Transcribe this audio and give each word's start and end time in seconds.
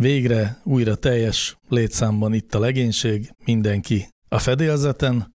Végre 0.00 0.60
újra 0.64 0.94
teljes 0.94 1.56
létszámban 1.68 2.34
itt 2.34 2.54
a 2.54 2.58
legénység, 2.58 3.30
mindenki 3.44 4.08
a 4.28 4.38
fedélzeten, 4.38 5.34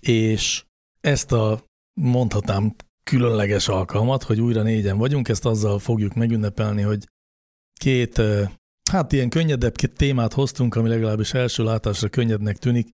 és 0.00 0.64
ezt 1.00 1.32
a 1.32 1.64
mondhatnám 2.00 2.74
különleges 3.04 3.68
alkalmat, 3.68 4.22
hogy 4.22 4.40
újra 4.40 4.62
négyen 4.62 4.98
vagyunk, 4.98 5.28
ezt 5.28 5.44
azzal 5.44 5.78
fogjuk 5.78 6.14
megünnepelni, 6.14 6.82
hogy 6.82 7.06
két, 7.80 8.22
hát 8.90 9.12
ilyen 9.12 9.28
könnyedebb 9.28 9.74
témát 9.74 10.32
hoztunk, 10.32 10.74
ami 10.74 10.88
legalábbis 10.88 11.34
első 11.34 11.64
látásra 11.64 12.08
könnyednek 12.08 12.56
tűnik, 12.56 12.88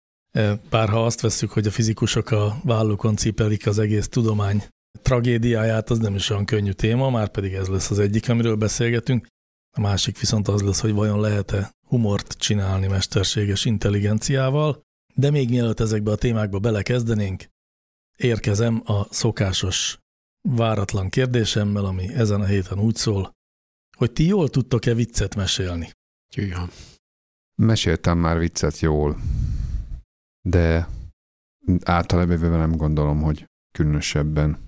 bár 0.70 0.88
ha 0.88 1.05
azt 1.05 1.20
vesszük, 1.20 1.50
hogy 1.50 1.66
a 1.66 1.70
fizikusok 1.70 2.31
a 2.31 2.61
vállukon 2.64 3.16
cipelik 3.16 3.66
az 3.66 3.78
egész 3.78 4.09
tudomány 4.09 4.64
tragédiáját, 5.03 5.91
az 5.91 5.98
nem 5.98 6.14
is 6.14 6.31
olyan 6.31 6.44
könnyű 6.44 6.72
téma, 6.72 7.11
már 7.11 7.28
pedig 7.28 7.53
ez 7.53 7.69
lesz 7.69 7.91
az 7.91 7.98
egyik, 7.98 8.28
amiről 8.28 8.56
beszélgetünk. 8.56 9.27
A 9.77 9.81
másik 9.81 10.20
viszont 10.20 10.48
az 10.48 10.62
lesz, 10.62 10.81
hogy 10.81 10.92
vajon 10.92 11.20
lehet-e 11.20 11.73
humort 11.87 12.33
csinálni 12.33 12.87
mesterséges 12.87 13.65
intelligenciával. 13.65 14.83
De 15.15 15.31
még 15.31 15.48
mielőtt 15.48 15.81
ezekbe 15.81 16.11
a 16.11 16.17
témákba 16.17 16.59
belekezdenénk, 16.59 17.45
érkezem 18.17 18.83
a 18.84 19.15
szokásos 19.15 19.98
váratlan 20.48 21.09
kérdésemmel, 21.09 21.84
ami 21.84 22.15
ezen 22.15 22.41
a 22.41 22.45
héten 22.45 22.78
úgy 22.78 22.97
szól, 22.97 23.31
hogy 23.97 24.12
ti 24.12 24.27
jól 24.27 24.48
tudtok-e 24.48 24.95
viccet 24.95 25.34
mesélni? 25.34 25.91
Jújja. 26.34 26.69
Meséltem 27.55 28.19
már 28.19 28.39
viccet 28.39 28.78
jól, 28.78 29.20
de 30.41 30.89
általában 31.84 32.39
nem 32.39 32.77
gondolom, 32.77 33.23
hogy 33.23 33.47
különösebben. 33.73 34.67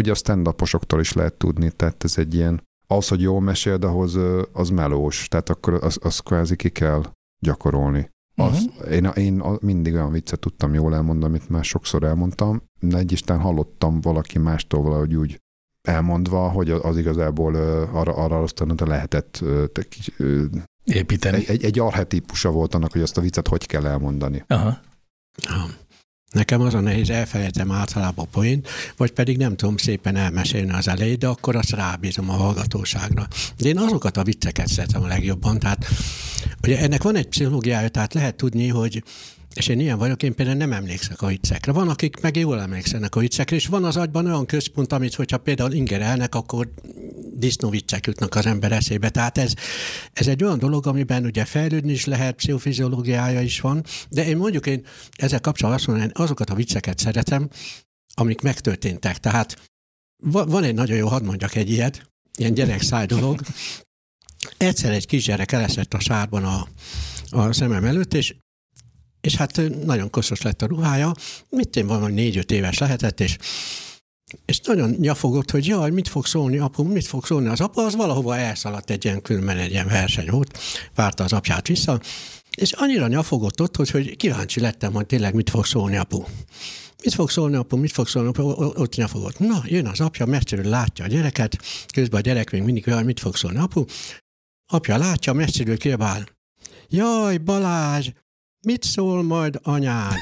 Ugye 0.00 0.10
a 0.10 0.14
stand 0.14 0.54
is 0.90 1.12
lehet 1.12 1.34
tudni, 1.34 1.70
tehát 1.70 2.04
ez 2.04 2.18
egy 2.18 2.34
ilyen, 2.34 2.62
az, 2.90 3.08
hogy 3.08 3.20
jól 3.20 3.40
mesél, 3.40 3.74
ahhoz 3.74 4.18
az 4.52 4.68
melós, 4.68 5.28
tehát 5.28 5.48
akkor 5.48 5.74
az, 5.74 5.98
az 6.02 6.18
kvázi 6.18 6.56
ki 6.56 6.68
kell 6.68 7.02
gyakorolni. 7.38 8.10
Az, 8.34 8.68
uh-huh. 8.76 8.92
én, 8.92 9.04
én 9.04 9.42
mindig 9.60 9.94
olyan 9.94 10.12
viccet 10.12 10.40
tudtam 10.40 10.74
jól 10.74 10.94
elmondani, 10.94 11.34
amit 11.34 11.48
már 11.48 11.64
sokszor 11.64 12.02
elmondtam, 12.02 12.62
de 12.80 12.96
egy 12.96 13.12
Isten 13.12 13.40
hallottam 13.40 14.00
valaki 14.00 14.38
mástól 14.38 14.82
valahogy 14.82 15.14
úgy 15.14 15.40
elmondva, 15.82 16.48
hogy 16.48 16.70
az 16.70 16.96
igazából 16.96 17.54
arra, 17.92 18.14
arra 18.14 18.42
aztán 18.42 18.74
lehetett 18.84 19.44
építeni. 20.84 21.36
Egy, 21.36 21.48
egy, 21.48 21.64
egy 21.64 21.78
arhetípusa 21.78 22.50
volt 22.50 22.74
annak, 22.74 22.92
hogy 22.92 23.02
azt 23.02 23.18
a 23.18 23.20
viccet 23.20 23.48
hogy 23.48 23.66
kell 23.66 23.86
elmondani. 23.86 24.44
Aha. 24.46 24.78
Nekem 26.30 26.60
az 26.60 26.74
a 26.74 26.80
nehéz, 26.80 27.10
elfelejtem 27.10 27.72
általában 27.72 28.24
a 28.24 28.28
point, 28.32 28.68
vagy 28.96 29.10
pedig 29.10 29.36
nem 29.36 29.56
tudom 29.56 29.76
szépen 29.76 30.16
elmesélni 30.16 30.72
az 30.72 30.88
elejét, 30.88 31.18
de 31.18 31.26
akkor 31.26 31.56
azt 31.56 31.70
rábízom 31.70 32.30
a 32.30 32.32
hallgatóságra. 32.32 33.28
De 33.58 33.68
én 33.68 33.78
azokat 33.78 34.16
a 34.16 34.24
vicceket 34.24 34.68
szeretem 34.68 35.02
a 35.02 35.06
legjobban, 35.06 35.58
tehát 35.58 35.86
ugye 36.62 36.78
ennek 36.78 37.02
van 37.02 37.16
egy 37.16 37.28
pszichológiája, 37.28 37.88
tehát 37.88 38.14
lehet 38.14 38.34
tudni, 38.34 38.68
hogy 38.68 39.02
és 39.58 39.68
én 39.68 39.80
ilyen 39.80 39.98
vagyok, 39.98 40.22
én 40.22 40.34
például 40.34 40.56
nem 40.56 40.72
emlékszek 40.72 41.22
a 41.22 41.26
viccekre. 41.26 41.72
Van, 41.72 41.88
akik 41.88 42.20
meg 42.20 42.36
jól 42.36 42.60
emlékszenek 42.60 43.14
a 43.14 43.20
viccekre, 43.20 43.56
és 43.56 43.66
van 43.66 43.84
az 43.84 43.96
agyban 43.96 44.26
olyan 44.26 44.46
központ, 44.46 44.92
amit, 44.92 45.14
hogyha 45.14 45.38
például 45.38 45.72
ingerelnek, 45.72 46.34
akkor 46.34 46.70
disznóviccek 47.34 48.06
jutnak 48.06 48.34
az 48.34 48.46
ember 48.46 48.72
eszébe. 48.72 49.10
Tehát 49.10 49.38
ez, 49.38 49.52
ez 50.12 50.26
egy 50.26 50.44
olyan 50.44 50.58
dolog, 50.58 50.86
amiben 50.86 51.24
ugye 51.24 51.44
fejlődni 51.44 51.92
is 51.92 52.04
lehet, 52.04 52.34
pszichofiziológiája 52.34 53.40
is 53.40 53.60
van, 53.60 53.84
de 54.08 54.26
én 54.26 54.36
mondjuk 54.36 54.66
én 54.66 54.86
ezzel 55.16 55.40
kapcsolatban 55.40 55.80
azt 55.80 55.86
mondom, 55.86 56.22
azokat 56.24 56.50
a 56.50 56.54
vicceket 56.54 56.98
szeretem, 56.98 57.48
amik 58.14 58.40
megtörténtek. 58.40 59.18
Tehát 59.18 59.70
van 60.22 60.62
egy 60.62 60.74
nagyon 60.74 60.96
jó, 60.96 61.08
hadd 61.08 61.24
mondjak 61.24 61.54
egy 61.54 61.70
ilyet, 61.70 62.10
ilyen 62.38 62.54
gyerek 62.54 63.06
dolog. 63.06 63.40
Egyszer 64.56 64.92
egy 64.92 65.06
kisgyerek 65.06 65.52
elesett 65.52 65.94
a 65.94 66.00
sárban 66.00 66.44
a, 66.44 66.68
a 67.30 67.52
szemem 67.52 67.84
előtt, 67.84 68.14
és 68.14 68.34
és 69.28 69.36
hát 69.36 69.62
nagyon 69.84 70.10
koszos 70.10 70.42
lett 70.42 70.62
a 70.62 70.66
ruhája, 70.66 71.12
mit 71.48 71.76
én 71.76 71.86
valami 71.86 72.12
négy-öt 72.12 72.50
éves 72.50 72.78
lehetett, 72.78 73.20
és 73.20 73.36
és 74.46 74.60
nagyon 74.60 74.90
nyafogott, 74.90 75.50
hogy 75.50 75.66
jaj, 75.66 75.90
mit 75.90 76.08
fog 76.08 76.26
szólni 76.26 76.58
apu, 76.58 76.82
mit 76.82 77.06
fog 77.06 77.26
szólni 77.26 77.48
az 77.48 77.60
apa, 77.60 77.84
az 77.84 77.96
valahova 77.96 78.36
elszaladt 78.36 78.90
egy 78.90 79.04
ilyen 79.04 79.22
különben 79.22 79.58
egy 79.58 79.70
ilyen 79.70 79.86
verseny 79.86 80.30
volt, 80.30 80.58
várta 80.94 81.24
az 81.24 81.32
apját 81.32 81.66
vissza, 81.66 82.00
és 82.56 82.72
annyira 82.72 83.08
nyafogott 83.08 83.60
ott, 83.60 83.76
hogy, 83.76 83.90
hogy 83.90 84.16
kíváncsi 84.16 84.60
lettem, 84.60 84.92
hogy 84.92 85.06
tényleg 85.06 85.34
mit 85.34 85.50
fog 85.50 85.66
szólni 85.66 85.96
apu. 85.96 86.22
Mit 87.04 87.14
fog 87.14 87.30
szólni 87.30 87.56
apu, 87.56 87.76
mit 87.76 87.92
fog 87.92 88.08
szólni 88.08 88.28
apu, 88.28 88.42
ott 88.82 88.94
nyafogott. 88.94 89.38
Na, 89.38 89.62
jön 89.64 89.86
az 89.86 90.00
apja, 90.00 90.26
messziről 90.26 90.68
látja 90.68 91.04
a 91.04 91.08
gyereket, 91.08 91.58
közben 91.94 92.20
a 92.20 92.22
gyerek 92.22 92.50
még 92.50 92.62
mindig 92.62 92.88
olyan, 92.88 93.04
mit 93.04 93.20
fog 93.20 93.36
szólni 93.36 93.58
apu. 93.58 93.84
Apja 94.66 94.98
látja, 94.98 95.32
messziről 95.32 95.76
kiabál. 95.76 96.28
Jaj, 96.88 97.36
Balázs, 97.36 98.08
mit 98.66 98.82
szól 98.82 99.22
majd 99.22 99.58
anyád? 99.62 100.18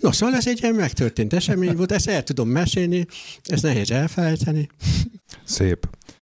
No, 0.00 0.12
szóval 0.12 0.34
ez 0.34 0.46
egy 0.46 0.62
ilyen 0.62 0.74
megtörtént 0.74 1.32
esemény 1.32 1.76
volt, 1.76 1.92
ezt 1.92 2.08
el 2.08 2.22
tudom 2.22 2.48
mesélni, 2.48 3.06
ezt 3.42 3.62
nehéz 3.62 3.90
elfelejteni. 3.90 4.68
Szép. 5.44 5.88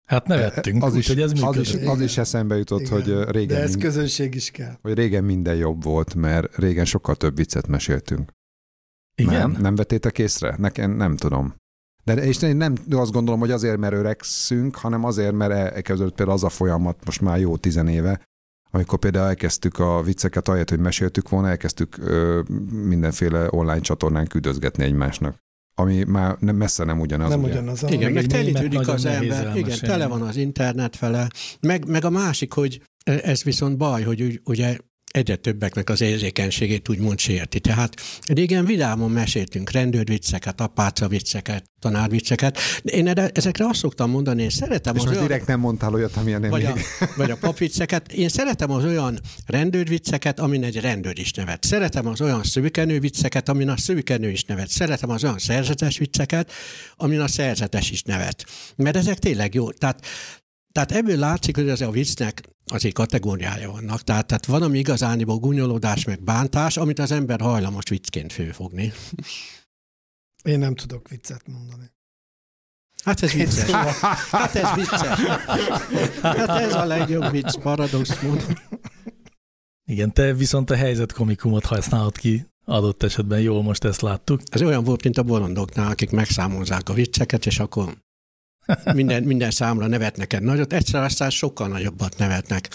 Hát 0.05 0.27
nevettünk, 0.27 0.83
az, 0.83 0.95
is, 0.95 1.09
ez 1.09 1.31
az, 1.41 1.57
is, 1.57 1.73
az 1.73 2.01
is 2.01 2.17
eszembe 2.17 2.57
jutott, 2.57 2.81
Igen, 2.81 2.93
hogy 2.93 3.29
régen... 3.31 3.55
De 3.55 3.61
ez 3.61 3.69
mind, 3.69 3.81
közönség 3.81 4.35
is 4.35 4.51
kell. 4.51 4.77
Hogy 4.81 4.93
régen 4.93 5.23
minden 5.23 5.55
jobb 5.55 5.83
volt, 5.83 6.15
mert 6.15 6.55
régen 6.57 6.85
sokkal 6.85 7.15
több 7.15 7.35
viccet 7.35 7.67
meséltünk. 7.67 8.31
Igen? 9.15 9.33
Nem, 9.33 9.61
nem 9.61 9.75
vettétek 9.75 10.19
észre? 10.19 10.55
Nekem 10.57 10.91
nem 10.91 11.15
tudom. 11.15 11.55
De 12.03 12.13
és 12.13 12.41
én 12.41 12.57
nem 12.57 12.75
azt 12.89 13.11
gondolom, 13.11 13.39
hogy 13.39 13.51
azért, 13.51 13.77
mert 13.77 13.93
öregszünk, 13.93 14.75
hanem 14.75 15.03
azért, 15.03 15.33
mert 15.33 15.51
elkezdődött 15.51 16.15
például 16.15 16.37
az 16.37 16.43
a 16.43 16.49
folyamat 16.49 17.05
most 17.05 17.21
már 17.21 17.39
jó 17.39 17.57
tizenéve, 17.57 18.21
amikor 18.75 18.99
például 18.99 19.27
elkezdtük 19.27 19.79
a 19.79 20.01
vicceket, 20.01 20.47
ahelyett, 20.47 20.69
hogy 20.69 20.79
meséltük 20.79 21.29
volna, 21.29 21.49
elkezdtük 21.49 21.97
ö, 21.97 22.41
mindenféle 22.71 23.47
online 23.49 23.79
csatornán 23.79 24.27
küldözgetni 24.27 24.83
egymásnak 24.83 25.43
ami 25.77 26.03
már 26.03 26.35
nem, 26.39 26.55
messze 26.55 26.83
nem 26.83 26.99
ugyanaz. 26.99 27.29
Nem 27.29 27.43
ugye? 27.43 27.51
ugyanaz. 27.51 27.85
Igen, 27.89 28.11
meg 28.11 28.25
telítődik 28.25 28.87
az 28.87 29.05
ember, 29.05 29.55
igen, 29.55 29.77
tele 29.79 30.07
van 30.07 30.21
az 30.21 30.35
internet 30.35 30.95
fele, 30.95 31.27
meg, 31.59 31.87
meg 31.87 32.05
a 32.05 32.09
másik, 32.09 32.53
hogy 32.53 32.81
ez 33.03 33.43
viszont 33.43 33.77
baj, 33.77 34.03
hogy 34.03 34.41
ugye 34.43 34.77
egyre 35.15 35.35
többeknek 35.35 35.89
az 35.89 36.01
érzékenységét 36.01 36.89
úgymond 36.89 37.19
sérti. 37.19 37.59
Tehát 37.59 37.93
régen 38.27 38.65
vidámon 38.65 39.11
meséltünk 39.11 39.71
rendőrvicceket, 39.71 40.61
apáca 40.61 41.07
vicceket, 41.07 41.63
tanárvicceket. 41.79 42.59
Én 42.81 43.07
erre, 43.07 43.29
ezekre 43.33 43.65
azt 43.65 43.79
szoktam 43.79 44.09
mondani, 44.09 44.41
én 44.41 44.49
szeretem 44.49 44.95
És 44.95 45.01
az 45.01 45.05
most 45.05 45.17
olyan... 45.17 45.27
direkt 45.27 45.47
nem 45.47 45.59
mondtál 45.59 45.93
olyat, 45.93 46.15
amilyen 46.15 46.41
nem 46.41 46.49
vagy 46.49 46.65
a, 46.65 46.73
vagy 47.17 47.31
a 47.31 47.37
papvicceket. 47.37 48.13
Én 48.13 48.29
szeretem 48.29 48.71
az 48.71 48.83
olyan 48.83 49.19
rendőrvicceket, 49.45 50.39
amin 50.39 50.63
egy 50.63 50.79
rendőr 50.79 51.19
is 51.19 51.31
nevet. 51.31 51.63
Szeretem 51.63 52.07
az 52.07 52.21
olyan 52.21 52.43
szövikenő 52.43 52.99
vicceket, 52.99 53.49
amin 53.49 53.69
a 53.69 53.77
szövikenő 53.77 54.29
is 54.29 54.43
nevet. 54.43 54.69
Szeretem 54.69 55.09
az 55.09 55.23
olyan 55.23 55.37
szerzetes 55.37 55.97
vicceket, 55.97 56.51
amin 56.95 57.19
a 57.19 57.27
szerzetes 57.27 57.91
is 57.91 58.01
nevet. 58.01 58.45
Mert 58.75 58.95
ezek 58.95 59.19
tényleg 59.19 59.53
jó. 59.53 59.71
Tehát 59.71 60.05
tehát 60.75 60.91
ebből 60.91 61.17
látszik, 61.17 61.55
hogy 61.55 61.69
ez 61.69 61.81
a 61.81 61.91
viccnek 61.91 62.41
azért 62.65 62.93
kategóriája 62.93 63.71
vannak. 63.71 64.01
Tehát, 64.01 64.27
tehát 64.27 64.45
van, 64.45 64.61
ami 64.61 64.77
igazániból 64.77 65.37
gúnyolódás, 65.37 66.03
meg 66.03 66.23
bántás, 66.23 66.77
amit 66.77 66.99
az 66.99 67.11
ember 67.11 67.39
hajlamos 67.39 67.83
viccként 67.89 68.33
főfogni. 68.33 68.93
Én 70.43 70.59
nem 70.59 70.75
tudok 70.75 71.09
viccet 71.09 71.47
mondani. 71.47 71.91
Hát 73.03 73.23
ez 73.23 73.31
vicces. 73.31 73.69
Hát 74.31 74.55
ez 74.55 74.73
vicces. 74.75 75.19
Hát 76.21 76.49
ez 76.49 76.73
a 76.73 76.85
legjobb 76.85 77.31
vicc, 77.31 77.57
paradox 77.57 78.21
módon. 78.21 78.59
Igen, 79.85 80.13
te 80.13 80.33
viszont 80.33 80.69
a 80.69 80.75
helyzet 80.75 81.11
komikumot 81.11 81.65
használod 81.65 82.17
ki 82.17 82.45
adott 82.65 83.03
esetben 83.03 83.39
jól 83.39 83.63
most 83.63 83.83
ezt 83.83 84.01
láttuk. 84.01 84.41
Ez 84.45 84.61
olyan 84.61 84.83
volt, 84.83 85.03
mint 85.03 85.17
a 85.17 85.23
bolondoknál, 85.23 85.91
akik 85.91 86.11
megszámozzák 86.11 86.89
a 86.89 86.93
vicceket, 86.93 87.45
és 87.45 87.59
akkor 87.59 88.03
minden, 88.93 89.23
minden 89.23 89.51
számra 89.51 89.87
nevetnek 89.87 90.39
nagyot, 90.39 90.73
egyszer 90.73 91.03
aztán 91.03 91.29
sokkal 91.29 91.67
nagyobbat 91.67 92.17
nevetnek, 92.17 92.69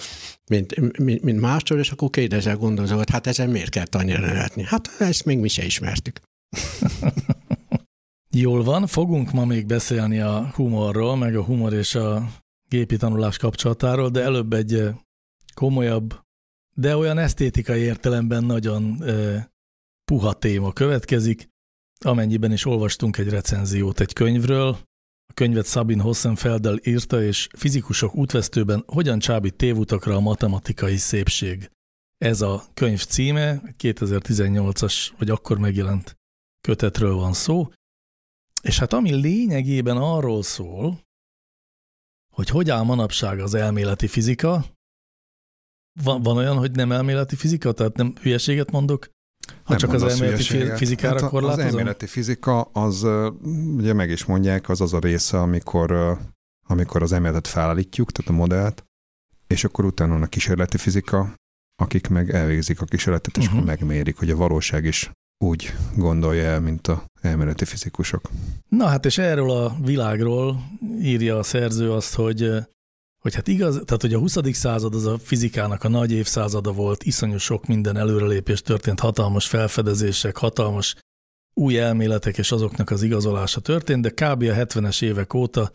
mint, 0.51 0.99
mint, 0.99 1.23
mint 1.23 1.41
mástól, 1.41 1.79
és 1.79 1.91
akkor 1.91 2.11
kérdezel 2.11 2.57
gondozó, 2.57 2.97
hogy 2.97 3.11
hát 3.11 3.27
ezen 3.27 3.51
miért 3.51 3.71
kell 3.71 3.87
annyira 3.91 4.21
nevetni? 4.21 4.65
Hát 4.67 4.91
ezt 4.99 5.25
még 5.25 5.39
mi 5.39 5.49
se 5.49 5.65
ismertük. 5.65 6.21
Jól 8.33 8.63
van, 8.63 8.87
fogunk 8.87 9.33
ma 9.33 9.45
még 9.45 9.67
beszélni 9.67 10.21
a 10.21 10.51
humorról, 10.55 11.17
meg 11.17 11.37
a 11.37 11.43
humor 11.43 11.73
és 11.73 11.95
a 11.95 12.29
gépi 12.69 12.97
tanulás 12.97 13.37
kapcsolatáról, 13.37 14.09
de 14.09 14.23
előbb 14.23 14.53
egy 14.53 14.89
komolyabb, 15.55 16.21
de 16.75 16.97
olyan 16.97 17.19
esztétikai 17.19 17.81
értelemben 17.81 18.45
nagyon 18.45 19.05
puha 20.05 20.33
téma 20.33 20.73
következik, 20.73 21.49
amennyiben 22.05 22.53
is 22.53 22.65
olvastunk 22.65 23.19
egy 23.19 23.29
recenziót 23.29 24.01
egy 24.01 24.13
könyvről. 24.13 24.79
A 25.31 25.33
könyvet 25.33 25.67
Sabin 25.67 26.01
Hossenfeldel 26.01 26.79
írta, 26.83 27.23
és 27.23 27.49
fizikusok 27.57 28.15
útvesztőben 28.15 28.83
hogyan 28.87 29.19
csábít 29.19 29.57
tévutakra 29.57 30.15
a 30.15 30.21
matematikai 30.21 30.97
szépség. 30.97 31.71
Ez 32.19 32.41
a 32.41 32.63
könyv 32.75 33.05
címe, 33.05 33.61
2018-as, 33.79 35.11
vagy 35.19 35.31
akkor 35.31 35.59
megjelent 35.59 36.17
kötetről 36.61 37.15
van 37.15 37.33
szó, 37.33 37.71
és 38.63 38.79
hát 38.79 38.93
ami 38.93 39.15
lényegében 39.15 39.97
arról 39.97 40.43
szól, 40.43 41.01
hogy 42.35 42.49
hogy 42.49 42.71
áll 42.71 42.83
manapság 42.83 43.39
az 43.41 43.55
elméleti 43.55 44.07
fizika, 44.07 44.65
van, 46.03 46.23
van 46.23 46.37
olyan, 46.37 46.57
hogy 46.57 46.71
nem 46.71 46.93
elméleti 46.93 47.37
fizika, 47.37 47.73
tehát 47.73 47.97
nem 47.97 48.15
hülyeséget 48.21 48.71
mondok, 48.71 49.09
ha 49.63 49.71
nem 49.73 49.79
csak 49.79 49.93
az 49.93 50.03
elméleti 50.03 50.27
hülyeséget. 50.27 50.79
fizikára 50.79 51.21
hát 51.21 51.31
korlátozom? 51.31 51.67
Az 51.67 51.75
elméleti 51.75 52.07
fizika, 52.07 52.63
az 52.63 53.07
ugye 53.77 53.93
meg 53.93 54.11
is 54.11 54.25
mondják, 54.25 54.69
az 54.69 54.81
az 54.81 54.93
a 54.93 54.99
része, 54.99 55.41
amikor, 55.41 56.19
amikor 56.67 57.03
az 57.03 57.13
elméletet 57.13 57.47
felállítjuk, 57.47 58.13
tehát 58.13 58.31
a 58.31 58.35
modellt, 58.35 58.85
és 59.47 59.65
akkor 59.65 59.85
utána 59.85 60.15
a 60.15 60.27
kísérleti 60.27 60.79
fizika, 60.79 61.35
akik 61.83 62.09
meg 62.09 62.31
elvégzik 62.31 62.81
a 62.81 62.85
kísérletet, 62.85 63.37
és 63.37 63.47
uh-huh. 63.47 63.65
megmérik, 63.65 64.19
hogy 64.19 64.31
a 64.31 64.37
valóság 64.37 64.85
is 64.85 65.11
úgy 65.45 65.75
gondolja 65.97 66.45
el, 66.45 66.61
mint 66.61 66.87
a 66.87 67.05
elméleti 67.21 67.65
fizikusok. 67.65 68.31
Na 68.69 68.87
hát 68.87 69.05
és 69.05 69.19
erről 69.19 69.51
a 69.51 69.77
világról 69.85 70.65
írja 71.01 71.39
a 71.39 71.43
szerző 71.43 71.93
azt, 71.93 72.15
hogy 72.15 72.53
hogy 73.21 73.35
hát 73.35 73.49
igaz, 73.49 73.73
tehát 73.73 74.01
hogy 74.01 74.15
a 74.15 74.19
20. 74.19 74.37
század 74.53 74.95
az 74.95 75.07
a 75.07 75.19
fizikának 75.19 75.85
a 75.85 75.89
nagy 75.89 76.13
évszázada 76.13 76.73
volt, 76.73 77.05
iszonyú 77.05 77.37
sok 77.37 77.67
minden 77.67 77.97
előrelépés 77.97 78.63
történt, 78.63 79.01
hatalmas 79.01 79.49
felfedezések, 79.49 80.37
hatalmas 80.37 80.97
új 81.55 81.79
elméletek 81.79 82.39
és 82.39 82.53
azoknak 82.53 82.91
az 82.91 83.03
igazolása 83.03 83.61
történt, 83.61 84.03
de 84.03 84.11
kb. 84.11 84.43
a 84.43 84.55
70-es 84.55 85.03
évek 85.03 85.35
óta 85.35 85.73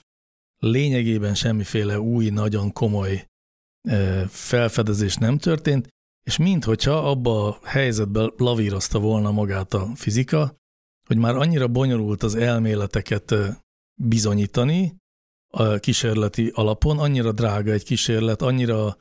lényegében 0.57 1.36
semmiféle 1.36 2.00
új, 2.00 2.30
nagyon 2.30 2.74
komoly 2.74 3.27
felfedezés 4.27 5.15
nem 5.15 5.38
történt, 5.38 5.88
és 6.24 6.38
minthogyha 6.38 7.09
abba 7.09 7.47
a 7.47 7.59
helyzetben 7.63 8.33
lavírozta 8.38 9.00
volna 9.00 9.31
magát 9.31 9.74
a 9.74 9.89
fizika, 9.95 10.56
hogy 11.07 11.18
már 11.18 11.36
annyira 11.36 11.68
bonyolult 11.68 12.24
az 12.24 12.36
elméleteket 12.36 13.36
bizonyítani 14.01 14.95
kísérleti 15.80 16.52
alapon, 16.54 17.00
annyira 17.00 17.31
drága 17.31 17.72
egy 17.72 17.84
kísérlet, 17.84 18.42
annyira 18.42 18.98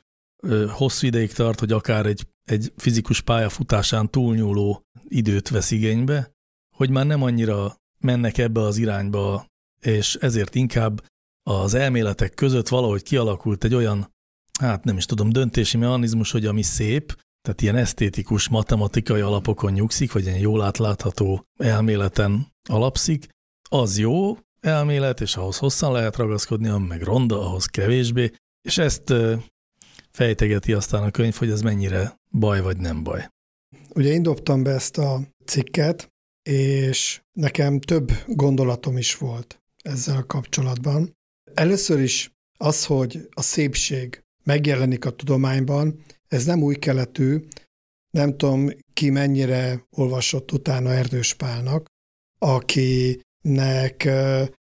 hosszú 0.69 1.07
ideig 1.07 1.33
tart, 1.33 1.59
hogy 1.59 1.71
akár 1.71 2.05
egy, 2.05 2.27
egy 2.43 2.73
fizikus 2.77 3.21
pályafutásán 3.21 4.09
túlnyúló 4.09 4.81
időt 5.07 5.49
vesz 5.49 5.71
igénybe, 5.71 6.31
hogy 6.75 6.89
már 6.89 7.05
nem 7.05 7.23
annyira 7.23 7.75
mennek 7.99 8.37
ebbe 8.37 8.61
az 8.61 8.77
irányba, 8.77 9.45
és 9.81 10.15
ezért 10.15 10.55
inkább 10.55 11.03
az 11.43 11.73
elméletek 11.73 12.33
között 12.33 12.67
valahogy 12.67 13.03
kialakult 13.03 13.63
egy 13.63 13.73
olyan 13.73 14.13
hát 14.59 14.83
nem 14.83 14.97
is 14.97 15.05
tudom, 15.05 15.29
döntési 15.29 15.77
mechanizmus, 15.77 16.31
hogy 16.31 16.45
ami 16.45 16.61
szép, 16.61 17.23
tehát 17.41 17.61
ilyen 17.61 17.75
esztétikus, 17.75 18.49
matematikai 18.49 19.21
alapokon 19.21 19.71
nyugszik, 19.71 20.11
vagy 20.11 20.25
ilyen 20.25 20.37
jól 20.37 20.61
átlátható 20.61 21.43
elméleten 21.59 22.47
alapszik, 22.69 23.27
az 23.69 23.97
jó 23.97 24.37
elmélet, 24.65 25.21
és 25.21 25.35
ahhoz 25.35 25.57
hosszan 25.57 25.91
lehet 25.91 26.15
ragaszkodni, 26.15 26.67
ami 26.67 26.87
meg 26.87 27.01
ronda, 27.01 27.41
ahhoz 27.47 27.65
kevésbé, 27.65 28.31
és 28.61 28.77
ezt 28.77 29.13
fejtegeti 30.11 30.73
aztán 30.73 31.03
a 31.03 31.11
könyv, 31.11 31.35
hogy 31.35 31.49
ez 31.49 31.61
mennyire 31.61 32.19
baj 32.31 32.61
vagy 32.61 32.77
nem 32.77 33.03
baj. 33.03 33.29
Ugye 33.93 34.11
én 34.11 34.23
dobtam 34.23 34.63
be 34.63 34.71
ezt 34.71 34.97
a 34.97 35.21
cikket, 35.45 36.13
és 36.49 37.21
nekem 37.31 37.79
több 37.79 38.11
gondolatom 38.27 38.97
is 38.97 39.17
volt 39.17 39.61
ezzel 39.81 40.23
kapcsolatban. 40.23 41.13
Először 41.53 41.99
is 41.99 42.31
az, 42.57 42.85
hogy 42.85 43.27
a 43.33 43.41
szépség 43.41 44.23
megjelenik 44.43 45.05
a 45.05 45.09
tudományban, 45.09 46.03
ez 46.27 46.45
nem 46.45 46.61
új 46.61 46.75
keletű, 46.75 47.39
nem 48.11 48.37
tudom 48.37 48.69
ki 48.93 49.09
mennyire 49.09 49.85
olvasott 49.89 50.51
utána 50.51 50.93
Erdős 50.93 51.33
Pálnak, 51.33 51.85
akinek 53.45 54.09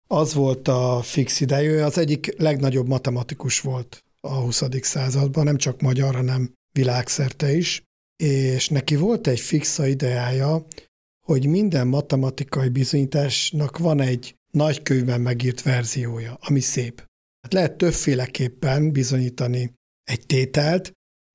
az 0.07 0.33
volt 0.33 0.67
a 0.67 1.01
fix 1.01 1.39
idejű, 1.39 1.77
az 1.77 1.97
egyik 1.97 2.39
legnagyobb 2.39 2.87
matematikus 2.87 3.59
volt 3.59 4.03
a 4.21 4.33
20. 4.33 4.63
században, 4.81 5.43
nem 5.43 5.57
csak 5.57 5.81
magyar, 5.81 6.15
hanem 6.15 6.53
világszerte 6.71 7.55
is, 7.55 7.83
és 8.23 8.69
neki 8.69 8.95
volt 8.95 9.27
egy 9.27 9.39
fixa 9.39 9.87
ideája, 9.87 10.65
hogy 11.25 11.47
minden 11.47 11.87
matematikai 11.87 12.69
bizonyításnak 12.69 13.77
van 13.77 14.01
egy 14.01 14.35
nagykönyvben 14.51 15.21
megírt 15.21 15.61
verziója, 15.61 16.37
ami 16.41 16.59
szép. 16.59 17.05
Hát 17.41 17.53
lehet 17.53 17.77
többféleképpen 17.77 18.91
bizonyítani 18.91 19.73
egy 20.03 20.25
tételt, 20.25 20.91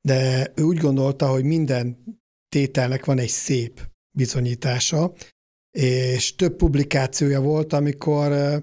de 0.09 0.53
ő 0.57 0.63
úgy 0.63 0.79
gondolta, 0.79 1.29
hogy 1.29 1.45
minden 1.45 2.05
tételnek 2.49 3.05
van 3.05 3.19
egy 3.19 3.29
szép 3.29 3.89
bizonyítása, 4.17 5.13
és 5.71 6.35
több 6.35 6.57
publikációja 6.57 7.41
volt, 7.41 7.73
amikor 7.73 8.63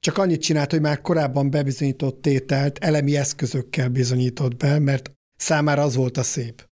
csak 0.00 0.18
annyit 0.18 0.40
csinált, 0.40 0.70
hogy 0.70 0.80
már 0.80 1.00
korábban 1.00 1.50
bebizonyított 1.50 2.22
tételt 2.22 2.78
elemi 2.78 3.16
eszközökkel 3.16 3.88
bizonyított 3.88 4.56
be, 4.56 4.78
mert 4.78 5.12
számára 5.36 5.82
az 5.82 5.94
volt 5.94 6.16
a 6.16 6.22
szép. 6.22 6.68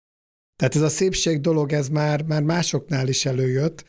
Tehát 0.56 0.74
ez 0.74 0.82
a 0.82 0.88
szépség 0.88 1.40
dolog, 1.40 1.72
ez 1.72 1.88
már, 1.88 2.22
már 2.22 2.42
másoknál 2.42 3.08
is 3.08 3.26
előjött, 3.26 3.84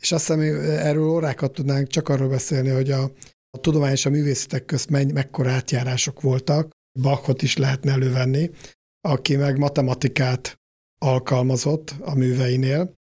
és 0.00 0.12
azt 0.12 0.26
hiszem, 0.26 0.40
erről 0.60 1.08
órákat 1.08 1.52
tudnánk 1.52 1.88
csak 1.88 2.08
arról 2.08 2.28
beszélni, 2.28 2.68
hogy 2.68 2.90
a, 2.90 3.02
a 3.50 3.60
tudomány 3.60 3.92
és 3.92 4.06
a 4.06 4.10
művészetek 4.10 4.64
közt 4.64 4.90
menny, 4.90 5.12
mekkora 5.12 5.50
átjárások 5.50 6.20
voltak, 6.20 6.70
Bachot 7.00 7.42
is 7.42 7.56
lehetne 7.56 7.92
elővenni, 7.92 8.50
aki 9.00 9.36
meg 9.36 9.58
matematikát 9.58 10.58
alkalmazott 10.98 11.94
a 12.00 12.14
műveinél. 12.14 12.94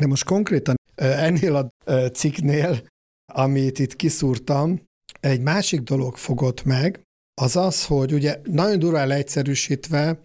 De 0.00 0.06
most 0.06 0.24
konkrétan 0.24 0.74
ennél 0.94 1.54
a 1.54 1.92
cikknél, 1.92 2.86
amit 3.32 3.78
itt 3.78 3.96
kiszúrtam, 3.96 4.80
egy 5.20 5.40
másik 5.40 5.80
dolog 5.80 6.16
fogott 6.16 6.64
meg, 6.64 7.00
az 7.40 7.56
az, 7.56 7.84
hogy 7.84 8.12
ugye 8.12 8.40
nagyon 8.44 8.78
durván 8.78 9.06
leegyszerűsítve 9.08 10.20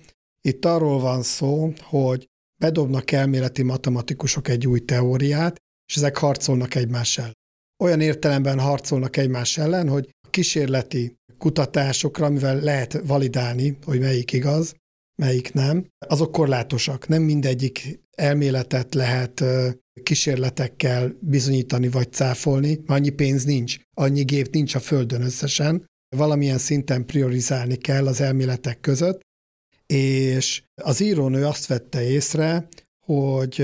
itt 0.47 0.65
arról 0.65 0.99
van 0.99 1.21
szó, 1.23 1.73
hogy 1.79 2.27
bedobnak 2.61 3.11
elméleti 3.11 3.61
matematikusok 3.63 4.47
egy 4.47 4.67
új 4.67 4.79
teóriát, 4.79 5.55
és 5.89 5.95
ezek 5.95 6.17
harcolnak 6.17 6.75
egymás 6.75 7.17
ellen. 7.17 7.33
Olyan 7.83 8.01
értelemben 8.01 8.59
harcolnak 8.59 9.17
egymás 9.17 9.57
ellen, 9.57 9.89
hogy 9.89 10.09
a 10.27 10.29
kísérleti 10.29 11.15
kutatásokra, 11.37 12.25
amivel 12.25 12.59
lehet 12.59 13.01
validálni, 13.05 13.77
hogy 13.83 13.99
melyik 13.99 14.31
igaz, 14.31 14.75
melyik 15.21 15.53
nem, 15.53 15.87
azok 16.07 16.31
korlátosak. 16.31 17.07
Nem 17.07 17.21
mindegyik 17.21 17.99
elméletet 18.21 18.93
lehet 18.93 19.43
kísérletekkel 20.03 21.17
bizonyítani 21.19 21.89
vagy 21.89 22.11
cáfolni, 22.11 22.79
annyi 22.85 23.09
pénz 23.09 23.43
nincs, 23.43 23.77
annyi 23.93 24.23
gép 24.23 24.53
nincs 24.53 24.75
a 24.75 24.79
Földön 24.79 25.21
összesen, 25.21 25.85
valamilyen 26.15 26.57
szinten 26.57 27.05
priorizálni 27.05 27.75
kell 27.75 28.07
az 28.07 28.21
elméletek 28.21 28.79
között, 28.79 29.21
és 29.85 30.63
az 30.81 30.99
írónő 30.99 31.45
azt 31.45 31.65
vette 31.65 32.03
észre, 32.03 32.67
hogy 33.05 33.61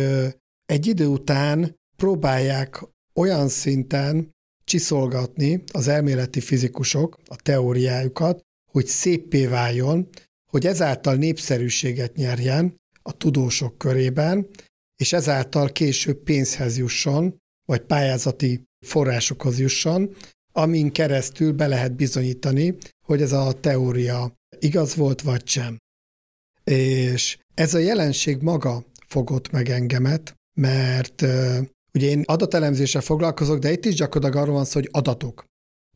egy 0.66 0.88
idő 0.88 1.06
után 1.06 1.76
próbálják 1.98 2.84
olyan 3.16 3.48
szinten 3.48 4.36
csiszolgatni 4.64 5.64
az 5.72 5.88
elméleti 5.88 6.40
fizikusok 6.40 7.20
a 7.28 7.36
teóriájukat, 7.36 8.42
hogy 8.72 8.86
szépé 8.86 9.46
váljon, 9.46 10.10
hogy 10.52 10.66
ezáltal 10.66 11.16
népszerűséget 11.16 12.16
nyerjen 12.16 12.76
a 13.08 13.12
tudósok 13.12 13.78
körében, 13.78 14.48
és 14.96 15.14
ezáltal 15.14 15.70
később 15.70 16.18
pénzhez 16.18 16.78
jusson, 16.78 17.38
vagy 17.66 17.82
pályázati 17.82 18.64
forrásokhoz 18.86 19.60
jusson, 19.60 20.16
amin 20.52 20.92
keresztül 20.92 21.54
be 21.54 21.68
lehet 21.68 21.96
bizonyítani, 21.96 22.78
hogy 23.06 23.22
ez 23.22 23.32
a 23.32 23.54
teória 23.60 24.34
igaz 24.60 24.96
volt, 24.96 25.22
vagy 25.22 25.48
sem. 25.48 25.78
És 26.64 27.38
ez 27.54 27.74
a 27.74 27.78
jelenség 27.78 28.42
maga 28.42 28.86
fogott 29.08 29.52
meg 29.52 29.70
engemet, 29.70 30.36
mert 30.60 31.22
ugye 31.94 32.08
én 32.08 32.24
adatelemzéssel 32.26 33.02
foglalkozok, 33.02 33.60
de 33.60 33.72
itt 33.72 33.86
is 33.86 33.96
gyakorlatilag 33.96 34.44
arról 34.44 34.56
van 34.56 34.66
szó, 34.66 34.80
hogy 34.80 34.90
adatok. 34.92 35.46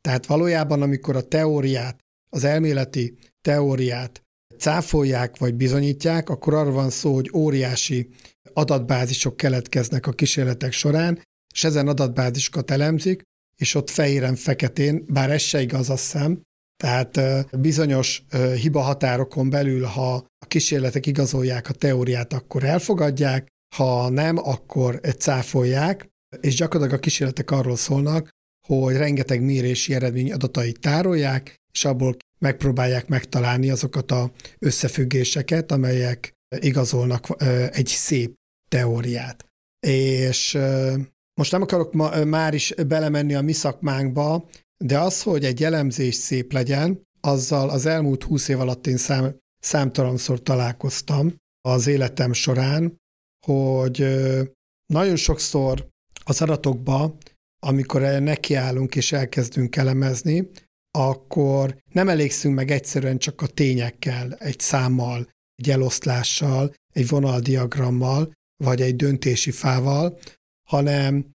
Tehát 0.02 0.26
valójában, 0.26 0.82
amikor 0.82 1.16
a 1.16 1.28
teóriát, 1.28 2.00
az 2.30 2.44
elméleti 2.44 3.18
teóriát 3.42 4.22
cáfolják 4.62 5.38
vagy 5.38 5.54
bizonyítják, 5.54 6.30
akkor 6.30 6.54
arról 6.54 6.74
van 6.74 6.90
szó, 6.90 7.14
hogy 7.14 7.32
óriási 7.34 8.10
adatbázisok 8.54 9.38
keletkeznek 9.38 10.08
a 10.08 10.12
kísérletek 10.12 10.72
során, 10.72 11.22
és 11.54 11.64
ezen 11.64 11.88
adatbázisokat 11.88 12.72
elemzik, 12.72 13.22
és 13.56 13.76
ott 13.76 13.90
fehéren-feketén, 13.90 15.06
bár 15.08 15.32
ez 15.32 15.42
se 15.42 15.62
igaz, 15.62 15.90
azt 15.90 16.12
hiszem, 16.12 16.42
tehát 16.84 17.20
bizonyos 17.60 18.24
hiba 18.62 18.80
határokon 18.80 19.50
belül, 19.50 19.84
ha 19.84 20.14
a 20.16 20.46
kísérletek 20.48 21.06
igazolják 21.06 21.70
a 21.70 21.74
teóriát, 21.74 22.34
akkor 22.34 22.64
elfogadják, 22.64 23.48
ha 23.76 24.10
nem, 24.10 24.38
akkor 24.38 25.00
cáfolják, 25.18 26.10
és 26.40 26.56
gyakorlatilag 26.56 27.00
a 27.00 27.04
kísérletek 27.04 27.52
arról 27.52 27.76
szólnak, 27.76 28.30
hogy 28.68 28.96
rengeteg 28.96 29.42
mérési 29.42 29.94
eredmény 29.94 30.32
adatait 30.32 30.80
tárolják, 30.80 31.56
és 31.72 31.86
abból 31.86 32.16
megpróbálják 32.46 33.08
megtalálni 33.08 33.70
azokat 33.70 34.12
a 34.12 34.32
összefüggéseket, 34.60 35.72
amelyek 35.72 36.34
igazolnak 36.60 37.28
egy 37.72 37.88
szép 37.88 38.34
teóriát. 38.70 39.46
És 39.88 40.58
most 41.34 41.52
nem 41.52 41.62
akarok 41.62 41.94
ma, 41.94 42.24
már 42.24 42.54
is 42.54 42.74
belemenni 42.88 43.34
a 43.36 43.42
mi 43.42 43.52
szakmánkba, 43.52 44.50
de 44.84 45.00
az, 45.00 45.22
hogy 45.22 45.46
egy 45.46 45.64
elemzés 45.64 46.16
szép 46.16 46.52
legyen, 46.52 47.02
azzal 47.22 47.70
az 47.70 47.86
elmúlt 47.86 48.24
húsz 48.24 48.48
év 48.48 48.60
alatt 48.60 48.88
én 48.88 48.98
szám, 48.98 49.36
számtalanszor 49.60 50.44
találkoztam 50.44 51.36
az 51.62 51.88
életem 51.88 52.34
során, 52.34 52.98
hogy 53.46 54.06
nagyon 54.94 55.16
sokszor 55.16 55.88
az 56.24 56.42
adatokba, 56.42 57.18
amikor 57.66 58.02
nekiállunk 58.02 58.96
és 58.96 59.12
elkezdünk 59.12 59.76
elemezni, 59.76 60.50
akkor 60.92 61.78
nem 61.92 62.10
elégszünk 62.10 62.56
meg 62.56 62.72
egyszerűen 62.72 63.18
csak 63.18 63.42
a 63.42 63.48
tényekkel, 63.48 64.34
egy 64.34 64.60
számmal, 64.60 65.30
egy 65.56 65.70
eloszlással, 65.70 66.74
egy 66.94 67.08
vonaldiagrammal, 67.08 68.32
vagy 68.64 68.82
egy 68.82 68.96
döntési 68.96 69.52
fával, 69.52 70.20
hanem 70.70 71.32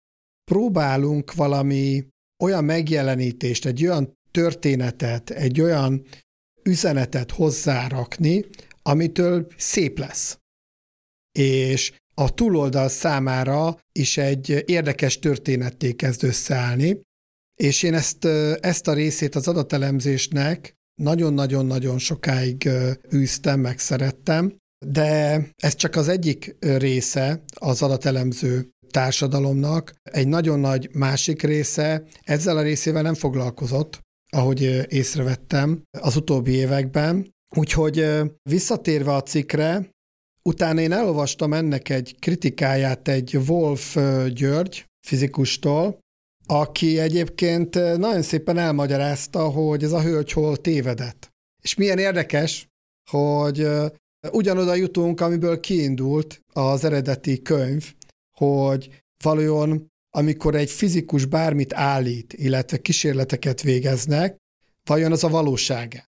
próbálunk 0.51 1.33
valami 1.33 2.07
olyan 2.43 2.63
megjelenítést, 2.63 3.65
egy 3.65 3.86
olyan 3.86 4.13
történetet, 4.31 5.29
egy 5.29 5.62
olyan 5.62 6.05
üzenetet 6.63 7.31
hozzárakni, 7.31 8.45
amitől 8.81 9.48
szép 9.57 9.98
lesz. 9.98 10.38
És 11.39 11.93
a 12.13 12.33
túloldal 12.33 12.89
számára 12.89 13.79
is 13.91 14.17
egy 14.17 14.63
érdekes 14.65 15.19
történetté 15.19 15.91
kezd 15.91 16.24
összeállni, 16.24 17.01
és 17.55 17.83
én 17.83 17.93
ezt, 17.93 18.25
ezt 18.60 18.88
a 18.88 18.93
részét 18.93 19.36
az 19.36 19.48
adatelemzésnek 19.48 20.74
nagyon-nagyon-nagyon 21.01 21.98
sokáig 21.98 22.69
űztem, 23.13 23.60
megszerettem, 23.60 24.55
de 24.86 25.41
ez 25.57 25.75
csak 25.75 25.95
az 25.95 26.07
egyik 26.07 26.55
része 26.60 27.43
az 27.60 27.81
adatelemző 27.81 28.69
társadalomnak. 28.91 29.93
Egy 30.03 30.27
nagyon 30.27 30.60
nagy 30.60 30.89
másik 30.93 31.41
része 31.41 32.03
ezzel 32.24 32.57
a 32.57 32.62
részével 32.62 33.01
nem 33.01 33.13
foglalkozott, 33.13 34.00
ahogy 34.29 34.86
észrevettem 34.88 35.81
az 36.00 36.15
utóbbi 36.15 36.51
években. 36.51 37.31
Úgyhogy 37.55 38.05
visszatérve 38.50 39.13
a 39.13 39.22
cikkre, 39.22 39.89
utána 40.50 40.81
én 40.81 40.91
elolvastam 40.91 41.53
ennek 41.53 41.89
egy 41.89 42.15
kritikáját 42.19 43.07
egy 43.07 43.38
Wolf 43.48 43.98
György 44.27 44.86
fizikustól, 45.07 46.00
aki 46.46 47.00
egyébként 47.00 47.74
nagyon 47.98 48.22
szépen 48.22 48.58
elmagyarázta, 48.58 49.50
hogy 49.50 49.84
ez 49.84 49.92
a 49.92 50.02
hölgy 50.02 50.32
hol 50.32 50.58
tévedett. 50.58 51.32
És 51.62 51.76
milyen 51.76 51.98
érdekes, 51.98 52.68
hogy 53.12 53.68
ugyanoda 54.32 54.76
jutunk, 54.76 55.22
amiből 55.22 55.60
kiindult 55.60 56.42
az 56.54 56.84
eredeti 56.84 57.42
könyv, 57.42 57.94
hogy 58.38 59.04
valójában 59.24 59.92
amikor 60.16 60.56
egy 60.56 60.72
fizikus 60.72 61.26
bármit 61.26 61.74
állít, 61.74 62.34
illetve 62.34 62.78
kísérleteket 62.78 63.62
végeznek, 63.62 64.38
vajon 64.88 65.12
az 65.12 65.24
a 65.24 65.30
valóság 65.30 66.06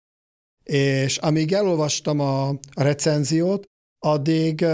És 0.64 1.18
amíg 1.18 1.54
elolvastam 1.54 2.20
a, 2.20 2.60
recenziót, 2.76 3.66
addig 4.00 4.66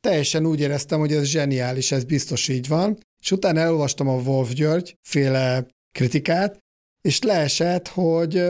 teljesen 0.00 0.46
úgy 0.46 0.60
éreztem, 0.60 0.98
hogy 0.98 1.12
ez 1.12 1.24
zseniális, 1.24 1.92
ez 1.92 2.04
biztos 2.04 2.48
így 2.48 2.68
van, 2.68 2.98
és 3.24 3.30
utána 3.30 3.60
elolvastam 3.60 4.08
a 4.08 4.20
Wolf 4.20 4.52
György 4.52 4.96
féle 5.02 5.66
kritikát, 5.92 6.58
és 7.00 7.22
leesett, 7.22 7.88
hogy 7.88 8.42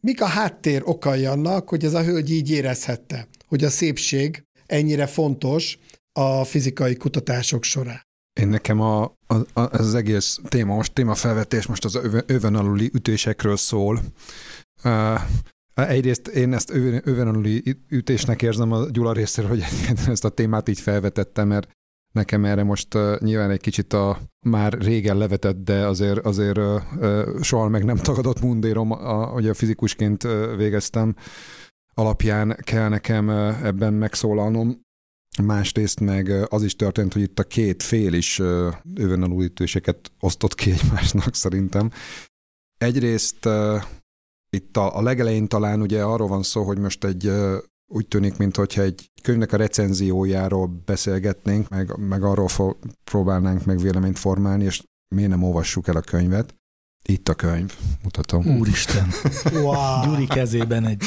mik 0.00 0.22
a 0.22 0.26
háttér 0.26 0.82
okai 0.84 1.24
annak, 1.24 1.68
hogy 1.68 1.84
ez 1.84 1.94
a 1.94 2.02
hölgy 2.02 2.30
így 2.30 2.50
érezhette, 2.50 3.28
hogy 3.46 3.64
a 3.64 3.70
szépség 3.70 4.44
ennyire 4.66 5.06
fontos 5.06 5.78
a 6.12 6.44
fizikai 6.44 6.96
kutatások 6.96 7.62
során. 7.64 8.02
Én 8.40 8.48
nekem 8.48 8.80
a, 8.80 9.02
a, 9.02 9.34
a, 9.52 9.72
ez 9.72 9.86
az 9.86 9.94
egész 9.94 10.38
téma, 10.48 10.74
most 10.74 10.92
témafelvetés 10.92 11.66
most 11.66 11.84
az 11.84 11.98
övön 12.26 12.54
aluli 12.54 12.90
ütésekről 12.94 13.56
szól. 13.56 14.00
Uh, 14.84 15.20
egyrészt 15.74 16.28
én 16.28 16.52
ezt 16.52 16.70
övön, 16.70 17.00
övön 17.04 17.28
aluli 17.28 17.76
ütésnek 17.88 18.42
érzem 18.42 18.72
a 18.72 18.90
Gyula 18.90 19.12
részéről, 19.12 19.50
hogy 19.50 19.64
ezt 20.06 20.24
a 20.24 20.28
témát 20.28 20.68
így 20.68 20.80
felvetettem, 20.80 21.48
mert 21.48 21.68
nekem 22.12 22.44
erre 22.44 22.62
most 22.62 22.94
uh, 22.94 23.18
nyilván 23.18 23.50
egy 23.50 23.60
kicsit 23.60 23.92
a 23.92 24.18
már 24.46 24.72
régen 24.72 25.16
levetett, 25.16 25.56
de 25.56 25.86
azért, 25.86 26.26
azért 26.26 26.58
uh, 26.58 27.40
soha 27.40 27.68
meg 27.68 27.84
nem 27.84 27.96
tagadott 27.96 28.40
mundérom, 28.40 28.90
a, 28.90 29.34
a 29.34 29.54
fizikusként 29.54 30.24
uh, 30.24 30.56
végeztem, 30.56 31.16
alapján 31.94 32.56
kell 32.62 32.88
nekem 32.88 33.28
uh, 33.28 33.64
ebben 33.64 33.94
megszólalnom. 33.94 34.80
Másrészt 35.42 36.00
meg 36.00 36.28
az 36.48 36.62
is 36.62 36.76
történt, 36.76 37.12
hogy 37.12 37.22
itt 37.22 37.38
a 37.38 37.44
két 37.44 37.82
fél 37.82 38.12
is 38.12 38.38
övönalulítőseket 38.94 40.12
osztott 40.20 40.54
ki 40.54 40.70
egymásnak 40.70 41.34
szerintem. 41.34 41.90
Egyrészt 42.78 43.48
itt 44.56 44.76
a, 44.76 44.96
a 44.96 45.02
legelején 45.02 45.48
talán 45.48 45.80
ugye 45.80 46.02
arról 46.02 46.28
van 46.28 46.42
szó, 46.42 46.62
hogy 46.62 46.78
most 46.78 47.04
egy 47.04 47.32
úgy 47.92 48.08
tűnik, 48.08 48.36
mintha 48.36 48.82
egy 48.82 49.10
könyvnek 49.22 49.52
a 49.52 49.56
recenziójáról 49.56 50.66
beszélgetnénk, 50.84 51.68
meg, 51.68 51.96
meg 51.96 52.22
arról 52.22 52.48
fo- 52.48 52.78
próbálnánk 53.04 53.64
meg 53.64 53.78
véleményt 53.78 54.18
formálni, 54.18 54.64
és 54.64 54.82
miért 55.14 55.30
nem 55.30 55.42
olvassuk 55.42 55.88
el 55.88 55.96
a 55.96 56.00
könyvet. 56.00 56.54
Itt 57.02 57.28
a 57.28 57.34
könyv, 57.34 57.74
mutatom. 58.02 58.46
Úristen. 58.46 59.08
wow. 59.64 60.04
Gyuri 60.04 60.26
kezében 60.26 60.86
egy 60.86 61.02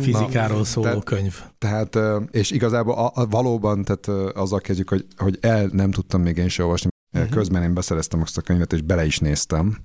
fizikáról 0.00 0.64
szóló 0.64 0.86
tehát, 0.86 1.04
könyv. 1.04 1.42
Tehát, 1.58 1.98
és 2.30 2.50
igazából 2.50 2.94
a, 2.94 3.10
a, 3.14 3.26
valóban, 3.26 3.84
tehát 3.84 4.34
azzal 4.36 4.60
kezdjük, 4.60 4.88
hogy, 4.88 5.06
hogy 5.16 5.38
el 5.40 5.68
nem 5.72 5.90
tudtam 5.90 6.22
még 6.22 6.36
én 6.36 6.48
se 6.48 6.62
olvasni. 6.62 6.88
Uh-huh. 7.12 7.30
Közben 7.30 7.62
én 7.62 7.74
beszereztem 7.74 8.22
azt 8.22 8.36
a 8.36 8.40
könyvet, 8.40 8.72
és 8.72 8.82
bele 8.82 9.04
is 9.04 9.18
néztem. 9.18 9.84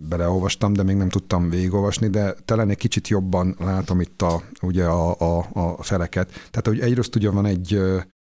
Beleolvastam, 0.00 0.72
de 0.72 0.82
még 0.82 0.96
nem 0.96 1.08
tudtam 1.08 1.50
végigolvasni, 1.50 2.08
de 2.08 2.32
talán 2.32 2.70
egy 2.70 2.76
kicsit 2.76 3.08
jobban 3.08 3.56
látom 3.58 4.00
itt 4.00 4.22
a, 4.22 4.42
ugye 4.62 4.84
a, 4.84 5.18
a, 5.18 5.48
a 5.52 5.82
feleket. 5.82 6.30
Tehát, 6.30 6.66
hogy 6.66 6.80
egyrészt 6.80 7.16
ugye 7.16 7.30
van 7.30 7.46
egy, 7.46 7.78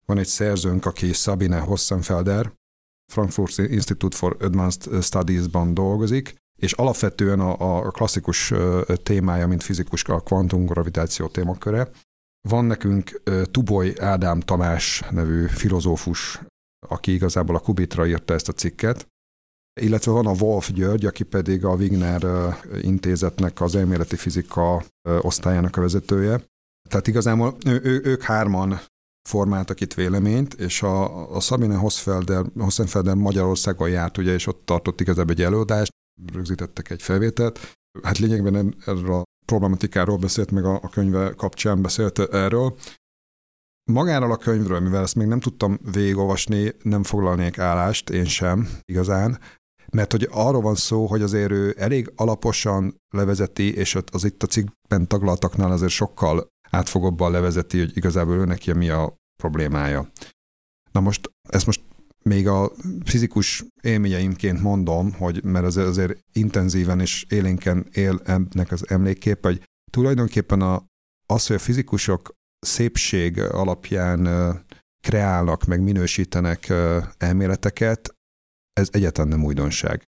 van 0.06 0.18
egy 0.18 0.26
szerzőnk, 0.26 0.86
aki 0.86 1.12
Sabine 1.12 1.58
Hossenfelder, 1.58 2.52
Frankfurt 3.12 3.58
Institute 3.58 4.16
for 4.16 4.36
Advanced 4.40 5.02
Studies-ban 5.02 5.74
dolgozik, 5.74 6.34
és 6.56 6.72
alapvetően 6.72 7.40
a, 7.40 7.76
a 7.86 7.90
klasszikus 7.90 8.52
témája, 9.02 9.46
mint 9.46 9.62
fizikus, 9.62 10.04
a 10.04 10.20
kvantumgravitáció 10.20 11.26
témaköre. 11.26 11.90
Van 12.48 12.64
nekünk 12.64 13.22
Tuboly 13.50 13.92
Ádám 13.98 14.40
Tamás 14.40 15.02
nevű 15.10 15.46
filozófus, 15.46 16.40
aki 16.88 17.12
igazából 17.12 17.56
a 17.56 17.60
Kubitra 17.60 18.06
írta 18.06 18.34
ezt 18.34 18.48
a 18.48 18.52
cikket, 18.52 19.06
illetve 19.80 20.12
van 20.12 20.26
a 20.26 20.32
Wolf 20.32 20.70
György, 20.70 21.04
aki 21.06 21.22
pedig 21.22 21.64
a 21.64 21.74
Wigner 21.74 22.22
intézetnek 22.80 23.60
az 23.60 23.74
elméleti 23.74 24.16
fizika 24.16 24.84
osztályának 25.20 25.76
a 25.76 25.80
vezetője. 25.80 26.40
Tehát 26.88 27.06
igazából 27.06 27.56
ő, 27.66 27.80
ő, 27.82 28.00
ők 28.04 28.22
hárman 28.22 28.80
formáltak 29.28 29.80
itt 29.80 29.94
véleményt, 29.94 30.54
és 30.54 30.82
a, 30.82 31.28
a 31.34 31.40
Sabine 31.40 31.76
Hosfelder, 31.76 32.44
Hossenfelder 32.58 33.14
Magyarországon 33.14 33.88
járt, 33.88 34.18
ugye, 34.18 34.32
és 34.32 34.46
ott 34.46 34.64
tartott 34.64 35.00
igazából 35.00 35.32
egy 35.32 35.42
előadást, 35.42 35.92
rögzítettek 36.32 36.90
egy 36.90 37.02
felvételt. 37.02 37.76
Hát 38.02 38.18
lényegben 38.18 38.74
erről 38.86 39.12
a 39.12 39.22
problematikáról 39.46 40.16
beszélt, 40.16 40.50
meg 40.50 40.64
a, 40.64 40.74
a 40.82 40.88
könyve 40.88 41.30
kapcsán 41.30 41.82
beszélt 41.82 42.18
erről. 42.18 42.76
Magáról 43.90 44.32
a 44.32 44.36
könyvről, 44.36 44.80
mivel 44.80 45.02
ezt 45.02 45.14
még 45.14 45.26
nem 45.26 45.40
tudtam 45.40 45.78
végigolvasni, 45.92 46.74
nem 46.82 47.02
foglalnék 47.02 47.58
állást, 47.58 48.10
én 48.10 48.24
sem 48.24 48.68
igazán, 48.84 49.38
mert 49.96 50.12
hogy 50.12 50.28
arról 50.30 50.60
van 50.60 50.74
szó, 50.74 51.06
hogy 51.06 51.22
azért 51.22 51.50
ő 51.50 51.74
elég 51.78 52.12
alaposan 52.16 52.96
levezeti, 53.14 53.74
és 53.74 53.98
az 54.12 54.24
itt 54.24 54.42
a 54.42 54.46
cikkben 54.46 55.08
taglaltaknál 55.08 55.72
azért 55.72 55.92
sokkal 55.92 56.46
átfogóbban 56.70 57.30
levezeti, 57.30 57.78
hogy 57.78 57.96
igazából 57.96 58.34
ő 58.34 58.44
neki 58.44 58.72
mi 58.72 58.88
a 58.88 59.14
problémája. 59.42 60.10
Na 60.92 61.00
most, 61.00 61.30
ezt 61.48 61.66
most 61.66 61.82
még 62.22 62.48
a 62.48 62.72
fizikus 63.04 63.64
élményeimként 63.82 64.60
mondom, 64.60 65.12
hogy 65.12 65.44
mert 65.44 65.64
azért, 65.64 65.86
azért 65.86 66.18
intenzíven 66.32 67.00
és 67.00 67.24
élénken 67.28 67.86
él 67.92 68.20
ennek 68.24 68.72
az 68.72 68.90
emlékkép, 68.90 69.42
hogy 69.42 69.62
tulajdonképpen 69.92 70.60
a, 70.60 70.84
az, 71.26 71.46
hogy 71.46 71.56
a 71.56 71.58
fizikusok 71.58 72.32
szépség 72.58 73.40
alapján 73.40 74.28
kreálnak, 75.02 75.64
meg 75.64 75.80
minősítenek 75.80 76.72
elméleteket, 77.18 78.15
ez 78.80 78.88
egyáltalán 78.92 79.30
nem 79.30 79.44
újdonság. 79.44 80.04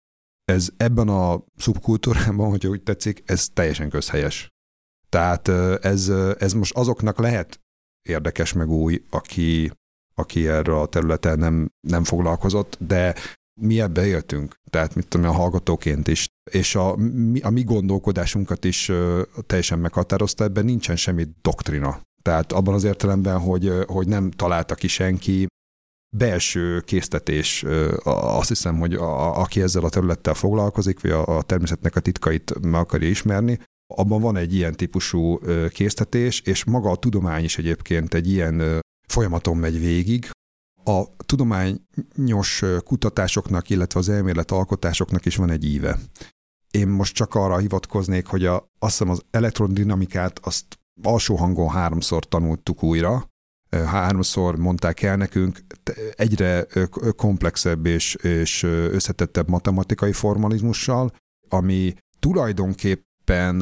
Ez 0.45 0.69
ebben 0.77 1.07
a 1.07 1.43
szubkultúrában, 1.55 2.49
hogyha 2.49 2.69
úgy 2.69 2.83
tetszik, 2.83 3.23
ez 3.25 3.49
teljesen 3.53 3.89
közhelyes. 3.89 4.49
Tehát 5.09 5.47
ez, 5.83 6.09
ez 6.37 6.53
most 6.53 6.75
azoknak 6.75 7.19
lehet 7.19 7.59
érdekes 8.01 8.53
meg 8.53 8.69
új, 8.69 9.03
aki, 9.09 9.71
aki 10.15 10.47
erre 10.47 10.79
a 10.79 10.85
területen 10.85 11.39
nem, 11.39 11.69
nem 11.87 12.03
foglalkozott, 12.03 12.77
de 12.79 13.15
mi 13.61 13.81
ebbe 13.81 14.05
éltünk, 14.05 14.55
tehát 14.69 14.95
mit 14.95 15.07
tudom, 15.07 15.29
a 15.29 15.33
hallgatóként 15.33 16.07
is, 16.07 16.27
és 16.51 16.75
a, 16.75 16.95
mi, 16.95 17.39
a 17.39 17.49
mi 17.49 17.63
gondolkodásunkat 17.63 18.65
is 18.65 18.91
teljesen 19.45 19.79
meghatározta, 19.79 20.43
ebben 20.43 20.65
nincsen 20.65 20.95
semmi 20.95 21.27
doktrina. 21.41 22.01
Tehát 22.21 22.51
abban 22.51 22.73
az 22.73 22.83
értelemben, 22.83 23.39
hogy, 23.39 23.71
hogy 23.85 24.07
nem 24.07 24.31
találta 24.31 24.75
ki 24.75 24.87
senki, 24.87 25.47
belső 26.17 26.79
késztetés, 26.79 27.65
azt 28.03 28.47
hiszem, 28.47 28.79
hogy 28.79 28.93
a, 28.93 29.39
aki 29.39 29.61
ezzel 29.61 29.83
a 29.83 29.89
területtel 29.89 30.33
foglalkozik, 30.33 31.01
vagy 31.01 31.11
a, 31.11 31.37
a 31.37 31.41
természetnek 31.41 31.95
a 31.95 31.99
titkait 31.99 32.59
meg 32.61 32.81
akarja 32.81 33.09
ismerni, 33.09 33.59
abban 33.95 34.21
van 34.21 34.35
egy 34.35 34.55
ilyen 34.55 34.73
típusú 34.73 35.39
késztetés, 35.69 36.39
és 36.39 36.63
maga 36.63 36.89
a 36.89 36.95
tudomány 36.95 37.43
is 37.43 37.57
egyébként 37.57 38.13
egy 38.13 38.29
ilyen 38.29 38.81
folyamaton 39.07 39.57
megy 39.57 39.79
végig. 39.79 40.29
A 40.83 41.15
tudományos 41.15 42.63
kutatásoknak, 42.83 43.69
illetve 43.69 43.99
az 43.99 44.09
elmélet 44.09 44.51
alkotásoknak 44.51 45.25
is 45.25 45.35
van 45.35 45.49
egy 45.49 45.65
íve. 45.65 45.99
Én 46.71 46.87
most 46.87 47.15
csak 47.15 47.35
arra 47.35 47.57
hivatkoznék, 47.57 48.25
hogy 48.25 48.45
a, 48.45 48.55
azt 48.55 48.97
hiszem 48.97 49.09
az 49.09 49.21
elektrodinamikát 49.31 50.39
azt 50.39 50.65
alsó 51.03 51.35
hangon 51.35 51.69
háromszor 51.69 52.25
tanultuk 52.25 52.83
újra, 52.83 53.31
háromszor 53.85 54.55
mondták 54.55 55.01
el 55.01 55.17
nekünk, 55.17 55.59
egyre 56.15 56.67
komplexebb 57.15 57.85
és, 57.85 58.15
és 58.15 58.63
összetettebb 58.63 59.49
matematikai 59.49 60.11
formalizmussal, 60.11 61.11
ami 61.49 61.93
tulajdonképpen 62.19 63.55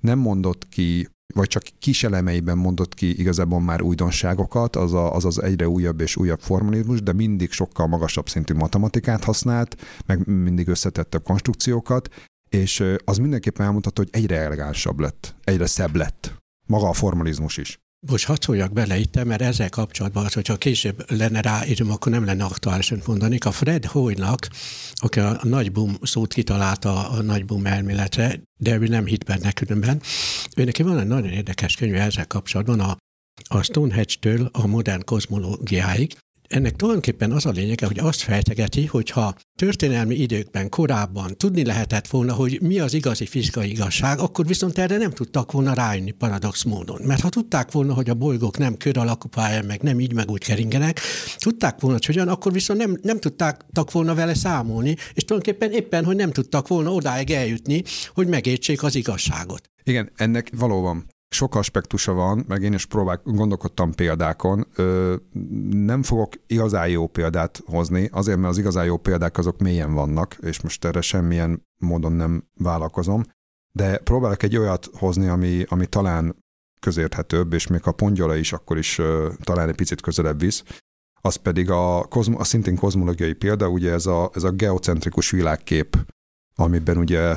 nem 0.00 0.18
mondott 0.18 0.68
ki, 0.68 1.08
vagy 1.34 1.48
csak 1.48 1.62
kis 1.78 2.04
elemeiben 2.04 2.58
mondott 2.58 2.94
ki 2.94 3.18
igazából 3.18 3.60
már 3.60 3.82
újdonságokat, 3.82 4.76
az, 4.76 4.92
a, 4.92 5.14
az 5.14 5.24
az 5.24 5.42
egyre 5.42 5.68
újabb 5.68 6.00
és 6.00 6.16
újabb 6.16 6.40
formalizmus, 6.40 7.02
de 7.02 7.12
mindig 7.12 7.50
sokkal 7.50 7.86
magasabb 7.86 8.28
szintű 8.28 8.54
matematikát 8.54 9.24
használt, 9.24 9.76
meg 10.06 10.26
mindig 10.26 10.68
összetettebb 10.68 11.22
konstrukciókat, 11.22 12.08
és 12.48 12.84
az 13.04 13.18
mindenképpen 13.18 13.66
elmondható, 13.66 14.02
hogy 14.02 14.22
egyre 14.22 14.36
elegánsabb 14.36 15.00
lett, 15.00 15.34
egyre 15.44 15.66
szebb 15.66 15.94
lett. 15.94 16.34
Maga 16.66 16.88
a 16.88 16.92
formalizmus 16.92 17.56
is. 17.56 17.78
Most 18.06 18.26
hadd 18.26 18.36
szóljak 18.40 18.72
bele 18.72 18.98
itt, 18.98 19.24
mert 19.24 19.42
ezzel 19.42 19.68
kapcsolatban, 19.68 20.24
az, 20.24 20.32
hogyha 20.32 20.56
később 20.56 21.10
lenne 21.10 21.40
rá 21.40 21.64
időm, 21.66 21.90
akkor 21.90 22.12
nem 22.12 22.24
lenne 22.24 22.44
aktuális, 22.44 22.88
hogy 22.88 23.02
mondanék. 23.06 23.44
A 23.44 23.50
Fred 23.50 23.84
Hoynak, 23.84 24.48
aki 24.94 25.20
a 25.20 25.40
nagy 25.42 25.72
boom 25.72 25.96
szót 26.02 26.32
kitalálta 26.32 27.08
a 27.08 27.22
nagy 27.22 27.44
boom 27.44 27.66
elméletre, 27.66 28.40
de 28.56 28.74
ő 28.74 28.86
nem 28.86 29.06
hit 29.06 29.24
benne 29.24 29.52
különben, 29.52 30.02
ő 30.56 30.64
neki 30.64 30.82
van 30.82 30.98
egy 30.98 31.06
nagyon 31.06 31.30
érdekes 31.30 31.76
könyv 31.76 31.94
ezzel 31.94 32.26
kapcsolatban, 32.26 32.80
a, 32.80 32.96
a 33.48 33.62
Stonehenge-től 33.62 34.48
a 34.52 34.66
modern 34.66 35.04
kozmológiáig, 35.04 36.16
ennek 36.54 36.76
tulajdonképpen 36.76 37.32
az 37.32 37.46
a 37.46 37.50
lényege, 37.50 37.86
hogy 37.86 37.98
azt 37.98 38.20
fejtegeti, 38.20 38.86
hogyha 38.86 39.34
történelmi 39.56 40.14
időkben 40.14 40.68
korábban 40.68 41.36
tudni 41.36 41.64
lehetett 41.64 42.06
volna, 42.06 42.32
hogy 42.32 42.58
mi 42.62 42.78
az 42.78 42.94
igazi 42.94 43.26
fizikai 43.26 43.70
igazság, 43.70 44.18
akkor 44.18 44.46
viszont 44.46 44.78
erre 44.78 44.96
nem 44.96 45.10
tudtak 45.10 45.52
volna 45.52 45.72
rájönni 45.72 46.10
paradox 46.10 46.62
módon. 46.62 47.00
Mert 47.04 47.20
ha 47.20 47.28
tudták 47.28 47.72
volna, 47.72 47.94
hogy 47.94 48.10
a 48.10 48.14
bolygók 48.14 48.58
nem 48.58 48.76
kör 48.76 48.98
alakú 48.98 49.28
meg 49.66 49.82
nem 49.82 50.00
így, 50.00 50.12
meg 50.12 50.30
úgy 50.30 50.44
keringenek, 50.44 51.00
tudták 51.38 51.80
volna, 51.80 51.96
hogy 51.96 52.06
hogyan, 52.06 52.28
akkor 52.28 52.52
viszont 52.52 52.78
nem, 52.78 52.98
nem 53.02 53.20
tudták 53.20 53.64
volna 53.90 54.14
vele 54.14 54.34
számolni, 54.34 54.96
és 55.14 55.24
tulajdonképpen 55.24 55.72
éppen, 55.72 56.04
hogy 56.04 56.16
nem 56.16 56.30
tudtak 56.30 56.68
volna 56.68 56.92
odáig 56.92 57.30
eljutni, 57.30 57.82
hogy 58.14 58.26
megértsék 58.26 58.82
az 58.82 58.94
igazságot. 58.94 59.70
Igen, 59.82 60.10
ennek 60.16 60.50
valóban 60.56 61.06
sok 61.34 61.54
aspektusa 61.54 62.12
van, 62.12 62.44
meg 62.48 62.62
én 62.62 62.72
is 62.72 62.86
próbál, 62.86 63.20
gondolkodtam 63.24 63.92
példákon. 63.92 64.66
Ö, 64.74 65.14
nem 65.70 66.02
fogok 66.02 66.32
igazán 66.46 66.88
jó 66.88 67.06
példát 67.06 67.62
hozni, 67.66 68.08
azért, 68.12 68.38
mert 68.38 68.50
az 68.50 68.58
igazán 68.58 68.84
jó 68.84 68.96
példák 68.96 69.38
azok 69.38 69.58
mélyen 69.58 69.94
vannak, 69.94 70.36
és 70.40 70.60
most 70.60 70.84
erre 70.84 71.00
semmilyen 71.00 71.62
módon 71.78 72.12
nem 72.12 72.44
vállalkozom, 72.54 73.22
de 73.72 73.98
próbálok 73.98 74.42
egy 74.42 74.56
olyat 74.56 74.88
hozni, 74.92 75.28
ami, 75.28 75.64
ami 75.68 75.86
talán 75.86 76.36
közérthetőbb, 76.80 77.52
és 77.52 77.66
még 77.66 77.80
a 77.84 77.92
pongyola 77.92 78.36
is 78.36 78.52
akkor 78.52 78.78
is 78.78 78.98
ö, 78.98 79.32
talán 79.42 79.68
egy 79.68 79.74
picit 79.74 80.00
közelebb 80.00 80.40
visz, 80.40 80.64
az 81.20 81.36
pedig 81.36 81.70
a, 81.70 82.04
kozmo, 82.04 82.38
a 82.38 82.44
szintén 82.44 82.76
kozmológiai 82.76 83.32
példa, 83.32 83.68
ugye 83.68 83.92
ez 83.92 84.06
a, 84.06 84.30
ez 84.34 84.42
a 84.42 84.50
geocentrikus 84.50 85.30
világkép, 85.30 85.96
amiben 86.54 86.96
ugye 86.96 87.36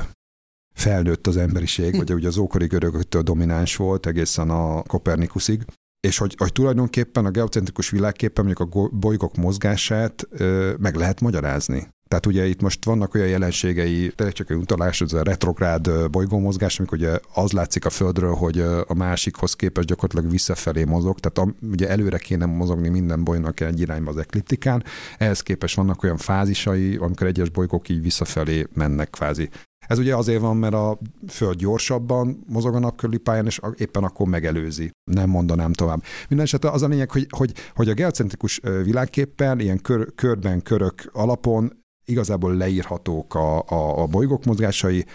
felnőtt 0.77 1.27
az 1.27 1.37
emberiség, 1.37 1.95
vagy 1.95 2.13
ugye 2.13 2.27
az 2.27 2.37
ókori 2.37 2.65
görögöktől 2.65 3.21
domináns 3.21 3.75
volt 3.75 4.05
egészen 4.05 4.49
a 4.49 4.81
Kopernikusig, 4.81 5.65
és 5.99 6.17
hogy, 6.17 6.35
hogy 6.37 6.51
tulajdonképpen 6.51 7.25
a 7.25 7.31
geocentrikus 7.31 7.89
világképpen 7.89 8.45
mondjuk 8.45 8.75
a 8.75 8.89
bolygók 8.91 9.35
mozgását 9.35 10.27
ö, 10.29 10.73
meg 10.77 10.95
lehet 10.95 11.21
magyarázni. 11.21 11.87
Tehát 12.07 12.25
ugye 12.25 12.45
itt 12.45 12.61
most 12.61 12.85
vannak 12.85 13.13
olyan 13.13 13.27
jelenségei, 13.27 14.11
tényleg 14.15 14.35
csak 14.35 14.49
egy 14.49 14.57
utalás, 14.57 15.01
ez 15.01 15.13
a 15.13 15.23
retrográd 15.23 16.09
bolygómozgás, 16.09 16.79
amikor 16.79 16.97
ugye 16.97 17.19
az 17.33 17.51
látszik 17.51 17.85
a 17.85 17.89
Földről, 17.89 18.33
hogy 18.33 18.59
a 18.87 18.93
másikhoz 18.93 19.53
képest 19.53 19.87
gyakorlatilag 19.87 20.31
visszafelé 20.31 20.83
mozog, 20.83 21.19
tehát 21.19 21.53
ugye 21.61 21.89
előre 21.89 22.17
kéne 22.17 22.45
mozogni 22.45 22.89
minden 22.89 23.23
bolygónak 23.23 23.59
egy 23.59 23.79
irányba 23.79 24.09
az 24.09 24.17
ekliptikán, 24.17 24.83
ehhez 25.17 25.41
képest 25.41 25.75
vannak 25.75 26.03
olyan 26.03 26.17
fázisai, 26.17 26.95
amikor 26.95 27.27
egyes 27.27 27.49
bolygók 27.49 27.89
így 27.89 28.01
visszafelé 28.01 28.67
mennek 28.73 29.09
kvázi. 29.09 29.49
Ez 29.87 29.99
ugye 29.99 30.15
azért 30.15 30.41
van, 30.41 30.57
mert 30.57 30.73
a 30.73 30.97
Föld 31.27 31.57
gyorsabban 31.57 32.43
mozog 32.47 32.75
a 32.75 32.79
napkörüli 32.79 33.17
pályán, 33.17 33.45
és 33.45 33.59
éppen 33.77 34.03
akkor 34.03 34.27
megelőzi. 34.27 34.91
Nem 35.11 35.29
mondanám 35.29 35.73
tovább. 35.73 36.03
Mindenesetre 36.27 36.69
az 36.69 36.81
a 36.81 36.87
lényeg, 36.87 37.11
hogy, 37.11 37.27
hogy, 37.29 37.53
hogy 37.75 37.89
a 37.89 37.93
geocentrikus 37.93 38.59
világképpen, 38.83 39.59
ilyen 39.59 39.81
kör, 39.81 40.15
körben, 40.15 40.61
körök 40.61 41.09
alapon 41.13 41.85
igazából 42.05 42.55
leírhatók 42.55 43.35
a, 43.35 43.61
a, 43.61 44.01
a 44.01 44.05
bolygók 44.05 44.45
mozgásai, 44.45 45.05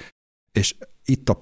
és 0.53 0.75
itt 1.05 1.29
a 1.29 1.39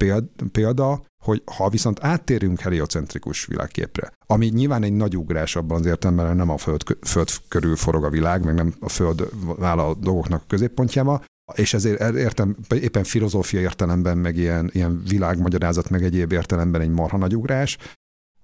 példa, 0.52 1.02
hogy 1.24 1.42
ha 1.56 1.68
viszont 1.68 2.04
áttérünk 2.04 2.60
heliocentrikus 2.60 3.46
világképre, 3.46 4.12
ami 4.26 4.46
nyilván 4.46 4.82
egy 4.82 4.92
nagy 4.92 5.16
ugrás 5.16 5.56
abban 5.56 5.78
az 5.78 5.86
értelemben, 5.86 6.36
nem 6.36 6.50
a 6.50 6.56
föld, 6.56 6.82
föld 7.00 7.28
körül 7.48 7.76
forog 7.76 8.04
a 8.04 8.10
világ, 8.10 8.44
meg 8.44 8.54
nem 8.54 8.74
a 8.80 8.88
föld 8.88 9.28
áll 9.60 9.78
a 9.78 9.94
dolgoknak 9.94 10.42
a 10.42 10.46
középpontjába, 10.46 11.22
és 11.54 11.74
ezért 11.74 12.14
értem, 12.14 12.56
éppen 12.68 13.04
filozófia 13.04 13.60
értelemben, 13.60 14.18
meg 14.18 14.36
ilyen, 14.36 14.70
ilyen 14.72 15.02
világmagyarázat, 15.08 15.90
meg 15.90 16.04
egyéb 16.04 16.32
értelemben 16.32 16.80
egy 16.80 16.90
marha 16.90 17.16
nagy 17.16 17.36
ugrás, 17.36 17.78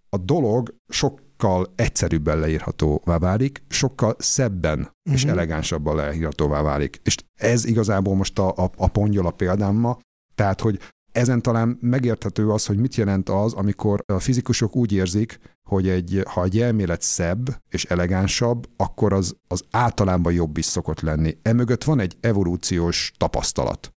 a 0.09 0.16
dolog 0.16 0.75
sokkal 0.88 1.73
egyszerűbben 1.75 2.38
leírhatóvá 2.38 3.19
válik, 3.19 3.62
sokkal 3.69 4.16
szebben 4.19 4.79
uh-huh. 4.79 5.14
és 5.14 5.23
mhm. 5.23 5.33
elegánsabban 5.33 5.97
leírhatóvá 5.97 6.62
válik. 6.62 7.01
És 7.05 7.16
ez 7.35 7.64
igazából 7.64 8.14
most 8.14 8.38
a, 8.38 8.49
a, 8.57 8.71
a 8.77 8.88
pongyola 8.88 9.31
példámma, 9.31 9.99
tehát, 10.35 10.61
hogy 10.61 10.81
ezen 11.16 11.42
talán 11.42 11.79
megérthető 11.81 12.50
az, 12.50 12.66
hogy 12.66 12.79
mit 12.79 12.94
jelent 12.94 13.29
az, 13.29 13.52
amikor 13.52 14.05
a 14.07 14.18
fizikusok 14.18 14.76
úgy 14.76 14.92
érzik, 14.92 15.38
hogy 15.68 15.88
egy, 15.88 16.22
ha 16.29 16.42
egy 16.42 16.61
elmélet 16.61 17.02
szebb 17.02 17.62
és 17.68 17.85
elegánsabb, 17.85 18.68
akkor 18.76 19.12
az, 19.12 19.37
az 19.48 19.64
általában 19.70 20.33
jobb 20.33 20.57
is 20.57 20.64
szokott 20.64 21.00
lenni. 21.00 21.38
Emögött 21.42 21.85
van 21.85 22.00
egy 22.00 22.16
evolúciós 22.20 23.12
tapasztalat. 23.16 23.90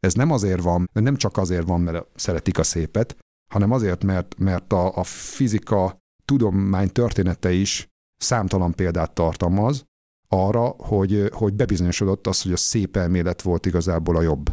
Ez 0.00 0.14
nem 0.14 0.30
azért 0.30 0.62
van, 0.62 0.90
nem 0.92 1.16
csak 1.16 1.36
azért 1.36 1.66
van, 1.66 1.80
mert 1.80 2.06
szeretik 2.14 2.58
a 2.58 2.62
szépet, 2.62 3.16
hanem 3.52 3.70
azért, 3.70 4.04
mert, 4.04 4.38
mert 4.38 4.72
a, 4.72 4.96
a 4.96 5.04
fizika 5.04 5.98
tudomány 6.24 6.92
története 6.92 7.52
is 7.52 7.88
számtalan 8.16 8.72
példát 8.72 9.12
tartalmaz 9.12 9.84
arra, 10.28 10.66
hogy, 10.66 11.28
hogy 11.32 11.54
bebizonyosodott 11.54 12.26
az, 12.26 12.42
hogy 12.42 12.52
a 12.52 12.56
szép 12.56 12.96
elmélet 12.96 13.42
volt 13.42 13.66
igazából 13.66 14.16
a 14.16 14.22
jobb. 14.22 14.50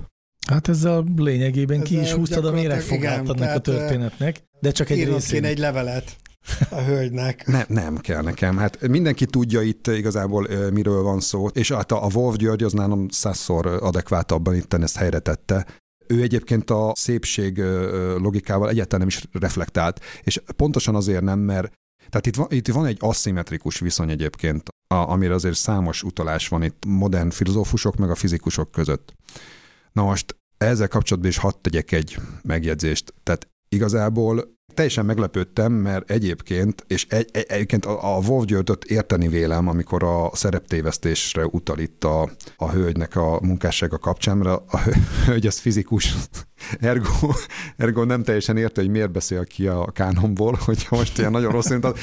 Hát 0.48 0.68
ezzel 0.68 1.04
lényegében 1.16 1.82
ezzel 1.82 1.88
ki 1.88 2.00
is 2.00 2.12
húztad 2.12 2.46
a 2.46 2.52
méregfogát 2.52 3.30
ennek 3.30 3.56
a 3.56 3.60
történetnek, 3.60 4.44
de 4.60 4.72
csak 4.72 4.90
egy 4.90 5.04
részén. 5.04 5.44
egy 5.44 5.58
levelet 5.58 6.16
a 6.70 6.82
hölgynek. 6.82 7.46
Nem, 7.46 7.66
nem 7.68 7.98
kell 7.98 8.22
nekem. 8.22 8.58
Hát 8.58 8.88
mindenki 8.88 9.26
tudja 9.26 9.62
itt 9.62 9.88
igazából 9.88 10.48
miről 10.74 11.02
van 11.02 11.20
szó, 11.20 11.48
és 11.48 11.72
hát 11.72 11.92
a 11.92 12.10
Wolf 12.14 12.36
György 12.36 12.64
az 12.64 12.74
nálam 12.74 13.10
százszor 13.10 13.66
adekváltabban 13.66 14.56
itt 14.56 14.74
ezt 14.74 14.98
helyre 14.98 15.20
tette. 15.20 15.66
Ő 16.08 16.22
egyébként 16.22 16.70
a 16.70 16.92
szépség 16.96 17.58
logikával 18.18 18.70
egyáltalán 18.70 19.08
nem 19.08 19.18
is 19.18 19.28
reflektált, 19.32 20.00
és 20.24 20.42
pontosan 20.56 20.96
azért 20.96 21.22
nem, 21.22 21.40
mert 21.40 21.72
tehát 22.10 22.26
itt 22.26 22.36
van, 22.36 22.48
itt 22.50 22.68
van 22.68 22.86
egy 22.86 22.98
aszimmetrikus 23.00 23.80
viszony 23.80 24.10
egyébként 24.10 24.70
a, 24.88 24.96
amire 24.96 25.34
azért 25.34 25.56
számos 25.56 26.04
utalás 26.04 26.48
van 26.48 26.64
itt 26.64 26.84
modern 26.88 27.30
filozófusok 27.30 27.96
meg 27.96 28.10
a 28.10 28.16
fizikusok 28.16 28.72
között. 28.72 29.14
Na 29.98 30.04
most 30.04 30.38
ezzel 30.58 30.88
kapcsolatban 30.88 31.32
is 31.32 31.38
hadd 31.38 31.54
tegyek 31.62 31.92
egy 31.92 32.18
megjegyzést. 32.42 33.14
Tehát 33.24 33.48
igazából 33.70 34.57
teljesen 34.78 35.06
meglepődtem, 35.06 35.72
mert 35.72 36.12
egyébként, 36.12 36.84
és 36.88 37.06
egy, 37.10 37.30
egy, 37.32 37.46
egyébként 37.48 37.86
a, 37.86 38.16
a 38.16 38.20
Wolf 38.20 38.46
Györgyöt 38.46 38.84
érteni 38.84 39.28
vélem, 39.28 39.68
amikor 39.68 40.04
a 40.04 40.30
szereptévesztésre 40.34 41.46
utal 41.46 41.80
itt 41.80 42.04
a, 42.04 42.30
a 42.58 42.72
hölgynek 42.72 43.16
a 43.16 43.40
munkássága 43.42 43.98
kapcsán, 43.98 44.38
mert 44.38 44.50
a, 44.50 44.64
a 44.68 44.80
hölgy 45.26 45.48
az 45.48 45.58
fizikus, 45.60 46.16
ergo, 46.80 47.10
ergo 47.78 48.04
nem 48.04 48.24
teljesen 48.24 48.58
érte, 48.58 48.82
hogy 48.82 48.90
miért 48.90 49.12
beszél 49.12 49.46
ki 49.46 49.68
a 49.68 49.92
kánomból, 49.94 50.60
hogy 50.66 50.88
most 50.90 51.18
ilyen 51.18 51.32
nagyon 51.32 51.52
rossz, 51.52 51.68
de, 51.68 51.94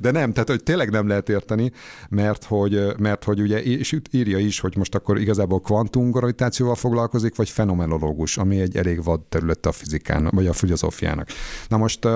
de 0.00 0.10
nem, 0.10 0.32
tehát 0.32 0.48
hogy 0.48 0.62
tényleg 0.62 0.90
nem 0.90 1.08
lehet 1.08 1.28
érteni, 1.28 1.72
mert 2.08 2.44
hogy, 2.44 2.86
mert 2.98 3.24
hogy 3.24 3.40
ugye 3.40 3.62
és 3.62 3.96
írja 4.10 4.38
is, 4.38 4.60
hogy 4.60 4.76
most 4.76 4.94
akkor 4.94 5.18
igazából 5.18 5.60
kvantumgravitációval 5.60 6.74
foglalkozik, 6.74 7.36
vagy 7.36 7.50
fenomenológus, 7.50 8.36
ami 8.36 8.60
egy 8.60 8.76
elég 8.76 9.04
vad 9.04 9.20
terület 9.20 9.66
a 9.66 9.72
fizikán, 9.72 10.28
vagy 10.32 10.46
a 10.46 10.52
filozófiának. 10.52 11.28
Na 11.68 11.76
most 11.76 12.08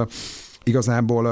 igazából 0.64 1.26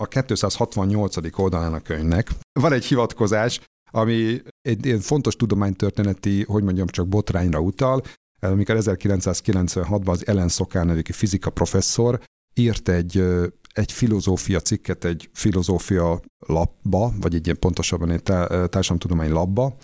a 0.00 0.06
268. 0.06 1.38
oldalán 1.38 1.74
a 1.74 1.80
könyvnek 1.80 2.30
van 2.60 2.72
egy 2.72 2.84
hivatkozás, 2.84 3.60
ami 3.90 4.42
egy 4.60 4.86
ilyen 4.86 5.00
fontos 5.00 5.36
tudománytörténeti, 5.36 6.44
hogy 6.44 6.62
mondjam, 6.62 6.86
csak 6.86 7.08
botrányra 7.08 7.60
utal, 7.60 8.02
amikor 8.40 8.76
1996-ban 8.78 10.08
az 10.08 10.26
Ellen 10.26 10.48
Szokán 10.48 10.86
nevű 10.86 11.00
fizika 11.04 11.50
professzor 11.50 12.20
írt 12.54 12.88
egy, 12.88 13.24
egy 13.72 13.92
filozófia 13.92 14.60
cikket 14.60 15.04
egy 15.04 15.30
filozófia 15.32 16.20
lapba, 16.46 17.12
vagy 17.20 17.34
egy 17.34 17.44
ilyen 17.44 17.58
pontosabban 17.58 18.10
egy 18.10 18.22
társadalomtudomány 18.22 19.30
labba, 19.30 19.76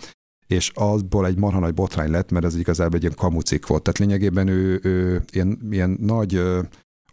és 0.47 0.71
azból 0.75 1.27
egy 1.27 1.39
marha 1.39 1.59
nagy 1.59 1.75
botrány 1.75 2.11
lett, 2.11 2.31
mert 2.31 2.45
ez 2.45 2.57
igazából 2.57 2.97
egy 2.97 3.03
ilyen 3.03 3.15
kamucik 3.17 3.67
volt. 3.67 3.83
Tehát 3.83 3.99
lényegében 3.99 4.49
ő, 4.49 4.81
ő 4.83 5.25
ilyen, 5.31 5.59
ilyen 5.71 5.97
nagy 6.01 6.43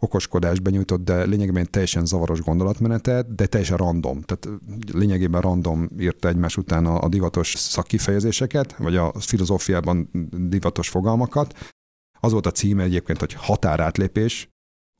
okoskodást 0.00 0.62
benyújtott, 0.62 1.04
de 1.04 1.24
lényegében 1.24 1.70
teljesen 1.70 2.06
zavaros 2.06 2.40
gondolatmenetet, 2.40 3.34
de 3.34 3.46
teljesen 3.46 3.76
random. 3.76 4.20
Tehát 4.20 4.60
lényegében 4.92 5.40
random 5.40 5.88
írta 5.98 6.28
egymás 6.28 6.56
után 6.56 6.86
a, 6.86 7.02
a 7.02 7.08
divatos 7.08 7.54
szakkifejezéseket, 7.56 8.76
vagy 8.76 8.96
a 8.96 9.12
filozófiában 9.18 10.10
divatos 10.48 10.88
fogalmakat. 10.88 11.72
Az 12.20 12.32
volt 12.32 12.46
a 12.46 12.50
címe 12.50 12.82
egyébként, 12.82 13.18
hogy 13.18 13.32
határátlépés, 13.32 14.48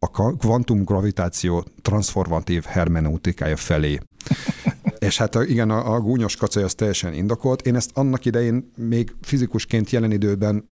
a 0.06 0.36
kvantumgravitáció 0.36 1.64
transformatív 1.82 2.62
hermeneutikája 2.62 3.56
felé. 3.56 3.98
És 4.98 5.16
hát 5.18 5.34
igen, 5.34 5.70
a, 5.70 5.94
a 5.94 6.00
gúnyos 6.00 6.36
kacaj 6.36 6.62
az 6.62 6.74
teljesen 6.74 7.14
indokolt. 7.14 7.62
Én 7.62 7.74
ezt 7.74 7.90
annak 7.94 8.24
idején 8.24 8.70
még 8.76 9.14
fizikusként 9.20 9.90
jelen 9.90 10.10
időben 10.10 10.68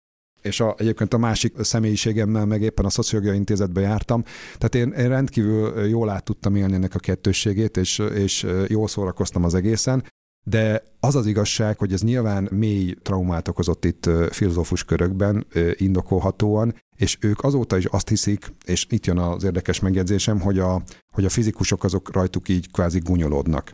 és 0.46 0.60
a, 0.60 0.74
egyébként 0.78 1.14
a 1.14 1.18
másik 1.18 1.54
személyiségemmel 1.60 2.46
meg 2.46 2.62
éppen 2.62 2.84
a 2.84 2.90
Szociológiai 2.90 3.36
Intézetbe 3.36 3.80
jártam. 3.80 4.22
Tehát 4.58 4.74
én, 4.74 5.02
én 5.02 5.08
rendkívül 5.08 5.86
jól 5.86 6.10
át 6.10 6.24
tudtam 6.24 6.56
élni 6.56 6.74
ennek 6.74 6.94
a 6.94 6.98
kettősségét, 6.98 7.76
és, 7.76 7.98
és 7.98 8.46
jól 8.68 8.88
szórakoztam 8.88 9.44
az 9.44 9.54
egészen. 9.54 10.04
De 10.48 10.82
az 11.00 11.16
az 11.16 11.26
igazság, 11.26 11.78
hogy 11.78 11.92
ez 11.92 12.00
nyilván 12.00 12.48
mély 12.52 12.94
traumát 13.02 13.48
okozott 13.48 13.84
itt 13.84 14.10
filozófus 14.30 14.84
körökben 14.84 15.46
indokolhatóan, 15.72 16.74
és 16.96 17.18
ők 17.20 17.44
azóta 17.44 17.76
is 17.76 17.84
azt 17.84 18.08
hiszik, 18.08 18.52
és 18.64 18.86
itt 18.88 19.06
jön 19.06 19.18
az 19.18 19.44
érdekes 19.44 19.80
megjegyzésem, 19.80 20.40
hogy 20.40 20.58
a, 20.58 20.82
hogy 21.12 21.24
a 21.24 21.28
fizikusok 21.28 21.84
azok 21.84 22.12
rajtuk 22.12 22.48
így 22.48 22.70
kvázi 22.70 22.98
gunyolódnak. 22.98 23.72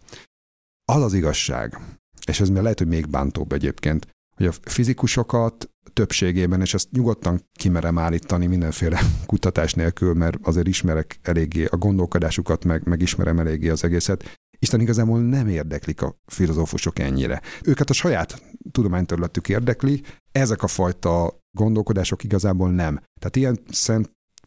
Az 0.85 1.03
az 1.03 1.15
igazság, 1.15 1.79
és 2.27 2.41
ez 2.41 2.51
lehet, 2.51 2.79
hogy 2.79 2.89
még 2.89 3.09
bántóbb 3.09 3.53
egyébként, 3.53 4.07
hogy 4.45 4.55
a 4.65 4.71
fizikusokat 4.71 5.71
többségében, 5.93 6.61
és 6.61 6.75
ezt 6.75 6.91
nyugodtan 6.91 7.41
kimerem 7.53 7.99
állítani 7.99 8.47
mindenféle 8.47 9.01
kutatás 9.27 9.75
nélkül, 9.75 10.15
mert 10.15 10.37
azért 10.43 10.67
ismerek 10.67 11.19
eléggé 11.23 11.65
a 11.65 11.77
gondolkodásukat, 11.77 12.65
meg, 12.65 12.87
meg 12.87 13.03
ismerem 13.03 13.39
eléggé 13.39 13.69
az 13.69 13.85
egészet. 13.85 14.35
Isten 14.59 14.81
igazából 14.81 15.21
nem 15.21 15.49
érdeklik 15.49 16.03
a 16.03 16.17
filozófusok 16.27 16.99
ennyire. 16.99 17.43
Őket 17.65 17.91
a 17.91 17.93
saját 17.93 18.43
tudományterületük 18.71 19.49
érdekli, 19.49 20.03
ezek 20.33 20.63
a 20.63 20.67
fajta 20.67 21.41
gondolkodások 21.57 22.25
igazából 22.25 22.71
nem. 22.71 22.95
Tehát 22.95 23.37
ilyen 23.37 23.59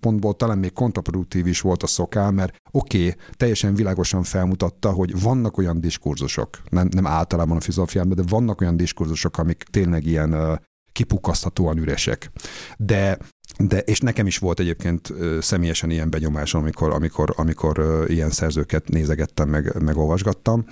szempontból 0.02 0.36
talán 0.36 0.58
még 0.58 0.74
kontraproduktív 0.74 1.48
is 1.48 1.62
volt 1.62 1.84
a 1.84 1.88
szoká, 1.88 2.30
mert 2.30 2.56
oké, 2.72 2.98
okay, 2.98 3.16
teljesen 3.32 3.76
világosan 3.76 4.24
felmutatta, 4.24 4.92
hogy 4.92 5.22
vannak 5.22 5.58
olyan 5.58 5.80
diskurzusok, 5.80 6.62
nem, 6.70 6.88
nem 6.92 7.08
általában 7.08 7.58
a 7.58 7.62
filozófiában, 7.62 8.16
de 8.16 8.24
vannak 8.28 8.62
olyan 8.62 8.78
diskurzusok, 8.78 9.38
amik 9.38 9.64
tényleg 9.64 10.06
ilyen 10.06 10.62
kipukaszthatóan 10.92 11.78
üresek. 11.78 12.32
De 12.78 13.18
de, 13.58 13.80
és 13.80 14.00
nekem 14.00 14.28
is 14.28 14.38
volt 14.38 14.60
egyébként 14.60 15.14
személyesen 15.40 15.90
ilyen 15.90 16.10
benyomásom, 16.10 16.62
amikor, 16.62 16.94
amikor, 16.94 17.34
amikor 17.38 18.06
ilyen 18.08 18.30
szerzőket 18.30 18.88
nézegettem, 18.88 19.50
meg, 19.50 19.82
meg 19.84 19.98
olvasgattam, 19.98 20.66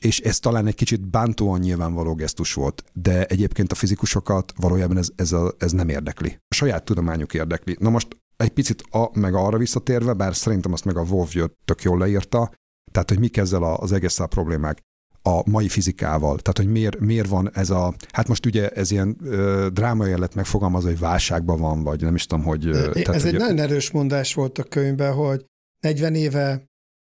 és 0.00 0.20
ez 0.20 0.38
talán 0.38 0.66
egy 0.66 0.74
kicsit 0.74 1.10
bántóan 1.10 1.60
nyilvánvaló 1.60 2.14
gesztus 2.14 2.52
volt, 2.52 2.84
de 2.92 3.24
egyébként 3.24 3.72
a 3.72 3.74
fizikusokat 3.74 4.52
valójában 4.56 4.96
ez, 4.96 5.08
ez, 5.16 5.32
a, 5.32 5.54
ez 5.58 5.72
nem 5.72 5.88
érdekli. 5.88 6.38
A 6.48 6.54
saját 6.54 6.84
tudományuk 6.84 7.34
érdekli. 7.34 7.76
Na 7.80 7.90
most 7.90 8.16
egy 8.38 8.50
picit 8.50 8.82
a, 8.90 9.18
meg 9.18 9.34
arra 9.34 9.58
visszatérve, 9.58 10.12
bár 10.12 10.36
szerintem 10.36 10.72
azt 10.72 10.84
meg 10.84 10.96
a 10.96 11.02
Wolf 11.02 11.34
tök 11.64 11.82
jól 11.82 11.98
leírta, 11.98 12.50
tehát, 12.92 13.08
hogy 13.08 13.18
mik 13.18 13.36
ezzel 13.36 13.62
az 13.62 13.92
egész 13.92 14.18
a 14.18 14.26
problémák 14.26 14.78
a 15.22 15.50
mai 15.50 15.68
fizikával. 15.68 16.38
Tehát, 16.38 16.58
hogy 16.58 16.66
miért, 16.68 16.98
miért 16.98 17.28
van 17.28 17.50
ez 17.54 17.70
a, 17.70 17.94
hát 18.12 18.28
most 18.28 18.46
ugye 18.46 18.68
ez 18.68 18.90
ilyen 18.90 19.16
ö, 19.22 19.68
drámai 19.72 20.18
lett 20.18 20.34
megfogalmazva, 20.34 20.88
hogy 20.88 20.98
válságban 20.98 21.60
van, 21.60 21.82
vagy 21.82 22.02
nem 22.02 22.14
is 22.14 22.26
tudom, 22.26 22.44
hogy... 22.44 22.66
Ö, 22.66 22.90
tehát, 22.92 23.08
ez 23.08 23.22
hogy 23.22 23.34
egy 23.34 23.40
nagyon 23.40 23.58
erős 23.58 23.90
mondás 23.90 24.34
volt 24.34 24.58
a 24.58 24.62
könyvben, 24.62 25.14
hogy 25.14 25.44
40 25.80 26.14
éve 26.14 26.64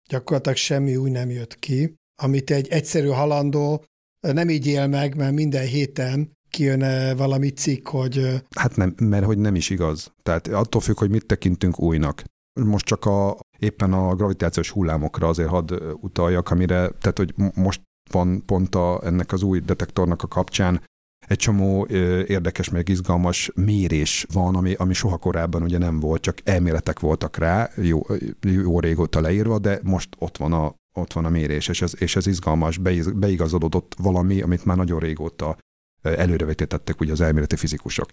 gyakorlatilag 0.08 0.56
semmi 0.56 0.96
új 0.96 1.10
nem 1.10 1.30
jött 1.30 1.58
ki, 1.58 1.94
amit 2.22 2.50
egy 2.50 2.68
egyszerű 2.68 3.08
halandó 3.08 3.84
nem 4.20 4.50
így 4.50 4.66
él 4.66 4.86
meg, 4.86 5.16
mert 5.16 5.32
minden 5.32 5.66
héten 5.66 6.32
kijön 6.52 7.16
valami 7.16 7.48
cikk, 7.48 7.88
hogy... 7.88 8.42
Hát 8.56 8.76
nem, 8.76 8.94
mert 8.98 9.24
hogy 9.24 9.38
nem 9.38 9.54
is 9.54 9.70
igaz. 9.70 10.12
Tehát 10.22 10.48
attól 10.48 10.80
függ, 10.80 10.98
hogy 10.98 11.10
mit 11.10 11.26
tekintünk 11.26 11.80
újnak. 11.80 12.22
Most 12.60 12.84
csak 12.84 13.04
a, 13.04 13.36
éppen 13.58 13.92
a 13.92 14.14
gravitációs 14.14 14.70
hullámokra 14.70 15.28
azért 15.28 15.48
hadd 15.48 15.74
utaljak, 16.00 16.50
amire, 16.50 16.88
tehát 16.88 17.18
hogy 17.18 17.34
most 17.54 17.80
van 18.10 18.44
pont 18.44 18.74
a, 18.74 19.00
ennek 19.04 19.32
az 19.32 19.42
új 19.42 19.60
detektornak 19.60 20.22
a 20.22 20.26
kapcsán 20.26 20.82
egy 21.26 21.38
csomó 21.38 21.86
érdekes, 22.26 22.68
meg 22.68 22.88
izgalmas 22.88 23.50
mérés 23.54 24.26
van, 24.32 24.54
ami, 24.54 24.74
ami 24.74 24.94
soha 24.94 25.16
korábban 25.16 25.62
ugye 25.62 25.78
nem 25.78 26.00
volt, 26.00 26.22
csak 26.22 26.38
elméletek 26.44 27.00
voltak 27.00 27.36
rá, 27.36 27.70
jó, 27.76 28.06
jó 28.40 28.80
régóta 28.80 29.20
leírva, 29.20 29.58
de 29.58 29.80
most 29.82 30.08
ott 30.18 30.36
van 30.36 30.52
a, 30.52 30.74
ott 30.94 31.12
van 31.12 31.24
a 31.24 31.28
mérés, 31.28 31.68
és 31.68 31.82
ez, 31.82 31.92
és 31.98 32.16
ez 32.16 32.26
izgalmas, 32.26 32.78
beigazodott 33.14 33.94
valami, 33.98 34.40
amit 34.40 34.64
már 34.64 34.76
nagyon 34.76 34.98
régóta 34.98 35.56
előrevetítettek 36.02 37.00
ugye 37.00 37.12
az 37.12 37.20
elméleti 37.20 37.56
fizikusok. 37.56 38.08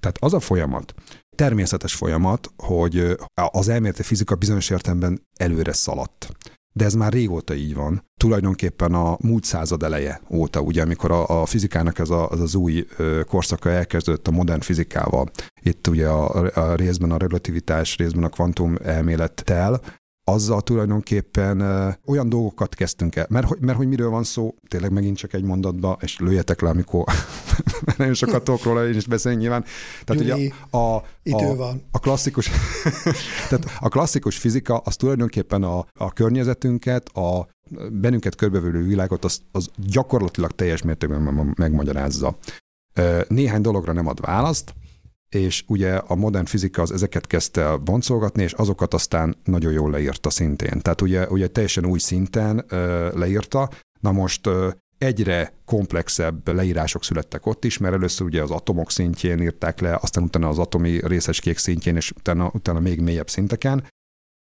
Tehát 0.00 0.16
az 0.20 0.34
a 0.34 0.40
folyamat, 0.40 0.94
természetes 1.36 1.94
folyamat, 1.94 2.50
hogy 2.56 3.16
az 3.34 3.68
elméleti 3.68 4.02
fizika 4.02 4.34
bizonyos 4.34 4.70
értelemben 4.70 5.26
előre 5.36 5.72
szaladt 5.72 6.28
de 6.76 6.84
ez 6.84 6.94
már 6.94 7.12
régóta 7.12 7.54
így 7.54 7.74
van. 7.74 8.04
Tulajdonképpen 8.20 8.94
a 8.94 9.16
múlt 9.20 9.44
század 9.44 9.82
eleje 9.82 10.20
óta, 10.30 10.60
ugye, 10.60 10.82
amikor 10.82 11.10
a, 11.10 11.40
a 11.40 11.46
fizikának 11.46 11.98
ez 11.98 12.10
a, 12.10 12.28
az, 12.28 12.40
az 12.40 12.54
új 12.54 12.86
korszaka 13.26 13.70
elkezdődött 13.70 14.28
a 14.28 14.30
modern 14.30 14.60
fizikával. 14.60 15.30
Itt 15.62 15.86
ugye 15.86 16.08
a, 16.08 16.50
a 16.54 16.74
részben 16.74 17.10
a 17.10 17.16
relativitás, 17.16 17.96
részben 17.96 18.24
a 18.24 18.28
kvantum 18.28 18.76
elmélettel, 18.82 19.80
azzal 20.24 20.60
tulajdonképpen 20.60 21.60
olyan 22.06 22.28
dolgokat 22.28 22.74
kezdtünk 22.74 23.16
el. 23.16 23.26
Mert, 23.28 23.60
mert 23.60 23.76
hogy 23.76 23.88
miről 23.88 24.10
van 24.10 24.24
szó, 24.24 24.54
tényleg 24.68 24.92
megint 24.92 25.16
csak 25.16 25.32
egy 25.32 25.42
mondatba, 25.42 25.98
és 26.00 26.18
lőjetek 26.18 26.60
le, 26.60 26.68
amikor 26.68 27.04
nagyon 27.96 28.14
sokat 28.14 28.44
tudok 28.44 28.62
róla, 28.62 28.88
én 28.88 28.94
is 28.94 29.06
beszélni 29.06 29.38
nyilván. 29.38 29.64
Tehát 30.04 30.22
Gyuri, 30.22 30.44
ugye 30.46 30.54
a, 30.70 30.94
a, 30.94 31.04
idő 31.22 31.54
van. 31.54 31.82
a 31.90 31.98
klasszikus, 31.98 32.50
tehát 33.48 33.66
a 33.80 33.88
klasszikus 33.88 34.38
fizika 34.38 34.76
az 34.76 34.96
tulajdonképpen 34.96 35.62
a, 35.62 35.86
a 35.94 36.12
környezetünket, 36.12 37.08
a 37.08 37.48
bennünket 37.90 38.34
körbevülő 38.34 38.82
világot 38.82 39.24
az, 39.24 39.40
az 39.52 39.68
gyakorlatilag 39.76 40.50
teljes 40.52 40.82
mértékben 40.82 41.54
megmagyarázza. 41.56 42.38
Néhány 43.28 43.60
dologra 43.60 43.92
nem 43.92 44.06
ad 44.06 44.20
választ, 44.20 44.74
és 45.34 45.64
ugye 45.66 45.94
a 45.96 46.14
modern 46.14 46.44
fizika 46.44 46.82
az 46.82 46.92
ezeket 46.92 47.26
kezdte 47.26 47.60
el 47.60 47.76
boncolgatni, 47.76 48.42
és 48.42 48.52
azokat 48.52 48.94
aztán 48.94 49.36
nagyon 49.44 49.72
jól 49.72 49.90
leírta 49.90 50.30
szintén. 50.30 50.80
Tehát 50.80 51.00
ugye, 51.00 51.28
ugye 51.28 51.46
teljesen 51.46 51.86
új 51.86 51.98
szinten 51.98 52.64
ö, 52.68 53.08
leírta, 53.18 53.70
na 54.00 54.12
most 54.12 54.46
ö, 54.46 54.68
egyre 54.98 55.52
komplexebb 55.64 56.48
leírások 56.48 57.04
születtek 57.04 57.46
ott 57.46 57.64
is, 57.64 57.78
mert 57.78 57.94
először 57.94 58.26
ugye 58.26 58.42
az 58.42 58.50
atomok 58.50 58.90
szintjén 58.90 59.42
írták 59.42 59.80
le, 59.80 59.98
aztán 60.00 60.24
utána 60.24 60.48
az 60.48 60.58
atomi 60.58 61.00
részecskék 61.06 61.58
szintjén, 61.58 61.96
és 61.96 62.10
utána, 62.10 62.50
utána 62.52 62.80
még 62.80 63.00
mélyebb 63.00 63.30
szinteken, 63.30 63.84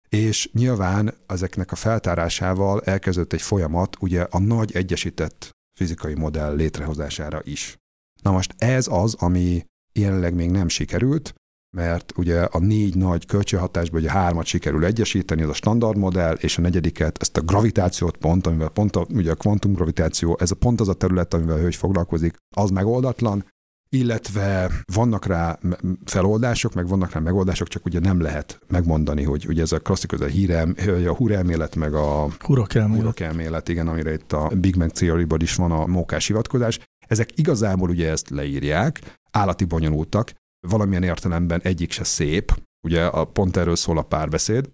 és 0.08 0.50
nyilván 0.52 1.14
ezeknek 1.26 1.72
a 1.72 1.76
feltárásával 1.76 2.80
elkezdődött 2.80 3.32
egy 3.32 3.42
folyamat, 3.42 3.96
ugye 4.00 4.26
a 4.30 4.38
nagy 4.38 4.76
egyesített 4.76 5.50
fizikai 5.78 6.14
modell 6.14 6.54
létrehozására 6.54 7.40
is. 7.44 7.76
Na 8.22 8.30
most 8.30 8.54
ez 8.58 8.86
az, 8.90 9.14
ami 9.14 9.64
jelenleg 9.92 10.34
még 10.34 10.50
nem 10.50 10.68
sikerült, 10.68 11.34
mert 11.76 12.12
ugye 12.16 12.42
a 12.42 12.58
négy 12.58 12.96
nagy 12.96 13.26
kölcsönhatásban 13.26 14.00
ugye 14.00 14.10
hármat 14.10 14.44
sikerül 14.44 14.84
egyesíteni, 14.84 15.42
ez 15.42 15.48
a 15.48 15.52
standard 15.52 15.96
modell, 15.96 16.34
és 16.34 16.58
a 16.58 16.60
negyediket, 16.60 17.18
ezt 17.20 17.36
a 17.36 17.40
gravitációt 17.40 18.16
pont, 18.16 18.46
amivel 18.46 18.68
pont 18.68 18.96
a, 18.96 19.06
ugye 19.14 19.30
a 19.30 19.34
kvantumgravitáció, 19.34 20.36
ez 20.40 20.50
a 20.50 20.54
pont 20.54 20.80
az 20.80 20.88
a 20.88 20.94
terület, 20.94 21.34
amivel 21.34 21.56
a 21.56 21.60
hölgy 21.60 21.76
foglalkozik, 21.76 22.36
az 22.56 22.70
megoldatlan, 22.70 23.44
illetve 23.88 24.70
vannak 24.94 25.26
rá 25.26 25.58
feloldások, 26.04 26.74
meg 26.74 26.88
vannak 26.88 27.12
rá 27.12 27.20
megoldások, 27.20 27.68
csak 27.68 27.84
ugye 27.84 28.00
nem 28.00 28.20
lehet 28.20 28.60
megmondani, 28.68 29.22
hogy 29.22 29.46
ugye 29.48 29.62
ez 29.62 29.72
a 29.72 29.78
klasszikus, 29.78 30.20
a, 30.20 30.24
hírem, 30.24 30.74
a 31.06 31.14
húrelmélet, 31.14 31.76
meg 31.76 31.94
a 31.94 32.28
Hurok 32.38 32.74
elmélet. 32.74 33.00
hurok 33.00 33.20
elmélet, 33.20 33.68
igen, 33.68 33.88
amire 33.88 34.12
itt 34.12 34.32
a 34.32 34.50
Big 34.60 34.78
Bang 34.78 34.90
theory 34.90 35.26
is 35.38 35.54
van 35.54 35.70
a 35.72 35.86
mókás 35.86 36.26
hivatkozás. 36.26 36.78
Ezek 37.06 37.38
igazából 37.38 37.88
ugye 37.88 38.10
ezt 38.10 38.30
leírják, 38.30 39.00
állati 39.32 39.64
bonyolultak, 39.64 40.32
valamilyen 40.68 41.02
értelemben 41.02 41.60
egyik 41.60 41.92
se 41.92 42.04
szép, 42.04 42.62
ugye 42.86 43.04
a, 43.04 43.24
pont 43.24 43.56
erről 43.56 43.76
szól 43.76 43.98
a 43.98 44.02
párbeszéd, 44.02 44.70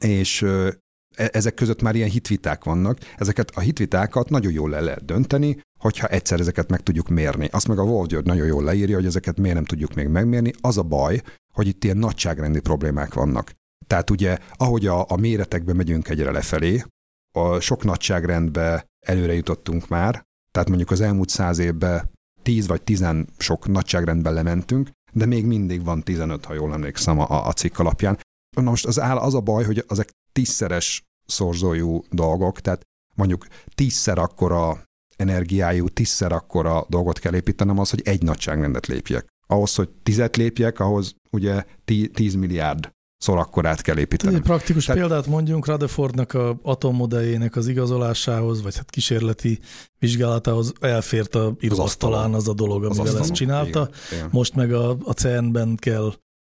és 0.00 0.42
e, 0.42 0.78
ezek 1.32 1.54
között 1.54 1.82
már 1.82 1.94
ilyen 1.94 2.10
hitviták 2.10 2.64
vannak. 2.64 2.98
Ezeket 3.16 3.50
a 3.50 3.60
hitvitákat 3.60 4.28
nagyon 4.28 4.52
jól 4.52 4.70
le 4.70 4.80
lehet 4.80 5.04
dönteni, 5.04 5.60
hogyha 5.80 6.06
egyszer 6.06 6.40
ezeket 6.40 6.70
meg 6.70 6.80
tudjuk 6.80 7.08
mérni. 7.08 7.48
Azt 7.50 7.68
meg 7.68 7.78
a 7.78 7.82
Wolf 7.82 8.10
nagyon 8.22 8.46
jól 8.46 8.64
leírja, 8.64 8.96
hogy 8.96 9.06
ezeket 9.06 9.38
miért 9.38 9.54
nem 9.54 9.64
tudjuk 9.64 9.94
még 9.94 10.08
megmérni. 10.08 10.52
Az 10.60 10.78
a 10.78 10.82
baj, 10.82 11.22
hogy 11.52 11.66
itt 11.66 11.84
ilyen 11.84 11.96
nagyságrendi 11.96 12.60
problémák 12.60 13.14
vannak. 13.14 13.52
Tehát 13.86 14.10
ugye, 14.10 14.38
ahogy 14.52 14.86
a, 14.86 15.04
a 15.08 15.16
méretekben 15.16 15.76
megyünk 15.76 16.08
egyre 16.08 16.30
lefelé, 16.30 16.82
a 17.32 17.60
sok 17.60 17.84
nagyságrendbe 17.84 18.86
előre 19.06 19.34
jutottunk 19.34 19.88
már, 19.88 20.22
tehát 20.50 20.68
mondjuk 20.68 20.90
az 20.90 21.00
elmúlt 21.00 21.28
száz 21.28 21.58
évben 21.58 22.10
10 22.48 22.66
vagy 22.66 22.82
10 22.82 23.04
sok 23.38 23.66
nagyságrendben 23.66 24.32
lementünk, 24.32 24.90
de 25.12 25.26
még 25.26 25.46
mindig 25.46 25.84
van 25.84 26.02
15, 26.02 26.44
ha 26.44 26.54
jól 26.54 26.72
emlékszem 26.72 27.18
a, 27.18 27.46
a 27.46 27.52
cikk 27.52 27.78
alapján. 27.78 28.18
Na 28.56 28.62
most 28.62 28.86
az, 28.86 29.00
áll, 29.00 29.16
az 29.16 29.34
a 29.34 29.40
baj, 29.40 29.64
hogy 29.64 29.84
ezek 29.88 30.10
tízszeres 30.32 31.02
szorzójú 31.26 32.04
dolgok, 32.10 32.60
tehát 32.60 32.82
mondjuk 33.14 33.46
tízszer 33.74 34.18
akkora 34.18 34.84
energiájú, 35.16 35.88
tízszer 35.88 36.32
akkora 36.32 36.86
dolgot 36.88 37.18
kell 37.18 37.34
építenem 37.34 37.78
az, 37.78 37.90
hogy 37.90 38.02
egy 38.04 38.22
nagyságrendet 38.22 38.86
lépjek. 38.86 39.26
Ahhoz, 39.46 39.74
hogy 39.74 39.88
tizet 40.02 40.36
lépjek, 40.36 40.80
ahhoz 40.80 41.14
ugye 41.30 41.64
10 42.12 42.34
milliárd 42.34 42.90
szor 43.18 43.38
akkorát 43.38 43.82
kell 43.82 43.98
építeni. 43.98 44.34
Egy 44.34 44.40
praktikus 44.40 44.84
Tehát, 44.84 45.00
példát 45.00 45.26
mondjunk 45.26 45.66
Rutherfordnak 45.66 46.34
a 46.34 46.58
atommodelljének 46.62 47.56
az 47.56 47.68
igazolásához, 47.68 48.62
vagy 48.62 48.76
hát 48.76 48.90
kísérleti 48.90 49.58
vizsgálatához 49.98 50.72
elfért 50.80 51.34
a 51.34 51.56
íróasztalán 51.60 52.34
az 52.34 52.48
a 52.48 52.54
dolog, 52.54 52.84
amivel 52.84 53.06
az 53.06 53.14
ezt 53.14 53.32
csinálta. 53.32 53.88
Igen, 53.90 54.18
igen. 54.18 54.28
Most 54.32 54.54
meg 54.54 54.72
a, 54.72 54.96
a 55.04 55.12
CERN-ben 55.12 55.76
kell 55.76 56.12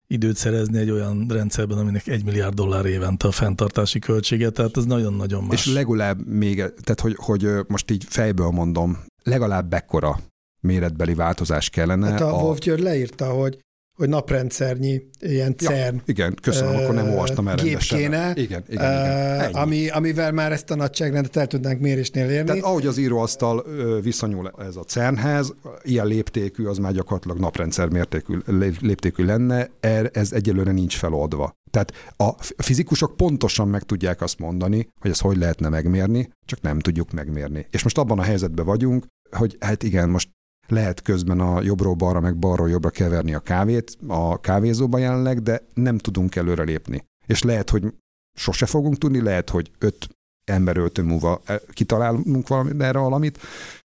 időt 0.07 0.35
szerezni 0.35 0.77
egy 0.77 0.89
olyan 0.89 1.25
rendszerben, 1.29 1.77
aminek 1.77 2.07
egy 2.07 2.23
milliárd 2.23 2.53
dollár 2.53 2.85
évente 2.85 3.27
a 3.27 3.31
fenntartási 3.31 3.99
költsége, 3.99 4.49
tehát 4.49 4.77
ez 4.77 4.85
nagyon-nagyon 4.85 5.43
más. 5.43 5.65
És 5.65 5.73
legalább 5.73 6.27
még, 6.27 6.55
tehát 6.55 6.99
hogy, 6.99 7.15
hogy 7.17 7.49
most 7.67 7.91
így 7.91 8.05
fejből 8.07 8.49
mondom, 8.49 8.97
legalább 9.23 9.73
ekkora 9.73 10.19
méretbeli 10.59 11.13
változás 11.13 11.69
kellene. 11.69 12.09
Hát 12.09 12.21
a, 12.21 12.39
a... 12.39 12.41
Wolf 12.41 12.59
György 12.59 12.81
leírta, 12.81 13.29
hogy 13.29 13.59
hogy 13.99 14.09
naprendszernyi 14.09 15.01
ilyen 15.19 15.55
CERN. 15.57 15.95
Ja, 15.95 16.01
igen, 16.05 16.35
köszönöm, 16.41 16.75
akkor 16.75 16.95
nem 16.95 17.09
olvastam 17.09 17.47
el 17.47 17.55
Gép 17.55 17.77
kéne, 17.77 18.31
igen, 18.35 18.63
igen, 18.67 18.67
igen. 18.69 19.53
ami, 19.53 19.89
amivel 19.89 20.31
már 20.31 20.51
ezt 20.51 20.71
a 20.71 20.75
nagyságrendet 20.75 21.35
el 21.35 21.47
tudnánk 21.47 21.79
mérésnél 21.79 22.29
érni. 22.29 22.47
Tehát 22.47 22.63
ahogy 22.63 22.87
az 22.87 22.97
íróasztal 22.97 23.65
viszonyul 24.01 24.51
ez 24.57 24.75
a 24.75 24.83
CERN-hez, 24.83 25.53
ilyen 25.83 26.07
léptékű, 26.07 26.65
az 26.65 26.77
már 26.77 26.93
gyakorlatilag 26.93 27.39
naprendszer 27.39 27.89
mértékű, 27.89 28.37
léptékű 28.79 29.25
lenne, 29.25 29.69
er, 29.79 30.09
ez 30.13 30.31
egyelőre 30.31 30.71
nincs 30.71 30.97
feloldva. 30.97 31.53
Tehát 31.71 31.93
a 32.17 32.43
fizikusok 32.57 33.15
pontosan 33.15 33.67
meg 33.67 33.83
tudják 33.83 34.21
azt 34.21 34.39
mondani, 34.39 34.87
hogy 34.99 35.11
ezt 35.11 35.21
hogy 35.21 35.37
lehetne 35.37 35.69
megmérni, 35.69 36.29
csak 36.45 36.61
nem 36.61 36.79
tudjuk 36.79 37.11
megmérni. 37.11 37.67
És 37.71 37.83
most 37.83 37.97
abban 37.97 38.19
a 38.19 38.23
helyzetben 38.23 38.65
vagyunk, 38.65 39.05
hogy 39.31 39.57
hát 39.59 39.83
igen, 39.83 40.09
most 40.09 40.29
lehet 40.71 41.01
közben 41.01 41.39
a 41.39 41.61
jobbról 41.61 41.93
balra, 41.93 42.19
meg 42.19 42.37
balról 42.37 42.69
jobbra 42.69 42.89
keverni 42.89 43.33
a 43.33 43.39
kávét 43.39 43.97
a 44.07 44.39
kávézóba 44.39 44.97
jelenleg, 44.97 45.41
de 45.41 45.61
nem 45.73 45.97
tudunk 45.97 46.35
előre 46.35 46.63
lépni. 46.63 47.03
És 47.25 47.43
lehet, 47.43 47.69
hogy 47.69 47.93
sose 48.33 48.65
fogunk 48.65 48.97
tudni, 48.97 49.21
lehet, 49.21 49.49
hogy 49.49 49.71
öt 49.77 50.07
ember 50.43 50.77
öltő 50.77 51.01
múlva 51.03 51.41
eh, 51.45 51.57
kitalálunk 51.71 52.47
valami, 52.47 52.83
erre 52.83 52.99
valamit, 52.99 53.39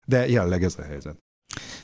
de 0.08 0.28
jelenleg 0.30 0.64
ez 0.64 0.76
a 0.78 0.82
helyzet. 0.82 1.18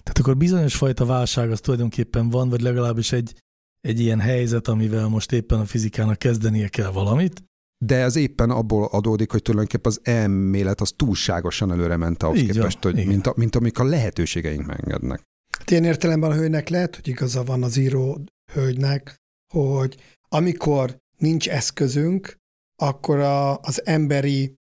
Tehát 0.04 0.18
akkor 0.20 0.38
bizonyos 0.38 0.76
fajta 0.76 1.06
válság 1.06 1.52
az 1.52 1.60
tulajdonképpen 1.60 2.30
van, 2.30 2.50
vagy 2.50 2.62
legalábbis 2.62 3.12
egy, 3.12 3.36
egy 3.82 4.00
ilyen 4.00 4.20
helyzet, 4.20 4.68
amivel 4.68 5.08
most 5.08 5.32
éppen 5.32 5.60
a 5.60 5.66
fizikának 5.66 6.20
kezdenie 6.20 6.68
kell 6.68 6.92
valamit, 6.92 7.44
de 7.86 7.96
ez 7.96 8.16
éppen 8.16 8.50
abból 8.50 8.86
adódik, 8.86 9.32
hogy 9.32 9.42
tulajdonképpen 9.42 9.92
az 9.92 10.00
elmélet 10.04 10.82
az 10.82 10.94
túlságosan 10.96 11.72
előre 11.72 11.98
ment 11.98 12.24
ahhoz 12.24 12.38
Így 12.38 12.52
képest, 12.52 12.84
van, 12.84 12.94
hogy 12.94 13.06
mint, 13.08 13.28
a, 13.28 13.34
mint 13.36 13.56
amik 13.56 13.80
a 13.80 13.84
lehetőségeink 13.84 14.66
megengednek. 14.66 15.22
Hát 15.58 15.72
ilyen 15.72 15.84
értelemben 15.84 16.32
a 16.32 16.36
hőnek 16.36 16.70
lehet, 16.70 16.96
hogy 16.96 17.08
igaza 17.08 17.44
van 17.44 17.64
az 17.64 17.78
író 17.78 18.24
hölgynek, 18.54 19.16
hogy 19.54 19.98
amikor 20.30 20.98
nincs 21.18 21.50
eszközünk, 21.50 22.36
akkor 22.76 23.20
a, 23.20 23.60
az 23.60 23.86
emberi 23.86 24.54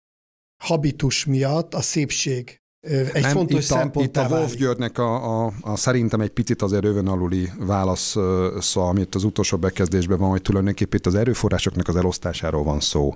habitus 0.64 1.26
miatt 1.26 1.74
a 1.74 1.82
szépség 1.82 2.58
egy 2.88 3.22
nem, 3.22 3.32
fontos 3.32 3.66
itt 3.66 3.72
a, 3.72 3.76
szempont. 3.76 4.06
Itt 4.06 4.18
a 4.18 4.28
Wolf 4.30 4.56
Györgynek 4.56 4.98
a, 4.98 5.46
a, 5.46 5.54
a, 5.62 5.76
szerintem 5.76 6.22
egy 6.22 6.30
picit 6.30 6.62
azért 6.62 6.86
övön 6.86 7.08
aluli 7.08 7.50
válasz 7.60 8.16
szó, 8.60 8.82
amit 8.82 9.16
az 9.16 9.24
utolsó 9.24 9.58
bekezdésben 9.58 10.18
van, 10.18 10.30
hogy 10.30 10.42
tulajdonképpen 10.42 11.00
itt 11.00 11.06
az 11.06 11.16
erőforrásoknak 11.16 11.88
az 11.88 11.96
elosztásáról 11.96 12.64
van 12.64 12.80
szó. 12.80 13.16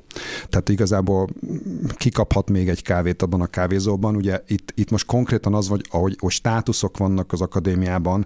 Tehát 0.50 0.70
igazából 0.70 1.30
kikaphat 1.96 2.50
még 2.50 2.70
egy 2.70 2.82
kávét 2.82 3.22
abban 3.22 3.42
a 3.42 3.48
kávézóban. 3.48 4.16
Ugye 4.16 4.42
itt, 4.48 4.72
itt 4.76 4.90
most 4.90 5.06
konkrétan 5.06 5.54
az, 5.54 5.68
hogy 5.68 5.86
ahogy, 5.90 6.16
hogy 6.20 6.32
státuszok 6.32 6.98
vannak 6.98 7.32
az 7.32 7.42
akadémiában, 7.42 8.26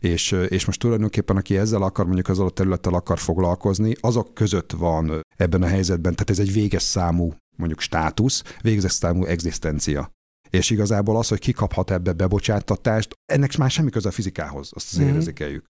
és, 0.00 0.32
és 0.48 0.64
most 0.64 0.80
tulajdonképpen 0.80 1.36
aki 1.36 1.56
ezzel 1.56 1.82
akar, 1.82 2.04
mondjuk 2.04 2.28
ezzel 2.28 2.46
a 2.46 2.50
területtel 2.50 2.94
akar 2.94 3.18
foglalkozni, 3.18 3.96
azok 4.00 4.34
között 4.34 4.72
van 4.72 5.20
ebben 5.36 5.62
a 5.62 5.66
helyzetben, 5.66 6.12
tehát 6.12 6.30
ez 6.30 6.38
egy 6.38 6.52
véges 6.52 6.82
számú 6.82 7.34
mondjuk 7.56 7.80
státusz, 7.80 8.42
véges 8.60 8.92
számú 8.92 9.24
egzisztencia 9.24 10.10
és 10.54 10.70
igazából 10.70 11.16
az, 11.16 11.28
hogy 11.28 11.38
kikaphat 11.38 11.90
ebbe 11.90 12.12
bebocsátatást, 12.12 13.18
ennek 13.32 13.56
már 13.56 13.70
semmi 13.70 13.90
köze 13.90 14.08
a 14.08 14.12
fizikához, 14.12 14.70
azt 14.74 14.92
az 14.92 14.98
mm-hmm. 14.98 15.14
érzékeljük. 15.14 15.64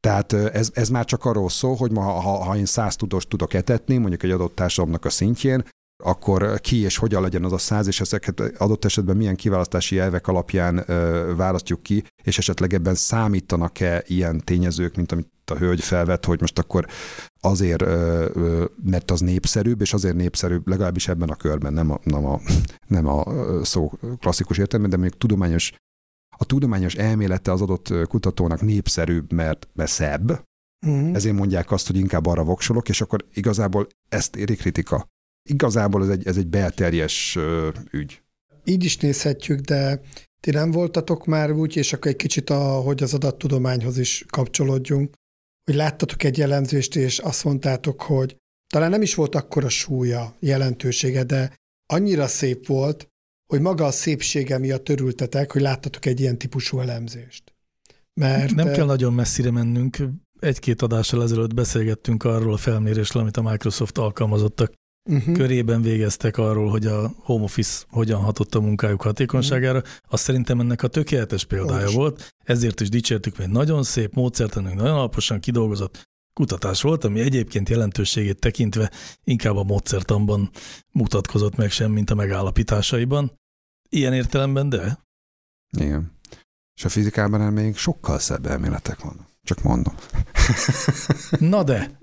Tehát 0.00 0.32
ez, 0.32 0.70
ez 0.74 0.88
már 0.88 1.04
csak 1.04 1.24
arról 1.24 1.48
szól, 1.48 1.76
hogy 1.76 1.90
ma, 1.90 2.00
ha, 2.00 2.44
ha 2.44 2.56
én 2.56 2.66
száz 2.66 2.96
tudós 2.96 3.26
tudok 3.26 3.54
etetni, 3.54 3.96
mondjuk 3.96 4.22
egy 4.22 4.30
adott 4.30 4.54
társadalomnak 4.54 5.04
a 5.04 5.10
szintjén, 5.10 5.64
akkor 6.02 6.60
ki 6.60 6.76
és 6.76 6.96
hogyan 6.96 7.22
legyen 7.22 7.44
az 7.44 7.52
a 7.52 7.58
száz, 7.58 7.86
és 7.86 8.00
ezeket 8.00 8.40
adott 8.40 8.84
esetben 8.84 9.16
milyen 9.16 9.36
kiválasztási 9.36 9.98
elvek 9.98 10.26
alapján 10.26 10.84
ö, 10.86 11.32
választjuk 11.36 11.82
ki, 11.82 12.04
és 12.22 12.38
esetleg 12.38 12.74
ebben 12.74 12.94
számítanak-e 12.94 14.04
ilyen 14.06 14.40
tényezők, 14.44 14.96
mint 14.96 15.12
amit 15.12 15.28
a 15.50 15.56
hölgy 15.56 15.80
felvett, 15.80 16.24
hogy 16.24 16.40
most 16.40 16.58
akkor 16.58 16.86
azért, 17.40 17.84
mert 18.84 19.10
az 19.10 19.20
népszerűbb, 19.20 19.80
és 19.80 19.92
azért 19.92 20.16
népszerűbb, 20.16 20.68
legalábbis 20.68 21.08
ebben 21.08 21.28
a 21.28 21.36
körben, 21.36 21.72
nem 21.72 21.90
a, 21.90 22.00
nem 22.04 22.26
a, 22.26 22.40
nem 22.86 23.06
a 23.06 23.24
szó 23.64 23.92
klasszikus 24.18 24.58
értelme, 24.58 24.88
de 24.88 24.96
még 24.96 25.10
tudományos 25.10 25.72
a 26.38 26.44
tudományos 26.44 26.94
elmélete 26.94 27.52
az 27.52 27.60
adott 27.60 27.92
kutatónak 28.08 28.60
népszerűbb, 28.60 29.32
mert, 29.32 29.68
mert 29.72 29.90
szebb, 29.90 30.42
uh-huh. 30.86 31.14
ezért 31.14 31.36
mondják 31.36 31.70
azt, 31.70 31.86
hogy 31.86 31.96
inkább 31.96 32.26
arra 32.26 32.44
voksolok, 32.44 32.88
és 32.88 33.00
akkor 33.00 33.26
igazából 33.34 33.86
ezt 34.08 34.36
éri 34.36 34.54
kritika 34.54 35.08
igazából 35.48 36.02
ez 36.02 36.08
egy, 36.08 36.26
ez 36.26 36.36
egy 36.36 36.46
belterjes 36.46 37.38
ügy. 37.90 38.22
Így 38.64 38.84
is 38.84 38.96
nézhetjük, 38.96 39.60
de 39.60 40.00
ti 40.40 40.50
nem 40.50 40.70
voltatok 40.70 41.26
már 41.26 41.52
úgy, 41.52 41.76
és 41.76 41.92
akkor 41.92 42.10
egy 42.10 42.16
kicsit, 42.16 42.50
a, 42.50 42.58
hogy 42.58 43.02
az 43.02 43.14
adattudományhoz 43.14 43.98
is 43.98 44.24
kapcsolódjunk, 44.28 45.14
hogy 45.64 45.74
láttatok 45.74 46.22
egy 46.22 46.38
jellemzést, 46.38 46.96
és 46.96 47.18
azt 47.18 47.44
mondtátok, 47.44 48.02
hogy 48.02 48.36
talán 48.66 48.90
nem 48.90 49.02
is 49.02 49.14
volt 49.14 49.34
akkora 49.34 49.68
súlya, 49.68 50.36
jelentősége, 50.40 51.24
de 51.24 51.54
annyira 51.86 52.26
szép 52.26 52.66
volt, 52.66 53.08
hogy 53.46 53.60
maga 53.60 53.84
a 53.84 53.90
szépsége 53.90 54.58
miatt 54.58 54.88
örültetek, 54.88 55.52
hogy 55.52 55.60
láttatok 55.60 56.06
egy 56.06 56.20
ilyen 56.20 56.38
típusú 56.38 56.80
elemzést. 56.80 57.54
Mert 58.14 58.54
nem 58.54 58.72
kell 58.72 58.86
nagyon 58.86 59.12
messzire 59.12 59.50
mennünk. 59.50 59.96
Egy-két 60.40 60.82
adással 60.82 61.22
ezelőtt 61.22 61.54
beszélgettünk 61.54 62.24
arról 62.24 62.52
a 62.52 62.56
felmérésről, 62.56 63.22
amit 63.22 63.36
a 63.36 63.42
Microsoft 63.42 63.98
alkalmazottak 63.98 64.72
uh-huh. 65.04 65.34
körében 65.34 65.82
végeztek 65.82 66.36
arról, 66.36 66.70
hogy 66.70 66.86
a 66.86 67.12
home 67.16 67.44
office 67.44 67.84
hogyan 67.88 68.20
hatott 68.20 68.54
a 68.54 68.60
munkájuk 68.60 69.02
hatékonyságára, 69.02 69.78
uh-huh. 69.78 69.92
az 70.08 70.20
szerintem 70.20 70.60
ennek 70.60 70.82
a 70.82 70.88
tökéletes 70.88 71.44
példája 71.44 71.84
Most. 71.84 71.94
volt, 71.94 72.34
ezért 72.44 72.80
is 72.80 72.88
dicsértük, 72.88 73.36
hogy 73.36 73.48
nagyon 73.50 73.82
szép 73.82 74.14
módszertanunk, 74.14 74.74
nagyon 74.74 74.94
alaposan 74.94 75.40
kidolgozott 75.40 76.08
kutatás 76.32 76.82
volt, 76.82 77.04
ami 77.04 77.20
egyébként 77.20 77.68
jelentőségét 77.68 78.38
tekintve 78.38 78.90
inkább 79.24 79.56
a 79.56 79.62
módszertanban 79.62 80.50
mutatkozott 80.92 81.56
meg 81.56 81.70
sem, 81.70 81.92
mint 81.92 82.10
a 82.10 82.14
megállapításaiban. 82.14 83.38
ilyen 83.88 84.12
értelemben 84.12 84.68
de. 84.68 84.98
Igen. 85.78 86.12
És 86.74 86.84
a 86.84 86.88
fizikában 86.88 87.52
még 87.52 87.76
sokkal 87.76 88.18
szebb 88.18 88.46
elméletek 88.46 89.00
van. 89.00 89.26
Csak 89.42 89.62
mondom. 89.62 89.94
Na 91.38 91.62
de, 91.62 91.98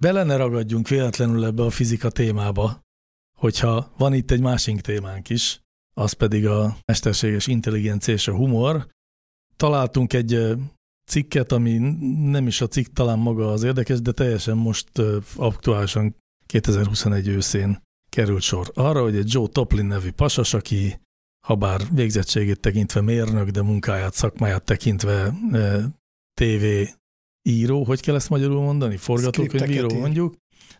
bele 0.00 0.22
ne 0.22 0.36
ragadjunk 0.36 0.88
véletlenül 0.88 1.44
ebbe 1.44 1.62
a 1.62 1.70
fizika 1.70 2.10
témába, 2.10 2.80
hogyha 3.38 3.92
van 3.96 4.14
itt 4.14 4.30
egy 4.30 4.40
másik 4.40 4.80
témánk 4.80 5.28
is, 5.28 5.60
az 5.94 6.12
pedig 6.12 6.46
a 6.46 6.76
mesterséges 6.84 7.46
intelligencia 7.46 8.14
és 8.14 8.28
a 8.28 8.36
humor. 8.36 8.88
Találtunk 9.56 10.12
egy 10.12 10.56
cikket, 11.06 11.52
ami 11.52 11.78
nem 12.30 12.46
is 12.46 12.60
a 12.60 12.66
cikk 12.66 12.86
talán 12.92 13.18
maga 13.18 13.52
az 13.52 13.62
érdekes, 13.62 14.00
de 14.00 14.12
teljesen 14.12 14.56
most 14.56 14.90
aktuálisan 15.36 16.14
2021 16.46 17.28
őszén 17.28 17.82
került 18.08 18.42
sor 18.42 18.70
arra, 18.74 19.02
hogy 19.02 19.16
egy 19.16 19.32
Joe 19.32 19.48
Toplin 19.48 19.86
nevű 19.86 20.10
pasas, 20.10 20.54
aki 20.54 21.00
habár 21.46 21.80
végzettségét 21.92 22.60
tekintve 22.60 23.00
mérnök, 23.00 23.48
de 23.48 23.62
munkáját, 23.62 24.14
szakmáját 24.14 24.64
tekintve 24.64 25.34
TV 26.40 26.64
író, 27.42 27.84
hogy 27.84 28.00
kell 28.00 28.14
ezt 28.14 28.28
magyarul 28.28 28.62
mondani? 28.62 28.96
Forgatókönyvíró 28.96 29.98
mondjuk. 29.98 30.34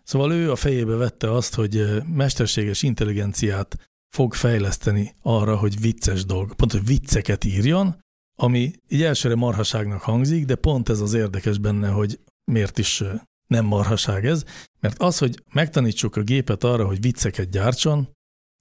Szóval 0.05 0.33
ő 0.33 0.51
a 0.51 0.57
fejébe 0.57 0.95
vette 0.95 1.33
azt, 1.33 1.55
hogy 1.55 1.87
mesterséges 2.15 2.83
intelligenciát 2.83 3.91
fog 4.15 4.35
fejleszteni 4.35 5.15
arra, 5.23 5.57
hogy 5.57 5.81
vicces 5.81 6.25
dolg, 6.25 6.55
pont, 6.55 6.73
hogy 6.73 6.85
vicceket 6.85 7.45
írjon, 7.45 8.01
ami 8.39 8.71
így 8.89 9.03
elsőre 9.03 9.35
marhaságnak 9.35 10.01
hangzik, 10.01 10.45
de 10.45 10.55
pont 10.55 10.89
ez 10.89 11.01
az 11.01 11.15
érdekes 11.15 11.59
benne, 11.59 11.89
hogy 11.89 12.21
miért 12.45 12.79
is 12.79 13.03
nem 13.47 13.65
marhaság 13.65 14.27
ez, 14.27 14.45
mert 14.81 14.99
az, 14.99 15.19
hogy 15.19 15.43
megtanítsuk 15.53 16.17
a 16.17 16.23
gépet 16.23 16.65
arra, 16.65 16.87
hogy 16.87 17.01
vicceket 17.01 17.51
gyártson, 17.51 18.09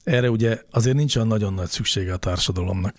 erre 0.04 0.30
ugye 0.30 0.62
azért 0.72 0.96
nincs 0.96 1.16
olyan 1.16 1.28
nagyon 1.28 1.54
nagy 1.54 1.70
szüksége 1.70 2.14
a 2.14 2.18
társadalomnak. 2.18 2.96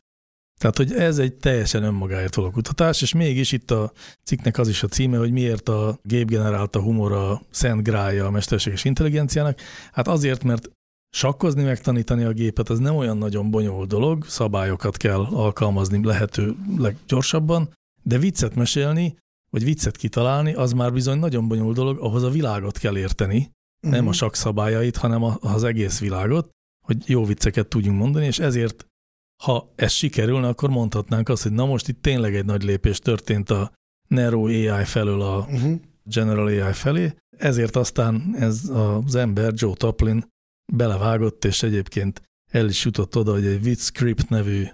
Tehát, 0.60 0.76
hogy 0.76 0.92
ez 0.92 1.18
egy 1.18 1.34
teljesen 1.34 1.82
önmagáért 1.82 2.34
való 2.34 2.50
kutatás, 2.50 3.02
és 3.02 3.12
mégis 3.12 3.52
itt 3.52 3.70
a 3.70 3.92
cikknek 4.24 4.58
az 4.58 4.68
is 4.68 4.82
a 4.82 4.86
címe, 4.86 5.18
hogy 5.18 5.32
miért 5.32 5.68
a 5.68 5.98
gép 6.02 6.28
generálta 6.28 6.80
humor 6.80 7.12
a 7.12 7.42
szent 7.50 7.82
grája 7.82 8.26
a 8.26 8.30
mesterséges 8.30 8.84
intelligenciának. 8.84 9.58
Hát 9.92 10.08
azért, 10.08 10.44
mert 10.44 10.70
sakkozni, 11.10 11.62
megtanítani 11.62 12.24
a 12.24 12.32
gépet, 12.32 12.68
az 12.68 12.78
nem 12.78 12.96
olyan 12.96 13.18
nagyon 13.18 13.50
bonyolult 13.50 13.88
dolog, 13.88 14.24
szabályokat 14.26 14.96
kell 14.96 15.20
alkalmazni 15.20 16.04
lehető 16.04 16.54
leggyorsabban, 16.78 17.72
de 18.02 18.18
viccet 18.18 18.54
mesélni, 18.54 19.16
vagy 19.50 19.64
viccet 19.64 19.96
kitalálni, 19.96 20.52
az 20.52 20.72
már 20.72 20.92
bizony 20.92 21.18
nagyon 21.18 21.48
bonyolult 21.48 21.76
dolog, 21.76 21.98
ahhoz 21.98 22.22
a 22.22 22.30
világot 22.30 22.78
kell 22.78 22.96
érteni, 22.96 23.36
uh-huh. 23.38 24.00
nem 24.00 24.08
a 24.08 24.12
sak 24.12 24.34
szabályait, 24.34 24.96
hanem 24.96 25.22
az 25.40 25.64
egész 25.64 26.00
világot, 26.00 26.50
hogy 26.86 27.08
jó 27.08 27.24
vicceket 27.24 27.66
tudjunk 27.66 27.98
mondani, 27.98 28.26
és 28.26 28.38
ezért, 28.38 28.86
ha 29.40 29.72
ez 29.76 29.92
sikerülne, 29.92 30.48
akkor 30.48 30.70
mondhatnánk 30.70 31.28
azt, 31.28 31.42
hogy 31.42 31.52
na 31.52 31.66
most 31.66 31.88
itt 31.88 32.02
tényleg 32.02 32.34
egy 32.34 32.44
nagy 32.44 32.62
lépés 32.62 32.98
történt 32.98 33.50
a 33.50 33.72
Nero 34.08 34.44
AI 34.44 34.84
felől 34.84 35.20
a 35.20 35.38
uh-huh. 35.38 35.80
General 36.04 36.46
AI 36.46 36.72
felé, 36.72 37.14
ezért 37.36 37.76
aztán 37.76 38.34
ez 38.38 38.70
az 38.72 39.14
ember, 39.14 39.52
Joe 39.56 39.74
Toplin 39.74 40.24
belevágott, 40.72 41.44
és 41.44 41.62
egyébként 41.62 42.22
el 42.52 42.68
is 42.68 42.84
jutott 42.84 43.16
oda, 43.16 43.32
hogy 43.32 43.46
egy 43.46 43.62
VidScript 43.62 44.28
nevű 44.28 44.66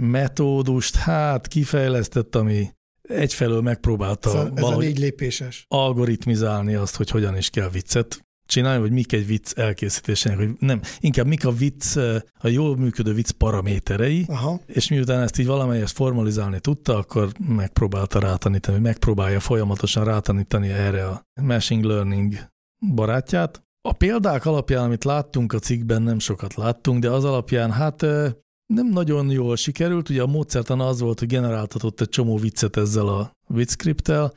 metódust, 0.00 0.94
hát 0.96 1.46
kifejlesztett, 1.46 2.34
ami 2.34 2.70
egyfelől 3.02 3.60
megpróbálta 3.60 4.28
ez 4.28 4.34
a, 4.34 4.50
ez 4.54 4.64
a 4.64 4.76
négy 4.76 4.98
lépéses. 4.98 5.64
algoritmizálni 5.68 6.74
azt, 6.74 6.96
hogy 6.96 7.10
hogyan 7.10 7.36
is 7.36 7.50
kell 7.50 7.68
viccet 7.68 8.24
csinálni, 8.50 8.80
vagy 8.80 8.90
mik 8.90 9.12
egy 9.12 9.26
vicc 9.26 9.58
elkészítésének, 9.58 10.38
hogy 10.38 10.50
nem, 10.58 10.80
inkább 11.00 11.26
mik 11.26 11.46
a 11.46 11.52
vicc, 11.52 11.96
a 12.38 12.48
jól 12.48 12.76
működő 12.76 13.12
vicc 13.12 13.30
paraméterei, 13.30 14.24
Aha. 14.28 14.60
és 14.66 14.88
miután 14.88 15.22
ezt 15.22 15.38
így 15.38 15.46
valamelyest 15.46 15.94
formalizálni 15.94 16.60
tudta, 16.60 16.96
akkor 16.96 17.32
megpróbálta 17.48 18.18
rátanítani, 18.18 18.78
megpróbálja 18.78 19.40
folyamatosan 19.40 20.04
rátanítani 20.04 20.68
erre 20.68 21.06
a 21.06 21.22
machine 21.40 21.86
learning 21.86 22.34
barátját, 22.94 23.62
a 23.88 23.92
példák 23.92 24.46
alapján, 24.46 24.84
amit 24.84 25.04
láttunk 25.04 25.52
a 25.52 25.58
cikkben, 25.58 26.02
nem 26.02 26.18
sokat 26.18 26.54
láttunk, 26.54 27.00
de 27.00 27.10
az 27.10 27.24
alapján 27.24 27.70
hát 27.72 28.00
nem 28.66 28.86
nagyon 28.90 29.30
jól 29.30 29.56
sikerült. 29.56 30.08
Ugye 30.08 30.22
a 30.22 30.26
módszertan 30.26 30.80
az 30.80 31.00
volt, 31.00 31.18
hogy 31.18 31.28
generáltatott 31.28 32.00
egy 32.00 32.08
csomó 32.08 32.36
viccet 32.36 32.76
ezzel 32.76 33.08
a 33.08 33.32
vicckriptel, 33.46 34.34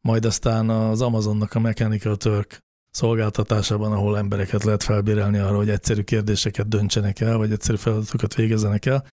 majd 0.00 0.24
aztán 0.24 0.70
az 0.70 1.00
Amazonnak 1.00 1.54
a 1.54 1.60
Mechanical 1.60 2.16
Turk 2.16 2.58
szolgáltatásában, 2.92 3.92
ahol 3.92 4.18
embereket 4.18 4.64
lehet 4.64 4.82
felbérelni 4.82 5.38
arra, 5.38 5.56
hogy 5.56 5.70
egyszerű 5.70 6.02
kérdéseket 6.02 6.68
döntsenek 6.68 7.20
el, 7.20 7.36
vagy 7.36 7.52
egyszerű 7.52 7.76
feladatokat 7.76 8.34
végezzenek 8.34 8.86
el, 8.86 9.06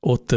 ott 0.00 0.34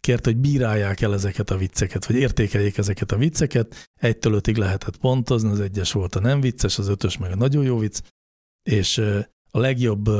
kért, 0.00 0.24
hogy 0.24 0.36
bírálják 0.36 1.00
el 1.00 1.14
ezeket 1.14 1.50
a 1.50 1.56
vicceket, 1.56 2.06
vagy 2.06 2.16
értékeljék 2.16 2.78
ezeket 2.78 3.12
a 3.12 3.16
vicceket. 3.16 3.88
Egytől 4.00 4.32
ötig 4.32 4.56
lehetett 4.56 4.96
pontozni, 4.96 5.50
az 5.50 5.60
egyes 5.60 5.92
volt 5.92 6.14
a 6.14 6.20
nem 6.20 6.40
vicces, 6.40 6.78
az 6.78 6.88
ötös 6.88 7.18
meg 7.18 7.32
a 7.32 7.36
nagyon 7.36 7.64
jó 7.64 7.78
vicc, 7.78 8.00
és 8.62 8.98
a 9.50 9.58
legjobb 9.58 10.10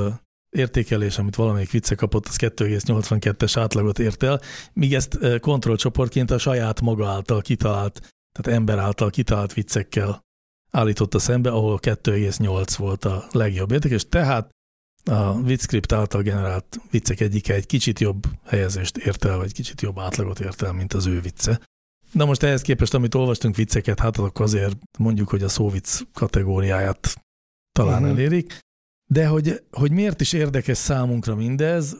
értékelés, 0.50 1.18
amit 1.18 1.37
valamelyik 1.37 1.70
vicce 1.70 1.94
kapott, 1.94 2.26
az 2.26 2.37
2,82-es 2.38 3.52
átlagot 3.55 3.98
ért 3.98 4.22
el, 4.22 4.40
míg 4.72 4.94
ezt 4.94 5.18
kontrollcsoportként 5.40 6.31
a 6.31 6.38
saját 6.38 6.81
maga 6.81 7.09
által 7.09 7.40
kitalált, 7.40 8.14
tehát 8.33 8.59
ember 8.59 8.79
által 8.79 9.11
kitalált 9.11 9.52
viccekkel 9.52 10.26
állította 10.77 11.19
szembe, 11.19 11.51
ahol 11.51 11.79
2,8 11.83 12.75
volt 12.79 13.05
a 13.05 13.27
legjobb 13.31 13.71
értékes, 13.71 14.09
tehát 14.09 14.51
a 15.05 15.43
VidScript 15.43 15.93
által 15.93 16.23
generált 16.23 16.81
viccek 16.91 17.21
egyike 17.21 17.55
egy 17.55 17.67
kicsit 17.67 18.01
jobb 18.01 18.27
helyezést 18.45 18.97
ért 18.97 19.25
el, 19.25 19.37
vagy 19.37 19.53
kicsit 19.53 19.81
jobb 19.81 19.99
átlagot 19.99 20.41
ért 20.41 20.62
el, 20.62 20.73
mint 20.73 20.93
az 20.93 21.07
ő 21.07 21.21
vicce. 21.21 21.61
De 22.12 22.25
most 22.25 22.43
ehhez 22.43 22.62
képest, 22.62 22.95
amit 22.95 23.15
olvastunk 23.15 23.57
vicceket, 23.57 24.01
hát 24.01 24.19
akkor 24.19 24.45
azért 24.45 24.77
mondjuk, 24.99 25.29
hogy 25.29 25.43
a 25.43 25.49
szóvic 25.49 26.01
kategóriáját 26.12 27.23
talán 27.73 28.03
uh-huh. 28.03 28.19
elérik. 28.19 28.59
De 29.11 29.27
hogy, 29.27 29.62
hogy 29.71 29.91
miért 29.91 30.21
is 30.21 30.33
érdekes 30.33 30.77
számunkra 30.77 31.35
mindez? 31.35 31.97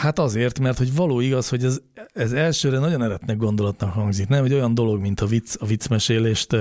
Hát 0.00 0.18
azért, 0.18 0.58
mert 0.58 0.78
hogy 0.78 0.94
való 0.94 1.20
igaz, 1.20 1.48
hogy 1.48 1.64
ez, 1.64 1.80
ez 2.12 2.32
elsőre 2.32 2.78
nagyon 2.78 3.02
eretnek 3.02 3.36
gondolatnak 3.36 3.92
hangzik. 3.92 4.28
Nem 4.28 4.44
egy 4.44 4.52
olyan 4.52 4.74
dolog, 4.74 5.00
mint 5.00 5.20
a 5.20 5.26
vicc, 5.26 5.56
a 5.58 5.66
viccmesélést 5.66 6.56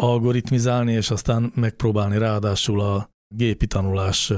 algoritmizálni, 0.00 0.92
és 0.92 1.10
aztán 1.10 1.52
megpróbálni 1.54 2.18
ráadásul 2.18 2.80
a 2.80 3.10
gépi 3.34 3.66
tanulás 3.66 4.32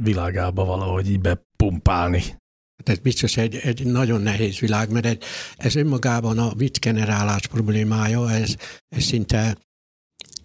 világába 0.00 0.64
valahogy 0.64 1.10
így 1.10 1.20
bepumpálni. 1.20 2.20
Hát 2.76 2.88
ez 2.88 2.98
biztos 2.98 3.36
egy, 3.36 3.56
egy 3.56 3.86
nagyon 3.86 4.20
nehéz 4.20 4.58
világ, 4.58 4.90
mert 4.90 5.06
egy, 5.06 5.22
ez 5.56 5.74
önmagában 5.74 6.38
a 6.38 6.54
viccgenerálás 6.54 7.46
problémája, 7.46 8.30
ez, 8.30 8.56
ez 8.88 9.02
szinte 9.02 9.56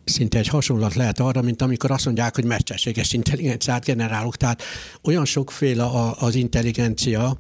szinte 0.10 0.38
egy 0.38 0.48
hasonlat 0.48 0.94
lehet 0.94 1.20
arra, 1.20 1.42
mint 1.42 1.62
amikor 1.62 1.92
azt 1.92 2.06
mondják, 2.06 2.36
hogy 2.36 2.46
mesterséges 2.46 3.14
intelligenciát 3.14 3.86
generálok. 3.86 4.36
Tehát 4.36 4.62
olyan 5.04 5.26
sokféle 5.26 5.86
az 6.20 6.36
intelligencia, 6.36 7.38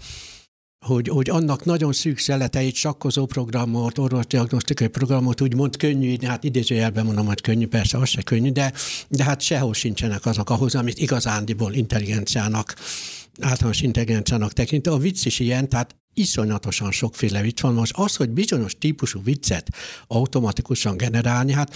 hogy, 0.88 1.08
hogy 1.08 1.30
annak 1.30 1.66
nagyon 1.66 1.94
szűk 1.94 2.18
szeleteit, 2.18 2.76
sakkozó 2.76 3.26
programot, 3.26 3.98
orvosdiagnosztikai 3.98 4.88
programot 4.88 5.42
úgymond 5.42 5.78
könnyű, 5.78 6.16
hát 6.26 6.44
idézőjelben 6.44 7.06
mondom, 7.06 7.26
hogy 7.26 7.42
könnyű, 7.42 7.68
persze 7.68 7.98
az 7.98 8.10
se 8.10 8.22
könnyű, 8.22 8.52
de, 8.52 8.74
de 9.08 9.24
hát 9.24 9.42
sehol 9.42 9.74
sincsenek 9.74 10.26
azok 10.26 10.50
ahhoz, 10.50 10.76
amit 10.76 11.00
igazándiból 11.00 11.74
intelligenciának, 11.74 12.76
általános 13.42 13.82
intelligenciának 13.82 14.54
tekint. 14.54 14.88
A 14.88 14.98
vicc 14.98 15.26
is 15.26 15.40
ilyen, 15.40 15.70
tehát 15.70 15.96
iszonyatosan 16.14 16.92
sokféle 16.92 17.42
vicc 17.42 17.62
van. 17.62 17.74
Most 17.74 17.94
az, 17.96 18.16
hogy 18.16 18.30
bizonyos 18.30 18.76
típusú 18.80 19.24
viccet 19.24 19.70
automatikusan 20.08 20.98
generálni, 20.98 21.54
hát, 21.54 21.76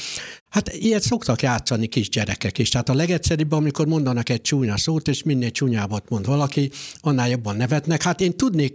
hát 0.52 0.74
ilyet 0.74 1.02
szoktak 1.02 1.42
játszani 1.42 1.88
kisgyerekek 1.88 2.58
is. 2.58 2.70
Tehát 2.70 2.90
a 2.90 2.94
legegyszerűbb, 2.94 3.52
amikor 3.52 3.88
mondanak 3.88 4.30
egy 4.30 4.42
csúnya 4.42 4.78
szót, 4.78 5.08
és 5.08 5.24
minél 5.24 5.52
csúnyábbat 5.52 6.10
mond 6.10 6.26
valaki, 6.26 6.72
annál 7.02 7.30
jobban 7.30 7.56
nevetnek. 7.56 8.02
Hát 8.02 8.22
én 8.22 8.38
tudnék 8.38 8.74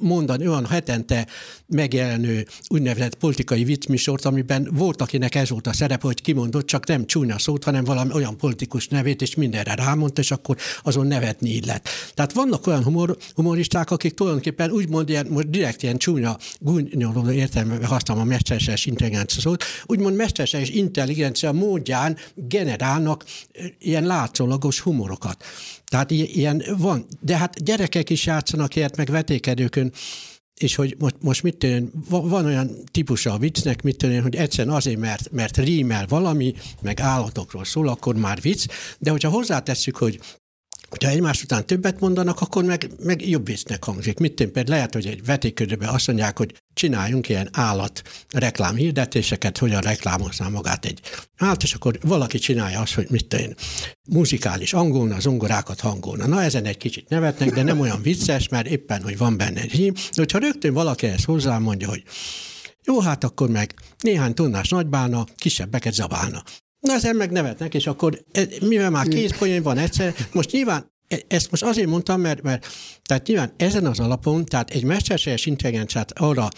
mondani 0.00 0.48
olyan 0.48 0.66
hetente 0.66 1.26
megjelenő 1.66 2.46
úgynevezett 2.68 3.14
politikai 3.14 3.64
viccmisort, 3.64 4.24
amiben 4.24 4.68
volt, 4.72 5.02
akinek 5.02 5.34
ez 5.34 5.48
volt 5.48 5.66
a 5.66 5.72
szerep, 5.72 6.02
hogy 6.02 6.20
kimondott 6.20 6.66
csak 6.66 6.86
nem 6.86 7.06
csúnya 7.06 7.38
szót, 7.38 7.64
hanem 7.64 7.84
valami 7.84 8.12
olyan 8.12 8.36
politikus 8.36 8.88
nevét, 8.88 9.22
és 9.22 9.34
mindenre 9.34 9.74
rámondta, 9.74 10.20
és 10.20 10.30
akkor 10.30 10.56
azon 10.82 11.06
nevetni 11.06 11.50
illet. 11.50 11.88
Tehát 12.14 12.32
vannak 12.32 12.66
olyan 12.66 12.82
humor, 12.82 13.16
humoristák, 13.34 13.90
akik 13.90 14.14
tulajdonképpen 14.14 14.70
úgy 14.70 15.10
ilyen, 15.10 15.26
most 15.30 15.50
direkt 15.50 15.82
ilyen 15.82 15.98
csúnya, 15.98 16.36
gúnyoló 16.58 17.30
értelmében 17.30 17.88
használom 17.88 18.22
a 18.22 18.26
mesterséges 18.26 18.86
intelligencia 18.86 19.40
szót, 19.40 19.64
úgymond 19.86 20.16
mesterséges 20.16 20.68
intelligencia 20.68 21.04
módján 21.52 22.16
generálnak 22.34 23.24
ilyen 23.78 24.04
látszólagos 24.04 24.80
humorokat. 24.80 25.44
Tehát 25.84 26.10
ilyen 26.10 26.62
van. 26.78 27.06
De 27.20 27.36
hát 27.36 27.64
gyerekek 27.64 28.10
is 28.10 28.26
játszanak 28.26 28.76
ilyet, 28.76 28.96
meg 28.96 29.10
vetékedőkön, 29.10 29.92
és 30.60 30.74
hogy 30.74 30.96
most, 30.98 31.14
most 31.20 31.42
mit 31.42 31.56
tűn, 31.56 31.90
van 32.08 32.44
olyan 32.44 32.70
típusa 32.90 33.32
a 33.32 33.38
viccnek, 33.38 33.82
mit 33.82 33.96
tűn, 33.96 34.22
hogy 34.22 34.36
egyszerűen 34.36 34.74
azért, 34.74 34.98
mert, 34.98 35.32
mert 35.32 35.56
rímel 35.56 36.06
valami, 36.06 36.54
meg 36.82 37.00
állatokról 37.00 37.64
szól, 37.64 37.88
akkor 37.88 38.14
már 38.14 38.40
vicc, 38.40 38.66
de 38.98 39.10
hogyha 39.10 39.30
hozzátesszük, 39.30 39.96
hogy 39.96 40.20
hogyha 40.88 41.10
egymás 41.10 41.42
után 41.42 41.66
többet 41.66 42.00
mondanak, 42.00 42.40
akkor 42.40 42.64
meg, 42.64 42.90
meg 43.02 43.28
jobb 43.28 43.46
viccnek 43.46 43.84
hangzik. 43.84 44.18
Mit 44.18 44.40
én 44.40 44.52
például 44.52 44.76
lehet, 44.76 44.92
hogy 44.94 45.06
egy 45.06 45.24
vetéködőben 45.24 45.88
azt 45.88 46.06
mondják, 46.06 46.38
hogy 46.38 46.54
csináljunk 46.74 47.28
ilyen 47.28 47.48
állat 47.52 48.02
reklám 48.30 48.74
hirdetéseket, 48.74 49.58
hogyan 49.58 49.80
reklámozná 49.80 50.48
magát 50.48 50.84
egy 50.84 51.00
állat, 51.36 51.62
és 51.62 51.74
akkor 51.74 51.98
valaki 52.02 52.38
csinálja 52.38 52.80
azt, 52.80 52.94
hogy 52.94 53.06
mit 53.10 53.34
én, 53.34 53.54
muzikális 54.08 54.72
angolna, 54.72 55.20
zongorákat 55.20 55.80
hangolna. 55.80 56.26
Na 56.26 56.42
ezen 56.42 56.64
egy 56.64 56.76
kicsit 56.76 57.08
nevetnek, 57.08 57.50
de 57.50 57.62
nem 57.62 57.80
olyan 57.80 58.02
vicces, 58.02 58.48
mert 58.48 58.66
éppen, 58.66 59.02
hogy 59.02 59.18
van 59.18 59.36
benne 59.36 59.60
egy 59.60 59.72
hím. 59.72 59.92
De 59.92 60.00
hogyha 60.14 60.38
rögtön 60.38 60.72
valaki 60.72 61.06
ezt 61.06 61.24
hozzá 61.24 61.58
mondja, 61.58 61.88
hogy 61.88 62.02
jó, 62.84 63.00
hát 63.00 63.24
akkor 63.24 63.48
meg 63.48 63.74
néhány 63.98 64.34
tonnás 64.34 64.68
nagybána, 64.68 65.24
kisebbeket 65.36 65.94
zabálna. 65.94 66.42
Na 66.80 66.92
ezen 66.92 67.16
meg 67.16 67.30
nevetnek, 67.30 67.74
és 67.74 67.86
akkor 67.86 68.24
e, 68.32 68.46
mivel 68.60 68.90
már 68.90 69.08
két 69.08 69.36
poén 69.36 69.62
van 69.62 69.78
egyszer, 69.78 70.14
most 70.32 70.52
nyilván 70.52 70.92
e, 71.08 71.18
ezt 71.28 71.50
most 71.50 71.62
azért 71.62 71.88
mondtam, 71.88 72.20
mert, 72.20 72.42
mert 72.42 72.66
tehát 73.02 73.26
nyilván 73.26 73.52
ezen 73.56 73.86
az 73.86 74.00
alapon, 74.00 74.44
tehát 74.44 74.70
egy 74.70 74.84
mesterséges 74.84 75.46
intelligenciát 75.46 76.12
arra 76.18 76.48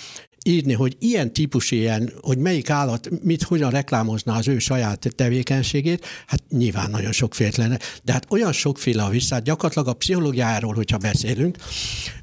írni, 0.45 0.72
hogy 0.72 0.97
ilyen 0.99 1.32
típus 1.32 1.70
ilyen, 1.70 2.12
hogy 2.20 2.39
melyik 2.39 2.70
állat 2.70 3.09
mit, 3.22 3.43
hogyan 3.43 3.70
reklámozná 3.70 4.36
az 4.36 4.49
ő 4.49 4.59
saját 4.59 5.09
tevékenységét, 5.16 6.07
hát 6.26 6.43
nyilván 6.49 6.91
nagyon 6.91 7.12
sokféle 7.12 7.51
lenne, 7.57 7.78
de 8.05 8.12
hát 8.12 8.26
olyan 8.30 8.53
sokféle 8.53 9.03
a 9.03 9.09
vissza, 9.09 9.39
gyakorlatilag 9.39 9.89
a 9.89 9.93
pszichológiáról, 9.93 10.74
hogyha 10.74 10.97
beszélünk, 10.97 11.57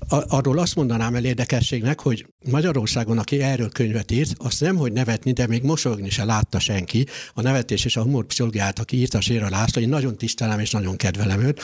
arról 0.10 0.60
azt 0.60 0.76
mondanám 0.76 1.16
el 1.16 1.26
érdekességnek, 1.26 2.00
hogy 2.00 2.26
Magyarországon, 2.50 3.18
aki 3.18 3.42
erről 3.42 3.70
könyvet 3.70 4.12
írt, 4.12 4.34
azt 4.38 4.62
nem, 4.62 4.76
hogy 4.76 4.92
nevetni, 4.92 5.32
de 5.32 5.48
még 5.48 5.64
mosolyogni 5.64 6.10
se 6.10 6.24
látta 6.24 6.60
senki. 6.60 7.06
A 7.34 7.42
nevetés 7.42 7.86
és 7.86 7.96
a 7.96 8.02
humor 8.02 8.26
pszichológiát, 8.26 8.80
aki 8.80 8.98
írta 8.98 9.22
Séra 9.22 9.50
László, 9.50 9.82
én 9.82 9.90
nagyon 9.90 10.18
tisztelem 10.18 10.60
és 10.60 10.72
nagyon 10.72 10.96
kedvelem 10.96 11.42
őt. 11.42 11.62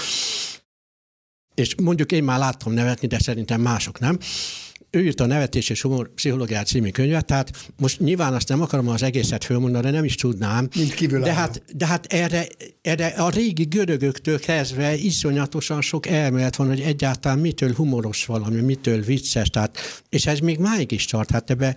És 1.56 1.76
mondjuk 1.76 2.12
én 2.12 2.24
már 2.24 2.40
láttam 2.40 2.74
nevetni, 2.74 3.08
de 3.08 3.20
szerintem 3.20 3.62
mások 3.62 4.00
nem 4.00 4.18
ő 4.92 5.04
írta 5.04 5.24
a 5.24 5.28
Nevetés 5.28 5.70
és 5.70 5.82
Humor 5.82 6.14
Pszichológiát 6.14 6.68
című 6.68 6.90
könyvet, 6.90 7.26
tehát 7.26 7.52
most 7.78 8.00
nyilván 8.00 8.34
azt 8.34 8.48
nem 8.48 8.62
akarom 8.62 8.88
az 8.88 9.04
egészet 9.04 9.44
fölmondani, 9.44 9.84
de 9.84 9.92
nem 9.92 10.04
is 10.04 10.16
tudnám. 10.16 10.68
Mint 10.76 10.94
kívül 10.94 11.22
de 11.22 11.34
hát, 11.34 11.64
de 11.76 11.86
hát 11.86 12.06
erre, 12.06 12.48
erre 12.82 13.08
a 13.08 13.30
régi 13.30 13.64
görögöktől 13.64 14.40
kezdve 14.40 14.96
iszonyatosan 14.96 15.82
sok 15.82 16.08
elmélet 16.08 16.56
van, 16.56 16.68
hogy 16.68 16.82
egyáltalán 16.82 17.40
mitől 17.40 17.74
humoros 17.74 18.26
valami, 18.26 18.62
mitől 18.62 19.02
vicces, 19.02 19.50
tehát, 19.50 19.78
és 20.10 20.26
ez 20.26 20.40
még 20.40 20.60
máig 20.60 20.92
is 20.92 21.06
tart. 21.06 21.32
Hát 21.32 21.50
ebbe, 21.50 21.76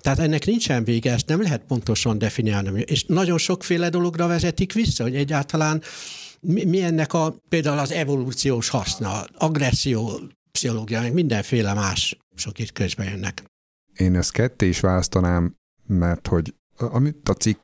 tehát 0.00 0.18
ennek 0.18 0.46
nincsen 0.46 0.84
vége, 0.84 1.12
ezt 1.12 1.26
nem 1.26 1.42
lehet 1.42 1.62
pontosan 1.68 2.18
definiálni. 2.18 2.84
És 2.86 3.04
nagyon 3.04 3.38
sokféle 3.38 3.88
dologra 3.88 4.26
vezetik 4.26 4.72
vissza, 4.72 5.02
hogy 5.02 5.16
egyáltalán 5.16 5.82
mi, 6.44 6.82
ennek 6.82 7.12
a, 7.12 7.34
például 7.48 7.78
az 7.78 7.92
evolúciós 7.92 8.68
haszna, 8.68 9.24
agresszió, 9.34 10.20
pszichológia, 10.52 11.00
meg 11.00 11.12
mindenféle 11.12 11.74
más 11.74 12.18
sok 12.34 12.58
itt 12.58 12.72
közben 12.72 13.08
jönnek. 13.08 13.42
Én 13.96 14.14
ezt 14.14 14.32
ketté 14.32 14.68
is 14.68 14.80
választanám, 14.80 15.54
mert 15.86 16.26
hogy 16.26 16.54
amit 16.76 17.28
a 17.28 17.32
cikk 17.32 17.60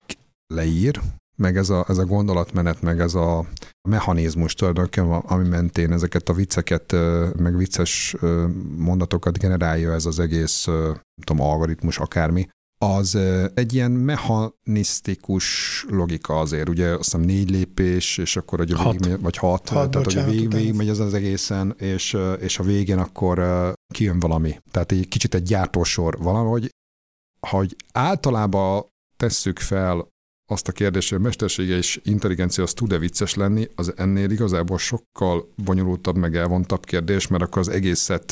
leír, 0.47 1.01
meg 1.37 1.57
ez 1.57 1.71
a, 1.71 1.85
ez 1.89 1.99
a 1.99 2.05
gondolatmenet, 2.05 2.81
meg 2.81 3.01
ez 3.01 3.15
a 3.15 3.47
mechanizmus 3.89 4.55
tulajdonképpen, 4.55 5.11
ami 5.11 5.49
mentén 5.49 5.93
ezeket 5.93 6.29
a 6.29 6.33
vicceket, 6.33 6.93
meg 7.37 7.57
vicces 7.57 8.17
mondatokat 8.77 9.39
generálja 9.39 9.93
ez 9.93 10.07
az 10.07 10.19
egész, 10.19 10.67
tudom, 11.25 11.47
algoritmus, 11.47 11.99
akármi, 11.99 12.49
az 12.85 13.19
egy 13.55 13.75
ilyen 13.75 13.91
mechanisztikus 13.91 15.47
logika 15.89 16.39
azért, 16.39 16.69
ugye 16.69 16.89
azt 16.89 17.05
hiszem 17.05 17.21
négy 17.21 17.51
lépés, 17.51 18.19
és 18.19 18.37
akkor 18.37 18.59
hogy 18.59 18.73
a 18.73 18.77
hat. 18.77 19.05
végig, 19.05 19.21
vagy 19.21 19.37
hat, 19.37 19.51
Hat, 19.51 19.69
tehát 19.69 19.95
hogy 19.95 20.05
bocsánat, 20.05 20.31
végig, 20.31 20.47
utána. 20.47 20.63
végig 20.63 20.77
megy 20.77 20.89
az 20.89 20.99
az 20.99 21.15
egészen, 21.15 21.75
és, 21.79 22.17
és 22.41 22.59
a 22.59 22.63
végén 22.63 22.99
akkor 22.99 23.43
kijön 23.95 24.19
valami. 24.19 24.61
Tehát 24.71 24.93
egy 24.93 25.09
kicsit 25.09 25.35
egy 25.35 25.43
gyártósor 25.43 26.19
valahogy, 26.19 26.69
hogy 27.41 27.77
általában 27.93 28.87
tesszük 29.17 29.59
fel 29.59 30.09
azt 30.51 30.69
a 30.69 30.73
kérdést, 30.73 31.09
hogy 31.09 31.19
a 31.19 31.23
mestersége 31.23 31.77
és 31.77 32.01
intelligencia 32.05 32.65
az 32.65 32.73
tud-e 32.73 32.99
vicces 32.99 33.35
lenni, 33.35 33.69
az 33.75 33.93
ennél 33.97 34.31
igazából 34.31 34.79
sokkal 34.79 35.49
bonyolultabb, 35.65 36.17
meg 36.17 36.37
elvontabb 36.37 36.85
kérdés, 36.85 37.27
mert 37.27 37.43
akkor 37.43 37.59
az 37.59 37.69
egészet 37.69 38.25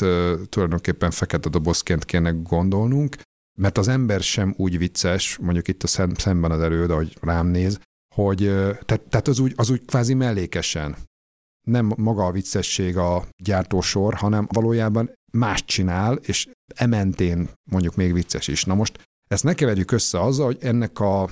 tulajdonképpen 0.49 1.11
fekete 1.11 1.49
dobozként 1.49 2.05
kéne 2.05 2.31
gondolnunk, 2.31 3.15
mert 3.59 3.77
az 3.77 3.87
ember 3.87 4.21
sem 4.21 4.53
úgy 4.57 4.77
vicces, 4.77 5.37
mondjuk 5.37 5.67
itt 5.67 5.83
a 5.83 5.87
szem, 5.87 6.13
szemben 6.13 6.51
az 6.51 6.61
erőd, 6.61 6.91
ahogy 6.91 7.17
rám 7.21 7.47
néz, 7.47 7.79
hogy 8.15 8.37
tehát, 8.85 9.01
tehát 9.09 9.27
az, 9.27 9.39
úgy, 9.39 9.53
az 9.55 9.69
úgy 9.69 9.85
kvázi 9.85 10.13
mellékesen. 10.13 10.95
Nem 11.67 11.93
maga 11.97 12.25
a 12.25 12.31
viccesség 12.31 12.97
a 12.97 13.27
gyártósor, 13.43 14.13
hanem 14.13 14.47
valójában 14.51 15.11
más 15.31 15.65
csinál, 15.65 16.15
és 16.15 16.47
ementén 16.75 17.49
mondjuk 17.71 17.95
még 17.95 18.13
vicces 18.13 18.47
is. 18.47 18.63
Na 18.63 18.75
most 18.75 19.07
ezt 19.29 19.43
ne 19.43 19.53
keverjük 19.53 19.91
össze 19.91 20.21
azzal, 20.21 20.45
hogy 20.45 20.57
ennek 20.61 20.99
a 20.99 21.29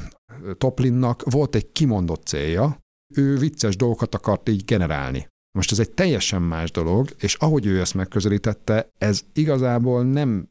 Toplinnak 0.58 1.24
volt 1.24 1.56
egy 1.56 1.72
kimondott 1.72 2.26
célja, 2.26 2.80
ő 3.16 3.38
vicces 3.38 3.76
dolgokat 3.76 4.16
akart 4.16 4.50
így 4.50 4.66
generálni. 4.66 5.28
Most 5.58 5.72
ez 5.72 5.80
egy 5.80 5.92
teljesen 5.92 6.42
más 6.42 6.72
dolog, 6.72 7.10
és 7.20 7.36
ahogy 7.36 7.66
ő 7.66 7.80
ezt 7.80 7.94
megközelítette, 7.94 8.90
ez 8.98 9.22
igazából 9.34 10.04
nem 10.04 10.50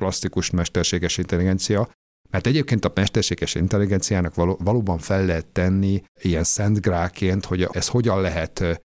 klasszikus 0.00 0.50
mesterséges 0.50 1.18
intelligencia, 1.18 1.88
mert 2.30 2.46
egyébként 2.46 2.84
a 2.84 2.92
mesterséges 2.94 3.54
intelligenciának 3.54 4.34
való, 4.34 4.58
valóban 4.60 4.98
fel 4.98 5.24
lehet 5.24 5.46
tenni 5.46 6.02
ilyen 6.22 6.44
szentgráként, 6.44 7.44
hogy 7.44 7.68
ez 7.72 7.88
hogyan 7.88 8.20
lehet 8.20 8.82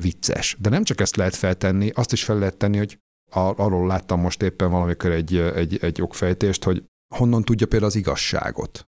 vicces. 0.00 0.56
De 0.60 0.68
nem 0.68 0.84
csak 0.84 1.00
ezt 1.00 1.16
lehet 1.16 1.34
feltenni, 1.34 1.90
azt 1.94 2.12
is 2.12 2.24
fel 2.24 2.38
lehet 2.38 2.56
tenni, 2.56 2.78
hogy 2.78 2.98
ar- 3.30 3.58
arról 3.58 3.86
láttam 3.86 4.20
most 4.20 4.42
éppen 4.42 4.70
valamikor 4.70 5.10
egy, 5.10 5.36
egy, 5.36 5.78
egy 5.82 6.02
okfejtést, 6.02 6.64
hogy 6.64 6.84
honnan 7.14 7.42
tudja 7.42 7.66
például 7.66 7.90
az 7.90 7.96
igazságot. 7.96 8.86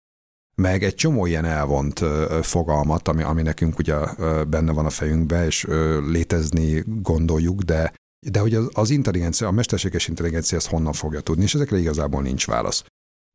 Meg 0.55 0.83
egy 0.83 0.95
csomó 0.95 1.25
ilyen 1.25 1.45
elvont 1.45 1.99
fogalmat, 2.41 3.07
ami, 3.07 3.23
ami 3.23 3.41
nekünk 3.41 3.79
ugye 3.79 3.95
benne 4.43 4.71
van 4.71 4.85
a 4.85 4.89
fejünkbe, 4.89 5.45
és 5.45 5.65
létezni 6.07 6.83
gondoljuk, 6.85 7.61
de, 7.61 7.93
de 8.29 8.39
hogy 8.39 8.55
az, 8.55 8.69
az 8.73 8.89
intelligencia, 8.89 9.47
a 9.47 9.51
mesterséges 9.51 10.07
intelligencia 10.07 10.57
ezt 10.57 10.67
honnan 10.67 10.93
fogja 10.93 11.21
tudni, 11.21 11.43
és 11.43 11.55
ezekre 11.55 11.77
igazából 11.77 12.21
nincs 12.21 12.47
válasz. 12.47 12.83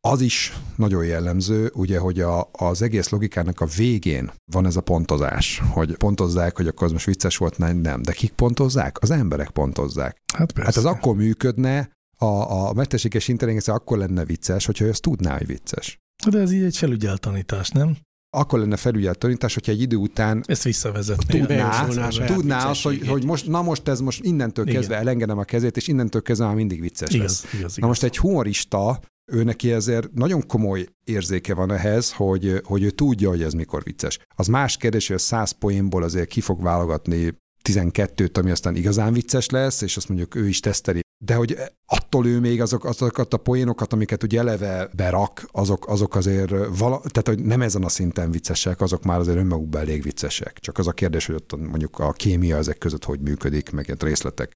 Az 0.01 0.21
is 0.21 0.57
nagyon 0.77 1.05
jellemző, 1.05 1.71
ugye, 1.75 1.99
hogy 1.99 2.21
a, 2.21 2.49
az 2.53 2.83
egész 2.83 3.09
logikának 3.09 3.61
a 3.61 3.67
végén 3.77 4.31
van 4.53 4.67
ez 4.67 4.77
a 4.77 4.81
pontozás, 4.81 5.63
hogy 5.71 5.97
pontozzák, 5.97 6.57
hogy 6.57 6.67
akkor 6.67 6.87
az 6.87 6.93
most 6.93 7.07
vicces 7.07 7.37
volt, 7.37 7.59
nem, 7.59 7.77
nem. 7.77 8.03
De 8.03 8.13
kik 8.13 8.33
pontozzák? 8.33 8.99
Az 9.01 9.11
emberek 9.11 9.51
pontozzák. 9.51 10.17
Hát 10.35 10.53
persze. 10.53 10.71
Hát 10.71 10.77
az 10.77 10.85
akkor 10.97 11.17
működne, 11.17 11.91
a, 12.19 12.69
a 12.69 12.73
mesterséges 12.73 13.29
intelligencia 13.29 13.75
akkor 13.75 13.99
lenne 13.99 14.25
vicces, 14.25 14.67
hogyha 14.67 14.85
ő 14.85 14.89
ezt 14.89 15.03
tudná, 15.03 15.37
hogy 15.37 15.47
vicces. 15.47 15.99
De 16.31 16.39
ez 16.39 16.53
így 16.53 16.63
egy 16.63 16.77
felügyeltanítás, 16.77 17.69
nem? 17.69 17.97
Akkor 18.31 18.59
lenne 18.59 18.77
felügyelt 18.77 19.19
tanítás, 19.19 19.55
hogyha 19.55 19.73
egy 19.73 19.81
idő 19.81 19.97
után 19.97 20.45
Ezt 20.47 20.63
visszavezetné. 20.63 21.39
Tudná, 21.39 21.87
tudná, 22.27 22.69
azt, 22.69 22.83
hogy, 22.83 23.09
hogy 23.09 23.25
most, 23.25 23.47
na 23.47 23.63
most 23.63 23.89
ez 23.89 24.01
most 24.01 24.25
innentől 24.25 24.67
Igen. 24.67 24.77
kezdve 24.79 24.97
elengedem 24.97 25.39
a 25.39 25.45
kezét, 25.45 25.77
és 25.77 25.89
innentől 25.89 26.23
kezdve 26.23 26.47
már 26.47 26.55
mindig 26.55 26.81
vicces 26.81 27.11
lesz. 27.11 27.15
Igaz, 27.15 27.45
igaz, 27.45 27.59
igaz. 27.59 27.77
Na 27.77 27.87
most 27.87 28.03
egy 28.03 28.19
humorista, 28.19 29.01
ő 29.33 29.43
neki 29.43 29.73
ezért 29.73 30.13
nagyon 30.13 30.47
komoly 30.47 30.87
érzéke 31.05 31.55
van 31.55 31.73
ehhez, 31.73 32.13
hogy, 32.13 32.61
hogy 32.65 32.83
ő 32.83 32.91
tudja, 32.91 33.29
hogy 33.29 33.43
ez 33.43 33.53
mikor 33.53 33.83
vicces. 33.83 34.19
Az 34.37 34.47
más 34.47 34.77
kérdés, 34.77 35.07
hogy 35.07 35.17
a 35.17 35.19
száz 35.19 35.51
poénból 35.51 36.03
azért 36.03 36.29
ki 36.29 36.41
fog 36.41 36.63
válogatni 36.63 37.39
12-t, 37.69 38.39
ami 38.39 38.51
aztán 38.51 38.77
igazán 38.77 39.13
vicces 39.13 39.49
lesz, 39.49 39.81
és 39.81 39.97
azt 39.97 40.09
mondjuk 40.09 40.35
ő 40.35 40.49
is 40.49 40.61
teszteli. 40.61 41.01
De 41.25 41.35
hogy 41.35 41.57
attól 41.87 42.27
ő 42.27 42.41
még 42.41 42.61
azok, 42.61 42.85
azokat 42.85 43.35
a 43.35 43.37
poénokat, 43.37 43.93
amiket 43.93 44.23
ugye 44.23 44.39
eleve 44.39 44.89
berak, 44.97 45.49
azok, 45.51 45.89
azok 45.89 46.15
azért, 46.15 46.51
vala, 46.79 46.99
tehát 46.99 47.27
hogy 47.27 47.45
nem 47.45 47.63
ezen 47.63 47.85
a 47.85 47.89
szinten 47.89 48.31
viccesek, 48.31 48.81
azok 48.81 49.05
már 49.05 49.19
azért 49.19 49.39
önmagukban 49.39 49.81
elég 49.81 50.03
viccesek. 50.03 50.59
Csak 50.59 50.79
az 50.79 50.87
a 50.87 50.93
kérdés, 50.93 51.27
hogy 51.27 51.35
ott 51.35 51.57
mondjuk 51.57 51.99
a 51.99 52.13
kémia 52.13 52.57
ezek 52.57 52.79
között 52.79 53.05
hogy 53.05 53.21
működik, 53.21 53.71
meg 53.71 53.85
ilyen 53.85 53.99
részletek. 54.01 54.53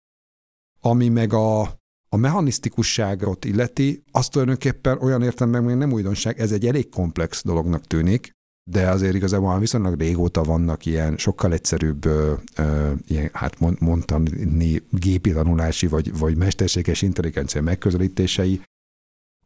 Ami 0.80 1.08
meg 1.08 1.32
a, 1.32 1.60
a 2.08 2.16
mechanisztikusságot 2.16 3.44
illeti, 3.44 4.02
az 4.10 4.28
tulajdonképpen 4.28 4.98
olyan 5.00 5.22
értelemben 5.22 5.64
még 5.64 5.76
nem 5.76 5.92
újdonság, 5.92 6.40
ez 6.40 6.52
egy 6.52 6.66
elég 6.66 6.88
komplex 6.88 7.42
dolognak 7.44 7.84
tűnik, 7.84 8.30
de 8.64 8.88
azért 8.88 9.14
igazából 9.14 9.48
már 9.48 9.58
viszonylag 9.58 9.98
régóta 9.98 10.42
vannak 10.42 10.86
ilyen 10.86 11.16
sokkal 11.16 11.52
egyszerűbb, 11.52 12.04
ö, 12.04 12.32
ö, 12.56 12.92
ilyen, 13.06 13.30
hát 13.32 13.60
mond, 13.60 13.80
mondani 13.80 14.82
gépi 14.90 15.32
tanulási 15.32 15.86
vagy, 15.86 16.18
vagy 16.18 16.36
mesterséges 16.36 17.02
intelligencia 17.02 17.62
megközelítései. 17.62 18.60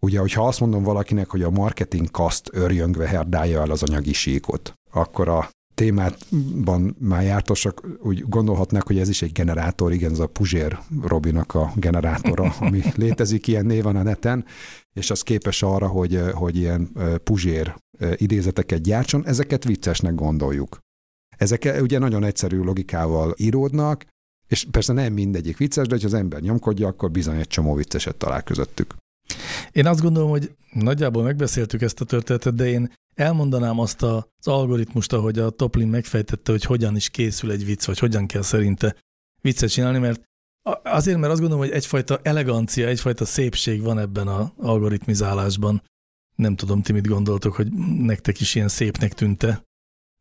Ugye, 0.00 0.18
hogyha 0.18 0.46
azt 0.46 0.60
mondom 0.60 0.82
valakinek, 0.82 1.30
hogy 1.30 1.42
a 1.42 1.50
marketing 1.50 2.10
kaszt 2.10 2.50
örjöngve 2.52 3.06
herdálja 3.06 3.60
el 3.60 3.70
az 3.70 3.82
anyagi 3.82 4.12
síkot, 4.12 4.72
akkor 4.90 5.28
a 5.28 5.50
témában 5.74 6.96
már 6.98 7.22
jártosak 7.22 7.86
úgy 8.02 8.28
gondolhatnák, 8.28 8.86
hogy 8.86 8.98
ez 8.98 9.08
is 9.08 9.22
egy 9.22 9.32
generátor, 9.32 9.92
igen, 9.92 10.10
ez 10.10 10.18
a 10.18 10.26
Puzsér 10.26 10.78
Robinak 11.02 11.54
a 11.54 11.72
generátora, 11.76 12.54
ami 12.60 12.82
létezik, 12.96 13.46
ilyen 13.46 13.66
név 13.66 13.82
van 13.82 13.96
a 13.96 14.02
neten, 14.02 14.44
és 14.94 15.10
az 15.10 15.22
képes 15.22 15.62
arra, 15.62 15.86
hogy, 15.86 16.20
hogy 16.32 16.56
ilyen 16.56 16.92
Puzsér 17.24 17.74
idézeteket 18.14 18.82
gyártson, 18.82 19.26
ezeket 19.26 19.64
viccesnek 19.64 20.14
gondoljuk. 20.14 20.78
Ezek 21.36 21.76
ugye 21.80 21.98
nagyon 21.98 22.24
egyszerű 22.24 22.58
logikával 22.58 23.34
íródnak, 23.36 24.04
és 24.48 24.66
persze 24.70 24.92
nem 24.92 25.12
mindegyik 25.12 25.56
vicces, 25.56 25.86
de 25.86 25.96
ha 26.00 26.06
az 26.06 26.14
ember 26.14 26.40
nyomkodja, 26.40 26.86
akkor 26.86 27.10
bizony 27.10 27.38
egy 27.38 27.46
csomó 27.46 27.74
vicceset 27.74 28.16
talál 28.16 28.42
közöttük. 28.42 28.94
Én 29.72 29.86
azt 29.86 30.00
gondolom, 30.00 30.30
hogy 30.30 30.54
nagyjából 30.72 31.22
megbeszéltük 31.22 31.82
ezt 31.82 32.00
a 32.00 32.04
történetet, 32.04 32.54
de 32.54 32.66
én 32.66 32.92
elmondanám 33.14 33.78
azt 33.78 34.02
az 34.02 34.24
algoritmust, 34.42 35.12
ahogy 35.12 35.38
a 35.38 35.50
Toplin 35.50 35.88
megfejtette, 35.88 36.52
hogy 36.52 36.64
hogyan 36.64 36.96
is 36.96 37.08
készül 37.08 37.50
egy 37.50 37.64
vicc, 37.64 37.84
vagy 37.84 37.98
hogyan 37.98 38.26
kell 38.26 38.42
szerinte 38.42 38.96
viccet 39.40 39.70
csinálni, 39.70 39.98
mert 39.98 40.22
azért, 40.82 41.18
mert 41.18 41.32
azt 41.32 41.40
gondolom, 41.40 41.64
hogy 41.64 41.74
egyfajta 41.74 42.18
elegancia, 42.22 42.88
egyfajta 42.88 43.24
szépség 43.24 43.82
van 43.82 43.98
ebben 43.98 44.28
az 44.28 44.46
algoritmizálásban. 44.56 45.82
Nem 46.34 46.56
tudom, 46.56 46.82
ti 46.82 46.92
mit 46.92 47.06
gondoltok, 47.06 47.54
hogy 47.54 47.72
nektek 47.98 48.40
is 48.40 48.54
ilyen 48.54 48.68
szépnek 48.68 49.12
tűnte, 49.12 49.64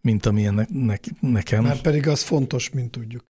mint 0.02 0.26
amilyen 0.26 0.54
ne, 0.54 0.66
ne, 0.70 0.96
nekem. 1.20 1.64
Már 1.64 1.82
pedig 1.82 2.08
az 2.08 2.24
fontos, 2.24 2.70
mint 2.70 2.92
tudjuk. 2.92 3.24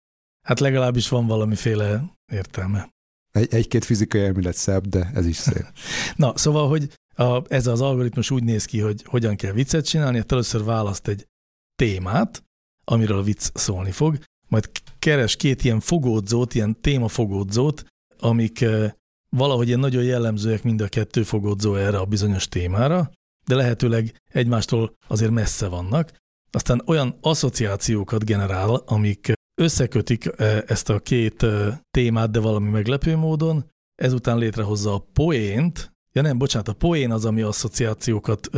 Hát 0.46 0.60
legalábbis 0.60 1.08
van 1.08 1.26
valamiféle 1.26 2.04
értelme. 2.32 2.90
Egy, 3.30 3.54
egy-két 3.54 3.84
fizikai 3.84 4.20
elmélet 4.20 4.54
szebb, 4.54 4.86
de 4.86 5.10
ez 5.14 5.26
is 5.26 5.36
szép. 5.36 5.66
Na, 6.16 6.38
szóval, 6.38 6.68
hogy 6.68 6.98
a, 7.14 7.52
ez 7.54 7.66
az 7.66 7.80
algoritmus 7.80 8.30
úgy 8.30 8.44
néz 8.44 8.64
ki, 8.64 8.80
hogy 8.80 9.02
hogyan 9.02 9.36
kell 9.36 9.52
viccet 9.52 9.86
csinálni, 9.86 10.16
hát 10.18 10.32
először 10.32 10.64
választ 10.64 11.08
egy 11.08 11.26
témát, 11.74 12.44
amiről 12.84 13.18
a 13.18 13.22
vicc 13.22 13.50
szólni 13.54 13.90
fog, 13.90 14.18
majd 14.52 14.70
keres 14.98 15.36
két 15.36 15.64
ilyen 15.64 15.80
fogódzót, 15.80 16.54
ilyen 16.54 16.80
témafogódzót, 16.80 17.84
amik 18.18 18.60
eh, 18.60 18.90
valahogy 19.36 19.66
ilyen 19.66 19.78
nagyon 19.78 20.02
jellemzőek 20.02 20.62
mind 20.62 20.80
a 20.80 20.88
kettő 20.88 21.22
fogódzó 21.22 21.74
erre 21.74 21.98
a 21.98 22.04
bizonyos 22.04 22.48
témára, 22.48 23.10
de 23.46 23.54
lehetőleg 23.54 24.22
egymástól 24.32 24.94
azért 25.06 25.30
messze 25.30 25.68
vannak. 25.68 26.12
Aztán 26.50 26.82
olyan 26.86 27.18
asszociációkat 27.20 28.24
generál, 28.24 28.74
amik 28.74 29.32
összekötik 29.60 30.26
eh, 30.36 30.60
ezt 30.66 30.88
a 30.88 30.98
két 30.98 31.42
eh, 31.42 31.78
témát, 31.90 32.30
de 32.30 32.40
valami 32.40 32.68
meglepő 32.68 33.16
módon, 33.16 33.70
ezután 33.94 34.38
létrehozza 34.38 34.94
a 34.94 35.06
poént, 35.12 35.90
Ja 36.14 36.22
nem, 36.22 36.38
bocsánat, 36.38 36.68
a 36.68 36.72
poén 36.72 37.10
az, 37.10 37.24
ami 37.24 37.42
asszociációkat, 37.42 38.48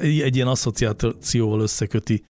egy 0.00 0.36
ilyen 0.36 0.48
asszociációval 0.48 1.60
összeköti 1.60 2.24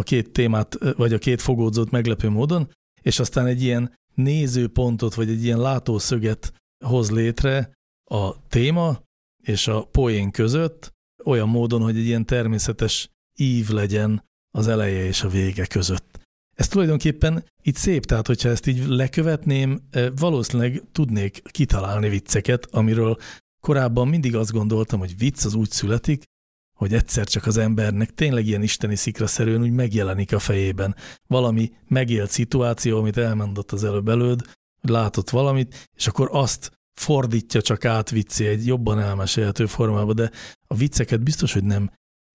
a 0.00 0.02
két 0.02 0.32
témát, 0.32 0.78
vagy 0.96 1.12
a 1.12 1.18
két 1.18 1.40
fogódzót 1.40 1.90
meglepő 1.90 2.28
módon, 2.28 2.70
és 3.02 3.18
aztán 3.18 3.46
egy 3.46 3.62
ilyen 3.62 3.94
nézőpontot, 4.14 5.14
vagy 5.14 5.28
egy 5.28 5.44
ilyen 5.44 5.58
látószöget 5.60 6.52
hoz 6.84 7.10
létre 7.10 7.72
a 8.10 8.46
téma 8.48 9.02
és 9.42 9.68
a 9.68 9.84
poén 9.84 10.30
között, 10.30 10.92
olyan 11.24 11.48
módon, 11.48 11.82
hogy 11.82 11.96
egy 11.96 12.04
ilyen 12.04 12.26
természetes 12.26 13.08
ív 13.38 13.68
legyen 13.68 14.24
az 14.50 14.68
eleje 14.68 15.04
és 15.04 15.22
a 15.22 15.28
vége 15.28 15.66
között. 15.66 16.20
Ez 16.56 16.68
tulajdonképpen 16.68 17.44
itt 17.62 17.76
szép, 17.76 18.04
tehát 18.04 18.26
hogyha 18.26 18.48
ezt 18.48 18.66
így 18.66 18.86
lekövetném, 18.86 19.88
valószínűleg 20.16 20.82
tudnék 20.92 21.42
kitalálni 21.50 22.08
vicceket, 22.08 22.66
amiről 22.70 23.16
korábban 23.60 24.08
mindig 24.08 24.36
azt 24.36 24.52
gondoltam, 24.52 24.98
hogy 24.98 25.18
vicc 25.18 25.44
az 25.44 25.54
úgy 25.54 25.70
születik, 25.70 26.24
hogy 26.74 26.94
egyszer 26.94 27.26
csak 27.26 27.46
az 27.46 27.56
embernek 27.56 28.14
tényleg 28.14 28.46
ilyen 28.46 28.62
isteni 28.62 28.96
szikraszerűen 28.96 29.62
úgy 29.62 29.70
megjelenik 29.70 30.32
a 30.32 30.38
fejében. 30.38 30.94
Valami 31.26 31.72
megélt 31.88 32.30
szituáció, 32.30 32.98
amit 32.98 33.16
elmondott 33.16 33.72
az 33.72 33.84
előbb 33.84 34.08
előd, 34.08 34.40
hogy 34.80 34.90
látott 34.90 35.30
valamit, 35.30 35.88
és 35.96 36.06
akkor 36.06 36.28
azt 36.32 36.70
fordítja 37.00 37.62
csak 37.62 37.84
át 37.84 38.10
vicci 38.10 38.46
egy 38.46 38.66
jobban 38.66 39.00
elmesélhető 39.00 39.66
formába, 39.66 40.12
de 40.12 40.30
a 40.66 40.74
vicceket 40.74 41.22
biztos, 41.22 41.52
hogy 41.52 41.64
nem 41.64 41.90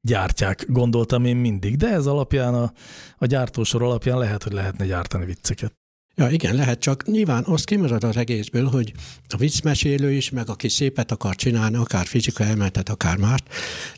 gyártják, 0.07 0.65
gondoltam 0.67 1.25
én 1.25 1.37
mindig, 1.37 1.75
de 1.75 1.87
ez 1.87 2.05
alapján, 2.05 2.53
a, 2.53 2.73
a 3.17 3.25
gyártósor 3.25 3.83
alapján 3.83 4.17
lehet, 4.17 4.43
hogy 4.43 4.51
lehetne 4.51 4.85
gyártani 4.85 5.25
vicceket. 5.25 5.78
Ja, 6.19 6.29
igen, 6.29 6.55
lehet, 6.55 6.79
csak 6.79 7.05
nyilván 7.05 7.43
az 7.43 7.63
kimarad 7.63 8.03
az 8.03 8.17
egészből, 8.17 8.65
hogy 8.65 8.93
a 9.27 9.37
viccmesélő 9.37 10.11
is, 10.11 10.29
meg 10.29 10.49
aki 10.49 10.69
szépet 10.69 11.11
akar 11.11 11.35
csinálni, 11.35 11.75
akár 11.75 12.05
fizika 12.05 12.43
elmetet, 12.43 12.89
akár 12.89 13.17
mást. 13.17 13.43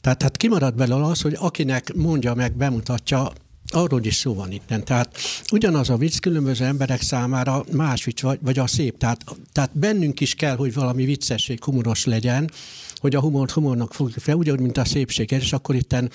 Tehát, 0.01 0.17
tehát 0.17 0.37
kimarad 0.37 0.75
belőle 0.75 1.05
az, 1.05 1.21
hogy 1.21 1.35
akinek 1.39 1.93
mondja 1.93 2.33
meg, 2.33 2.55
bemutatja, 2.55 3.31
arról 3.67 4.03
is 4.03 4.15
szó 4.15 4.33
van 4.33 4.51
itt. 4.51 4.73
Tehát 4.83 5.17
ugyanaz 5.51 5.89
a 5.89 5.97
vicc 5.97 6.19
különböző 6.19 6.65
emberek 6.65 7.01
számára 7.01 7.65
más 7.71 8.03
vicc, 8.03 8.21
vagy, 8.21 8.39
vagy 8.41 8.59
a 8.59 8.67
szép. 8.67 8.97
Tehát, 8.97 9.23
tehát 9.51 9.77
bennünk 9.77 10.19
is 10.19 10.35
kell, 10.35 10.55
hogy 10.55 10.73
valami 10.73 11.05
viccesség, 11.05 11.63
humoros 11.63 12.05
legyen, 12.05 12.51
hogy 12.95 13.15
a 13.15 13.19
humort 13.21 13.51
humornak 13.51 13.93
fogjuk 13.93 14.19
fel, 14.19 14.35
ugyanúgy, 14.35 14.61
mint 14.61 14.77
a 14.77 14.85
szépséget, 14.85 15.41
és 15.41 15.53
akkor 15.53 15.75
itten 15.75 16.11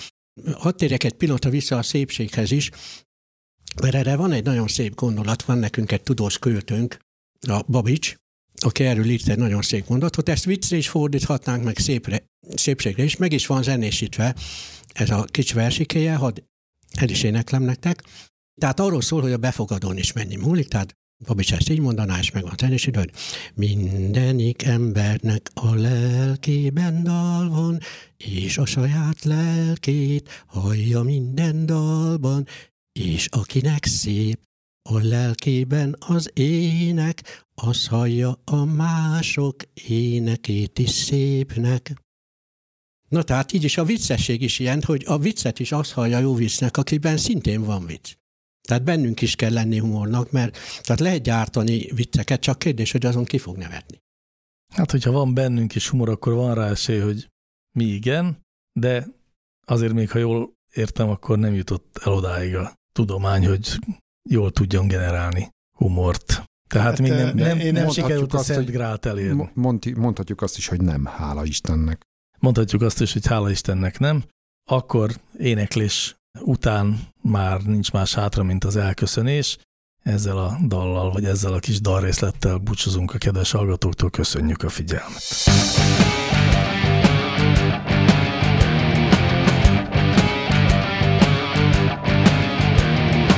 hadd 0.57 0.77
térjek 0.77 1.03
egy 1.03 1.13
pillanatra 1.13 1.49
vissza 1.49 1.77
a 1.77 1.83
szépséghez 1.83 2.51
is, 2.51 2.69
mert 3.81 3.95
erre 3.95 4.15
van 4.15 4.31
egy 4.31 4.43
nagyon 4.43 4.67
szép 4.67 4.95
gondolat, 4.95 5.43
van 5.43 5.57
nekünk 5.57 5.91
egy 5.91 6.03
tudós 6.03 6.39
költőnk, 6.39 6.97
a 7.47 7.63
Babics, 7.67 8.15
aki 8.55 8.83
erről 8.83 9.05
írt 9.05 9.27
egy 9.27 9.37
nagyon 9.37 9.61
szép 9.61 9.87
mondatot, 9.87 10.29
ezt 10.29 10.45
viccre 10.45 10.77
is 10.77 10.89
fordíthatnánk, 10.89 11.63
meg 11.63 11.77
szépre, 11.77 12.23
szépségre 12.55 13.03
is, 13.03 13.17
meg 13.17 13.33
is 13.33 13.47
van 13.47 13.63
zenésítve 13.63 14.35
ez 14.93 15.09
a 15.09 15.23
kicsi 15.23 15.53
versikéje, 15.53 16.15
hadd 16.15 16.39
el 16.99 17.09
is 17.09 17.23
éneklem 17.23 17.63
nektek. 17.63 18.03
Tehát 18.61 18.79
arról 18.79 19.01
szól, 19.01 19.21
hogy 19.21 19.31
a 19.31 19.37
befogadón 19.37 19.97
is 19.97 20.13
mennyi 20.13 20.35
múlik, 20.35 20.67
tehát 20.67 20.95
Babics 21.25 21.53
ezt 21.53 21.69
így 21.69 21.79
mondaná, 21.79 22.19
és 22.19 22.31
meg 22.31 22.43
van 22.43 22.55
zenésítve, 22.57 22.99
hogy 22.99 23.11
mindenik 23.55 24.63
embernek 24.63 25.49
a 25.53 25.75
lelkében 25.75 27.03
dal 27.03 27.49
van, 27.49 27.79
és 28.17 28.57
a 28.57 28.65
saját 28.65 29.23
lelkét 29.23 30.43
hallja 30.47 31.01
minden 31.01 31.65
dalban, 31.65 32.47
és 32.97 33.27
akinek 33.27 33.85
szép 33.85 34.39
a 34.89 34.99
lelkében 34.99 35.95
az 35.99 36.31
ének, 36.33 37.45
az 37.55 37.87
hallja 37.87 38.41
a 38.43 38.65
mások 38.65 39.55
énekét 39.87 40.79
is 40.79 40.89
szépnek. 40.89 41.93
Na 43.09 43.23
tehát 43.23 43.51
így 43.53 43.63
is 43.63 43.77
a 43.77 43.83
viccesség 43.83 44.41
is 44.41 44.59
ilyen, 44.59 44.83
hogy 44.83 45.03
a 45.07 45.17
viccet 45.17 45.59
is 45.59 45.71
az 45.71 45.91
hallja 45.91 46.19
jó 46.19 46.35
viccnek, 46.35 46.77
akiben 46.77 47.17
szintén 47.17 47.63
van 47.63 47.85
vicc. 47.85 48.13
Tehát 48.67 48.83
bennünk 48.83 49.21
is 49.21 49.35
kell 49.35 49.53
lenni 49.53 49.77
humornak, 49.77 50.31
mert 50.31 50.57
tehát 50.81 51.01
lehet 51.01 51.23
gyártani 51.23 51.91
vicceket, 51.91 52.41
csak 52.41 52.59
kérdés, 52.59 52.91
hogy 52.91 53.05
azon 53.05 53.25
ki 53.25 53.37
fog 53.37 53.57
nevetni. 53.57 53.97
Hát, 54.73 54.91
hogyha 54.91 55.11
van 55.11 55.33
bennünk 55.33 55.75
is 55.75 55.89
humor, 55.89 56.09
akkor 56.09 56.33
van 56.33 56.55
rá 56.55 56.69
esély, 56.69 56.99
hogy 56.99 57.29
mi 57.77 57.85
igen, 57.85 58.45
de 58.79 59.07
azért 59.65 59.93
még, 59.93 60.11
ha 60.11 60.19
jól 60.19 60.53
értem, 60.73 61.09
akkor 61.09 61.37
nem 61.37 61.53
jutott 61.53 61.97
el 61.97 62.13
odáig 62.13 62.55
a 62.55 62.73
tudomány, 62.97 63.47
hogy 63.47 63.79
jól 64.29 64.51
tudjon 64.51 64.87
generálni 64.87 65.49
humort. 65.77 66.43
Tehát 66.69 66.87
hát, 66.87 66.99
még 66.99 67.11
nem, 67.11 67.35
nem, 67.35 67.57
nem, 67.57 67.73
nem 67.73 67.89
sikerült 67.89 68.33
a 68.33 68.37
Szent 68.37 68.69
Grált 68.69 69.05
elérni. 69.05 69.49
Mondhatjuk 69.95 70.41
azt 70.41 70.57
is, 70.57 70.67
hogy 70.67 70.81
nem, 70.81 71.05
hála 71.05 71.45
Istennek. 71.45 72.01
Mondhatjuk 72.39 72.81
azt 72.81 73.01
is, 73.01 73.13
hogy 73.13 73.25
hála 73.25 73.49
Istennek 73.49 73.99
nem. 73.99 74.23
Akkor 74.69 75.11
éneklés 75.37 76.15
után 76.39 76.99
már 77.21 77.61
nincs 77.61 77.91
más 77.91 78.13
hátra, 78.13 78.43
mint 78.43 78.63
az 78.63 78.75
elköszönés. 78.75 79.57
Ezzel 80.03 80.37
a 80.37 80.57
dallal, 80.67 81.11
vagy 81.11 81.25
ezzel 81.25 81.53
a 81.53 81.59
kis 81.59 81.81
dalrészlettel 81.81 82.57
búcsúzunk 82.57 83.13
a 83.13 83.17
kedves 83.17 83.51
hallgatóktól. 83.51 84.09
Köszönjük 84.09 84.63
a 84.63 84.69
figyelmet. 84.69 85.23